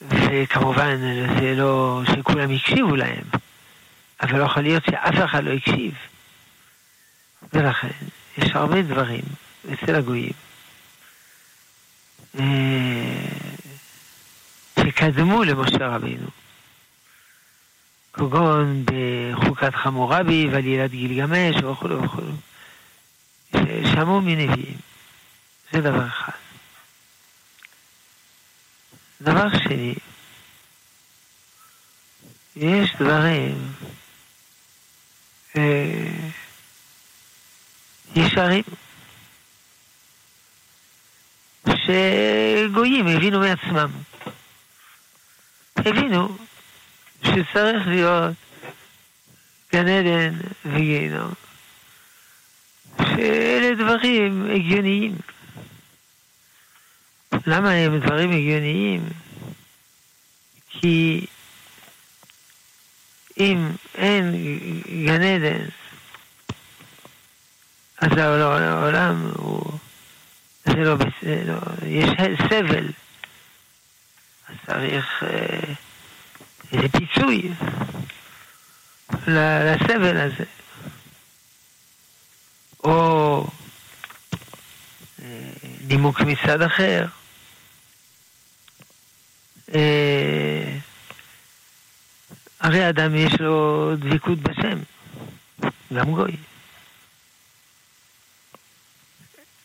וכמובן 0.00 0.96
זה 1.40 1.54
לא 1.56 2.02
שכולם 2.12 2.50
הקשיבו 2.50 2.96
להם, 2.96 3.24
אבל 4.22 4.38
לא 4.38 4.44
יכול 4.44 4.62
להיות 4.62 4.84
שאף 4.84 5.24
אחד 5.24 5.44
לא 5.44 5.50
הקשיב. 5.50 5.94
ולכן 7.52 7.88
יש 8.38 8.50
הרבה 8.54 8.82
דברים 8.82 9.22
אצל 9.72 9.94
הגויים 9.94 10.32
אה, 12.38 12.44
שקדמו 14.80 15.44
למשה 15.44 15.88
רבינו. 15.88 16.26
כגון 18.12 18.84
בחוקת 18.84 19.74
חמורבי 19.74 20.48
ועלילת 20.52 20.90
גילגמש 20.90 21.56
וכו' 21.56 22.02
וכו'. 22.02 22.22
ששמעו 23.84 24.20
מנביאים. 24.20 24.78
זה 25.72 25.80
דבר 25.80 26.06
אחד. 26.06 26.32
דבר 29.20 29.58
שני, 29.58 29.94
יש 32.56 32.90
דברים 33.00 33.72
אה, 35.56 36.10
ישרים 38.16 38.62
שגויים 41.68 43.06
הבינו 43.06 43.40
מעצמם. 43.40 43.90
הבינו 45.76 46.36
שצריך 47.22 47.86
להיות 47.86 48.34
גן 49.72 49.88
עדן 49.88 50.34
וגיהנום. 50.64 51.45
שאלה 53.06 53.74
דברים 53.74 54.50
הגיוניים. 54.54 55.14
למה 57.46 57.70
הם 57.70 58.00
דברים 58.00 58.30
הגיוניים? 58.30 59.08
כי 60.68 61.26
אם 63.38 63.68
אין 63.94 64.34
גן 65.06 65.22
עדן, 65.22 65.64
אז 67.98 68.18
העולם 68.18 69.30
הוא... 69.36 69.72
זה 70.64 70.74
לא 70.74 70.94
בסדר, 70.94 71.58
יש 71.86 72.10
סבל. 72.48 72.88
אז 74.48 74.56
צריך 74.66 75.22
אה, 75.22 75.74
איזה 76.72 76.88
פיצוי 76.88 77.52
לסבל 79.26 80.16
הזה. 80.16 80.44
או 82.86 83.46
אה, 85.22 85.52
נימוק 85.88 86.20
מצד 86.20 86.62
אחר. 86.62 87.06
אה, 89.74 90.76
הרי 92.60 92.88
אדם 92.88 93.14
יש 93.14 93.40
לו 93.40 93.90
דבקות 93.96 94.38
בשם, 94.38 94.78
גם 95.94 96.14
גוי. 96.14 96.36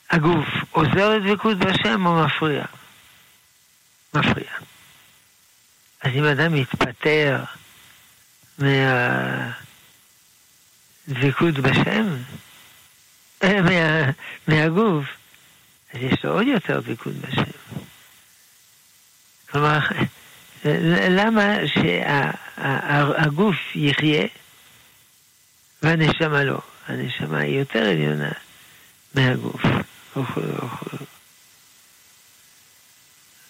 הגוף 0.10 0.48
עוזר 0.72 1.10
לדבקות 1.10 1.58
בשם 1.58 2.06
או 2.06 2.26
מפריע? 2.26 2.66
מפריע. 4.14 4.52
אז 6.02 6.12
אם 6.16 6.26
אדם 6.26 6.54
מתפטר 6.54 7.44
מהדבקות 8.58 9.54
בשם, 11.54 12.18
מה, 13.44 14.12
מהגוף, 14.48 15.06
אז 15.94 16.00
יש 16.02 16.26
לו 16.26 16.32
עוד 16.32 16.48
יותר 16.48 16.80
דבקות 16.80 17.14
בשם. 17.14 17.42
כלומר, 19.52 19.80
למה 21.10 21.56
שהגוף 21.68 23.56
יחיה 23.76 24.28
והנשמה 25.84 26.44
לא? 26.44 26.62
הנשמה 26.88 27.40
היא 27.40 27.60
יותר 27.60 27.80
עליונה 27.80 28.32
מהגוף. 29.16 29.62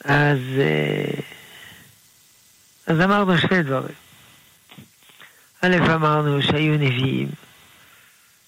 אז, 0.06 0.40
אה, 0.60 1.20
אז 2.88 3.02
אמרנו 3.02 3.38
שני 3.38 3.64
דברים. 3.64 3.96
א', 5.62 5.78
אמרנו 5.96 6.42
שהיו 6.42 6.74
נביאים, 6.74 7.30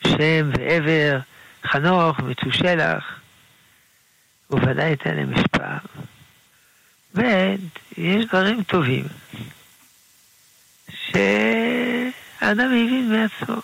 שם 0.08 0.50
ועבר, 0.58 1.20
חנוך 1.66 2.20
ותושלח, 2.20 3.20
וודאי 4.50 4.86
הייתה 4.86 5.14
להם 5.14 5.34
השפעה. 5.34 5.78
ויש 7.14 8.26
דברים 8.26 8.64
טובים 8.64 9.06
שהאדם 10.90 12.66
הבין 12.66 13.12
מעצמו. 13.12 13.62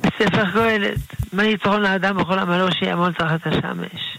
בספר 0.00 0.50
קהלת, 0.52 0.98
מה 1.32 1.44
יתרון 1.44 1.84
האדם 1.84 2.16
בכל 2.16 2.38
עמלו 2.38 2.72
שיעמול 2.72 3.12
תחת 3.12 3.46
השמש? 3.46 4.18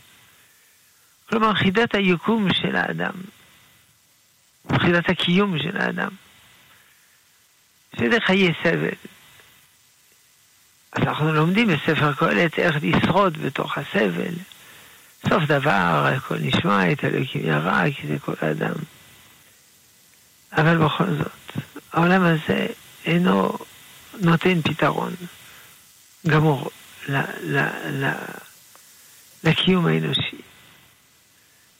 כלומר, 1.30 1.54
חידת 1.54 1.96
היקום 1.96 2.54
של 2.54 2.76
האדם, 2.76 3.14
חידת 4.80 5.10
הקיום 5.10 5.60
של 5.60 5.78
האדם, 5.78 6.10
שזה 7.96 8.18
חיי 8.26 8.54
סבל. 8.64 8.96
אז 10.92 11.04
אנחנו 11.04 11.34
לומדים 11.34 11.68
בספר 11.68 12.14
קהלת 12.14 12.60
איך 12.60 12.76
לשרוד 12.82 13.38
בתוך 13.38 13.78
הסבל. 13.78 14.34
סוף 15.30 15.44
דבר, 15.44 16.12
הכל 16.16 16.38
נשמע, 16.42 16.92
את 16.92 17.04
אלוקים 17.04 17.42
ירע, 17.46 17.84
כי 17.96 18.08
זה 18.08 18.20
כל 18.20 18.46
אדם. 18.52 18.74
אבל 20.52 20.78
בכל 20.78 21.06
זאת, 21.06 21.66
העולם 21.94 22.24
הזה 22.24 22.68
אינו 23.06 23.58
נותן 24.20 24.62
פתרון 24.62 25.14
גמור 26.28 26.70
ל, 27.10 27.16
ל, 27.42 27.60
ל, 27.92 28.12
לקיום 29.44 29.88
האנושי. 29.88 30.42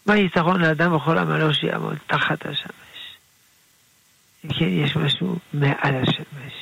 מה 0.06 0.14
היתרון 0.14 0.62
לאדם 0.62 0.96
בכל 0.96 1.18
עמלו 1.18 1.54
שיעמוד 1.54 1.98
תחת 2.08 2.46
השמש? 2.46 2.91
יש 4.44 4.96
משהו 4.96 5.36
מעל 5.54 5.96
השמש. 5.96 6.54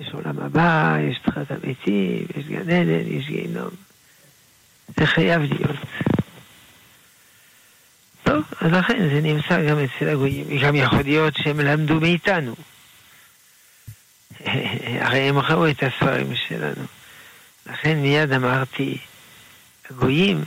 יש 0.00 0.08
עולם 0.12 0.38
הבא, 0.38 0.96
יש 1.10 1.18
תחילת 1.18 1.50
המתים, 1.50 2.26
יש 2.36 2.46
גן 2.46 2.70
עדן, 2.70 3.06
יש 3.06 3.26
גיהנום. 3.26 3.70
זה 4.96 5.06
חייב 5.06 5.42
להיות. 5.42 5.76
טוב, 8.22 8.44
אז 8.60 8.72
לכן 8.72 9.08
זה 9.08 9.20
נמצא 9.20 9.68
גם 9.68 9.76
אצל 9.78 10.08
הגויים. 10.08 10.46
גם 10.62 10.74
יכול 10.74 11.02
להיות 11.02 11.36
שהם 11.36 11.60
למדו 11.60 12.00
מאיתנו. 12.00 12.54
הרי 15.00 15.18
הם 15.18 15.38
ראו 15.38 15.70
את 15.70 15.82
הספרים 15.82 16.36
שלנו. 16.36 16.84
לכן 17.66 17.98
מיד 17.98 18.32
אמרתי, 18.32 18.98
הגויים 19.90 20.44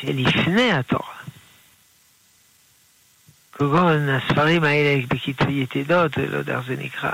שלפני 0.00 0.72
התורה, 0.72 1.15
כגון 3.58 4.08
הספרים 4.08 4.64
האלה 4.64 5.02
בכתבי 5.08 5.62
יתדות, 5.62 6.16
לא 6.16 6.36
יודע 6.36 6.58
איך 6.58 6.66
זה 6.66 6.76
נקרא, 6.78 7.12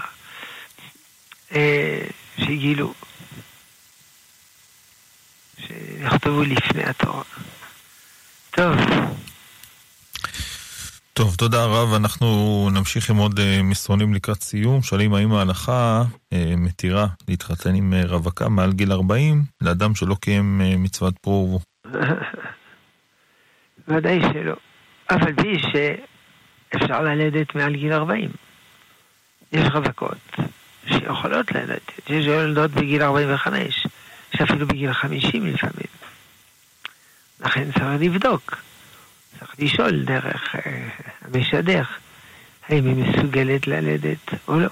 אה, 1.53 2.05
שגילו, 2.39 2.95
שנכתבו 5.59 6.43
לפני 6.43 6.85
התורה. 6.85 7.23
טוב. 8.51 8.77
טוב, 11.13 11.35
תודה 11.35 11.65
רב. 11.65 11.95
אנחנו 11.95 12.69
נמשיך 12.73 13.11
עם 13.11 13.17
עוד 13.17 13.39
uh, 13.39 13.43
מסרונים 13.63 14.15
לקראת 14.15 14.43
סיום. 14.43 14.83
שואלים 14.83 15.15
האם 15.15 15.33
ההלכה 15.33 16.03
uh, 16.03 16.37
מתירה 16.57 17.07
להתחתן 17.29 17.75
עם 17.75 17.95
רווקה 18.09 18.49
מעל 18.49 18.73
גיל 18.73 18.93
40 18.93 19.45
לאדם 19.61 19.95
שלא 19.95 20.17
קיים 20.21 20.61
מצוות 20.79 21.19
פרו. 21.19 21.61
ודאי 23.89 24.21
שלא. 24.33 24.55
אף 25.07 25.23
על 25.23 25.35
פי 25.43 25.59
שאפשר 26.73 27.03
ללדת 27.03 27.55
מעל 27.55 27.77
גיל 27.77 27.93
40. 27.93 28.31
יש 29.53 29.67
רווקות 29.73 30.37
שיכולות 30.87 31.53
ללדת. 31.53 32.09
יש 32.09 32.27
יולדות 32.27 32.71
בגיל 32.71 33.03
45, 33.03 33.87
יש 34.35 34.41
אפילו 34.41 34.67
בגיל 34.67 34.93
50 34.93 35.47
לפעמים. 35.47 35.87
לכן 37.41 37.73
צריך 37.73 38.01
לבדוק. 38.01 38.57
צריך 39.39 39.55
לשאול 39.59 40.03
דרך 40.03 40.55
אה, 40.55 40.89
המשדך, 41.21 41.89
האם 42.69 42.87
היא 42.87 42.95
מסוגלת 42.95 43.67
ללדת 43.67 44.35
או 44.49 44.61
לא. 44.61 44.69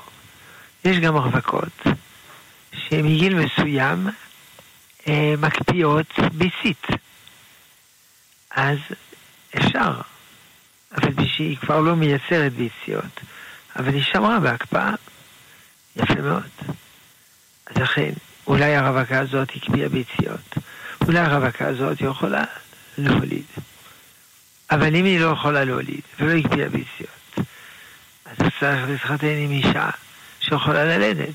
יש 0.84 0.98
גם 0.98 1.16
רווקות 1.16 1.86
שמגיל 2.72 3.34
מסוים 3.34 4.08
אה, 5.08 5.34
מקפיאות 5.38 6.18
ביצית. 6.32 6.86
אז 8.50 8.78
אפשר, 9.56 10.00
אבל 10.96 11.26
שהיא 11.26 11.56
כבר 11.56 11.80
לא 11.80 11.96
מייצרת 11.96 12.52
ביציות, 12.52 13.20
אבל 13.76 13.94
היא 13.94 14.02
שמרה 14.02 14.40
בהקפאה, 14.40 14.94
יפה 15.96 16.14
מאוד. 16.14 16.42
אז 17.66 17.76
לכן, 17.76 18.12
אולי 18.46 18.76
הרווקה 18.76 19.18
הזאת 19.18 19.48
הקפיאה 19.56 19.88
ביציות, 19.88 20.54
אולי 21.06 21.18
הרווקה 21.18 21.66
הזאת 21.66 22.00
יכולה 22.00 22.44
להוליד. 22.98 23.44
אבל 24.70 24.96
אם 24.96 25.04
היא 25.04 25.20
לא 25.20 25.26
יכולה 25.26 25.64
להוליד 25.64 26.00
ולא 26.20 26.38
הקפיאה 26.38 26.68
ביציות, 26.68 27.46
אז 28.26 28.36
צריך 28.60 28.88
להתחתן 28.88 29.26
עם 29.26 29.50
אישה 29.50 29.90
שיכולה 30.40 30.84
ללדת. 30.84 31.34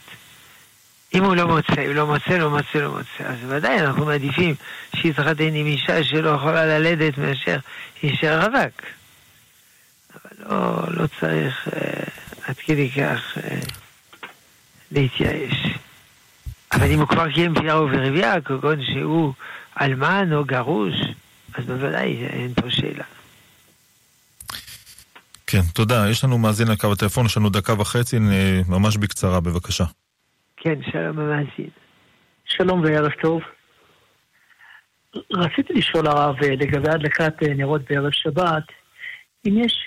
אם 1.13 1.23
הוא 1.23 1.35
לא 1.35 1.47
מוצא, 1.47 1.81
אם 1.85 1.95
לא 1.95 2.05
מוצא, 2.05 2.37
לא 2.37 2.49
מוצא, 2.49 2.79
לא 2.79 2.91
מוצא, 2.91 3.23
אז 3.23 3.37
ודאי 3.47 3.79
אנחנו 3.79 4.05
מעדיפים 4.05 4.55
שיתחתן 4.95 5.53
עם 5.53 5.65
אישה 5.65 6.03
שלא 6.03 6.29
יכולה 6.29 6.65
ללדת 6.65 7.17
מאשר 7.17 7.57
אישה 8.03 8.45
רווק. 8.45 8.81
לא, 10.39 10.83
לא 10.91 11.07
צריך 11.19 11.67
אה, 11.67 12.03
עד 12.47 12.55
כדי 12.55 12.89
כך 12.89 13.37
אה, 13.37 13.59
להתייאש. 14.91 15.67
אבל 16.73 16.91
אם 16.91 16.99
הוא 16.99 17.07
כבר 17.07 17.31
קיים 17.31 17.53
פייה 17.59 17.79
וברבייה, 17.79 18.41
כגון 18.41 18.79
שהוא 18.83 19.33
אלמן 19.81 20.33
או 20.33 20.45
גרוש, 20.45 20.95
אז 21.53 21.65
בוודאי 21.65 22.25
אין 22.25 22.53
פה 22.53 22.69
שאלה. 22.69 23.03
כן, 25.47 25.61
תודה. 25.73 26.09
יש 26.09 26.23
לנו 26.23 26.37
מאזין 26.37 26.69
על 26.69 26.75
קו 26.75 26.91
הטלפון, 26.91 27.25
יש 27.25 27.37
לנו 27.37 27.49
דקה 27.49 27.73
וחצי, 27.73 28.17
ממש 28.67 28.97
בקצרה, 28.97 29.39
בבקשה. 29.39 29.83
כן, 30.57 30.75
שלום 30.91 31.19
המאזין. 31.19 31.69
שלום 32.45 32.81
וערב 32.81 33.11
טוב. 33.21 33.41
רציתי 35.31 35.73
לשאול 35.73 36.07
הרב 36.07 36.35
לגבי 36.41 36.89
הדלקת 36.89 37.33
נרות 37.43 37.81
בערב 37.89 38.11
שבת, 38.11 38.63
אם 39.45 39.57
יש 39.57 39.85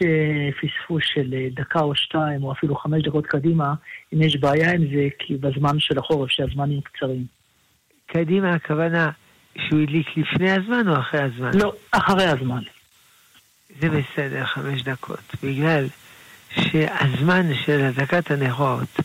פספוס 0.61 1.03
של 1.15 1.35
דקה 1.55 1.81
או 1.81 1.95
שתיים, 1.95 2.45
או 2.45 2.53
אפילו 2.53 2.77
חמש 2.77 3.03
דקות 3.03 3.27
קדימה, 3.27 3.75
אם 4.15 4.23
יש 4.23 4.37
בעיה 4.37 4.73
עם 4.73 4.83
זה, 4.95 5.09
כי 5.19 5.37
בזמן 5.37 5.81
של 5.81 5.99
החורף, 5.99 6.31
שהזמנים 6.31 6.81
קצרים. 6.81 7.25
קדימה 8.07 8.55
הכוונה 8.55 9.11
שהוא 9.59 9.81
הדליק 9.81 10.07
לפני 10.17 10.51
הזמן 10.51 10.89
או 10.89 11.01
אחרי 11.01 11.21
הזמן? 11.21 11.51
לא, 11.55 11.73
אחרי 11.93 12.25
הזמן. 12.25 12.63
זה 13.81 13.89
בסדר, 13.89 14.45
חמש 14.45 14.83
דקות, 14.83 15.35
בגלל 15.43 15.87
שהזמן 16.51 17.55
של 17.55 17.81
הדלקת 17.81 18.31
הנרות 18.31 19.01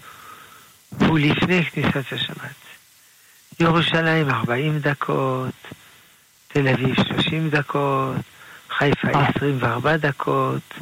הוא 1.00 1.20
לפני 1.20 1.64
כניסת 1.64 2.14
השבת. 2.14 2.56
ירושלים 3.60 4.30
40 4.30 4.80
דקות, 4.80 5.54
תל 6.48 6.68
אביב 6.68 6.96
30 6.96 7.50
דקות, 7.50 8.16
חיפה 8.78 9.08
24 9.36 9.98
דקות, 9.98 10.74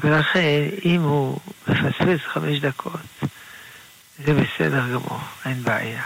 ולכן 0.00 0.68
אם 0.84 1.00
הוא 1.00 1.38
מפספס 1.68 2.20
חמש 2.26 2.58
דקות, 2.60 3.00
זה 4.24 4.34
בסדר 4.34 4.88
גמור, 4.92 5.20
אין 5.44 5.62
בעיה. 5.62 6.02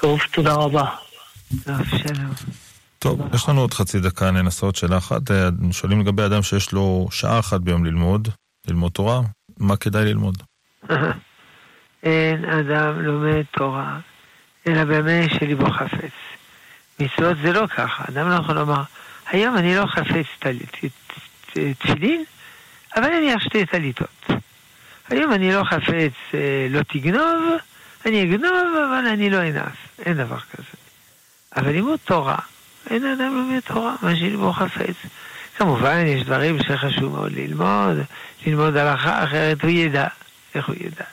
טוב, 0.00 0.20
תודה 0.32 0.54
רבה. 0.54 0.84
טוב, 1.64 1.76
שלום. 1.88 2.32
טוב, 2.98 3.20
יש 3.34 3.48
לנו 3.48 3.60
עוד 3.60 3.74
חצי 3.74 4.00
דקה, 4.00 4.30
ננסה 4.30 4.66
עוד 4.66 4.76
שאלה 4.76 4.98
אחת. 4.98 5.20
שואלים 5.70 6.00
לגבי 6.00 6.24
אדם 6.24 6.42
שיש 6.42 6.72
לו 6.72 7.08
שעה 7.10 7.38
אחת 7.38 7.60
ביום 7.60 7.84
ללמוד, 7.84 8.28
ללמוד 8.68 8.92
תורה, 8.92 9.20
מה 9.58 9.76
כדאי 9.76 10.04
ללמוד? 10.04 10.42
אין 12.02 12.44
אדם 12.44 13.00
לומד 13.00 13.42
תורה, 13.50 13.98
אלא 14.66 14.84
באמת 14.84 15.30
שליבו 15.30 15.70
חפץ. 15.70 16.12
מצוות 17.00 17.36
זה 17.42 17.52
לא 17.52 17.66
ככה, 17.66 18.04
אדם 18.08 18.28
לא 18.28 18.34
יכול 18.34 18.54
לומר, 18.54 18.82
היום 19.32 19.56
אני 19.56 19.76
לא 19.76 19.86
חפץ 19.86 20.26
תפילין, 21.78 22.24
אבל 22.96 23.04
אני 23.04 23.36
אך 23.36 23.42
שתי 23.42 23.66
טליתות. 23.66 24.26
היום 25.08 25.32
אני 25.32 25.52
לא 25.52 25.64
חפץ 25.64 26.12
אה, 26.34 26.66
לא 26.70 26.82
תגנוב, 26.82 27.42
אני 28.06 28.22
אגנוב, 28.22 28.76
אבל 28.88 29.06
אני 29.06 29.30
לא 29.30 29.42
אנף. 29.42 29.76
אין 30.06 30.14
דבר 30.14 30.38
כזה. 30.38 30.76
אבל 31.56 31.70
לימוד 31.70 31.98
תורה, 32.04 32.38
אין 32.90 33.06
אדם 33.06 33.34
לומד 33.34 33.60
תורה, 33.60 33.94
מה 34.02 34.16
שליבו 34.16 34.52
חפץ. 34.52 34.94
כמובן, 35.56 36.06
יש 36.06 36.24
דברים 36.24 36.58
שחשוב 36.62 37.12
מאוד 37.12 37.32
ללמוד, 37.32 37.96
ללמוד 38.46 38.76
הלכה, 38.76 39.24
אחרת 39.24 39.62
הוא 39.62 39.70
ידע. 39.70 40.06
איך 40.54 40.68
הוא 40.68 40.76
ידע? 40.80 41.04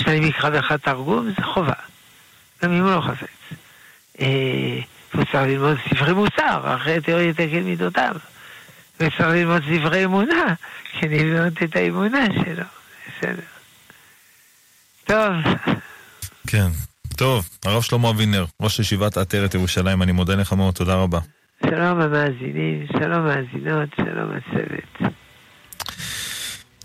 שניים 0.00 0.24
מקרא 0.24 0.50
ואחד 0.52 0.76
תרגום, 0.76 1.30
זה 1.36 1.42
חובה. 1.42 1.72
גם 2.62 2.72
אם 2.72 2.82
הוא 2.82 2.90
לא 2.90 3.00
חפץ. 3.00 3.58
הוא 5.12 5.24
צריך 5.24 5.34
ללמוד 5.34 5.76
ספרי 5.88 6.12
מוסר, 6.12 6.76
אחרת 6.76 7.08
הוא 7.08 7.20
יתקן 7.20 7.62
מידותיו. 7.62 8.16
וצריך 8.96 9.20
ללמוד 9.20 9.62
ספרי 9.62 10.04
אמונה, 10.04 10.54
כדי 11.00 11.24
ללמוד 11.24 11.52
את 11.64 11.76
האמונה 11.76 12.24
שלו. 12.44 12.64
בסדר. 13.06 13.42
טוב. 15.04 15.32
כן. 16.46 16.68
טוב, 17.16 17.48
הרב 17.64 17.82
שלמה 17.82 18.10
אבינר, 18.10 18.44
ראש 18.62 18.78
ישיבת 18.78 19.16
עטרת 19.16 19.54
ירושלים, 19.54 20.02
אני 20.02 20.12
מודה 20.12 20.34
לך 20.34 20.52
מאוד, 20.52 20.74
תודה 20.74 20.94
רבה. 20.94 21.18
שלום 21.62 22.00
המאזינים, 22.00 22.86
שלום 22.92 23.24
מאזינות, 23.26 23.88
שלום 23.96 24.30
הצוות. 24.36 25.12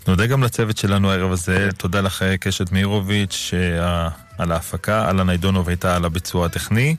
נודה 0.08 0.26
גם 0.26 0.42
לצוות 0.42 0.76
שלנו 0.76 1.10
הערב 1.10 1.32
הזה, 1.32 1.68
תודה 1.78 2.00
לך 2.00 2.24
קשת 2.40 2.72
מאירוביץ' 2.72 3.54
על 4.38 4.52
ההפקה, 4.52 5.08
על 5.08 5.20
הניידונו 5.20 5.64
והייתה 5.64 5.96
על 5.96 6.04
הביצוע 6.04 6.46
הטכני. 6.46 6.96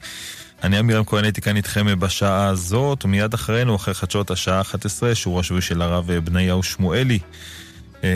אני 0.63 0.79
אמירם 0.79 1.03
כהן 1.03 1.23
הייתי 1.23 1.41
כאן 1.41 1.55
איתכם 1.55 1.99
בשעה 1.99 2.47
הזאת, 2.47 3.05
ומיד 3.05 3.33
אחרינו, 3.33 3.75
אחרי 3.75 3.93
חדשות 3.93 4.31
השעה 4.31 4.61
11, 4.61 5.15
שיעור 5.15 5.39
השבועי 5.39 5.61
של 5.61 5.81
הרב 5.81 6.11
בניהו 6.11 6.63
שמואלי. 6.63 7.19
אה, 8.03 8.09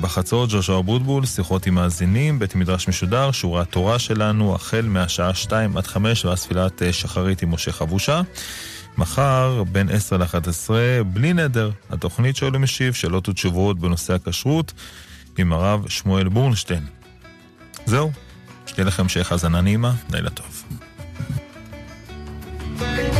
בחצות, 0.00 0.50
ג'וז'ו 0.52 0.78
אבוטבול, 0.78 1.26
שיחות 1.26 1.66
עם 1.66 1.74
מאזינים, 1.74 2.38
בית 2.38 2.54
מדרש 2.54 2.88
משודר, 2.88 3.30
שיעורי 3.30 3.60
התורה 3.60 3.98
שלנו, 3.98 4.54
החל 4.54 4.86
מהשעה 4.88 5.34
2 5.34 5.76
עד 5.76 5.86
5, 5.86 6.24
ואז 6.24 6.42
תפילת 6.42 6.82
אה, 6.82 6.92
שחרית 6.92 7.42
עם 7.42 7.54
משה 7.54 7.72
חבושה. 7.72 8.20
מחר, 8.98 9.62
בין 9.72 9.88
10 9.90 10.16
ל-11, 10.16 10.70
בלי 11.06 11.32
נדר, 11.32 11.70
התוכנית 11.90 12.36
שואל 12.36 12.56
ומשיב, 12.56 12.94
שאלות 12.94 13.28
ותשובות 13.28 13.78
בנושא 13.78 14.14
הכשרות, 14.14 14.72
עם 15.38 15.52
הרב 15.52 15.88
שמואל 15.88 16.28
בורנשטיין. 16.28 16.86
זהו, 17.86 18.12
שתהיה 18.66 18.84
לכם 18.84 19.02
המשך 19.02 19.32
האזנה 19.32 19.60
נעימה, 19.60 19.92
לילה 20.12 20.30
טוב. 20.30 20.64
thing. 22.76 23.15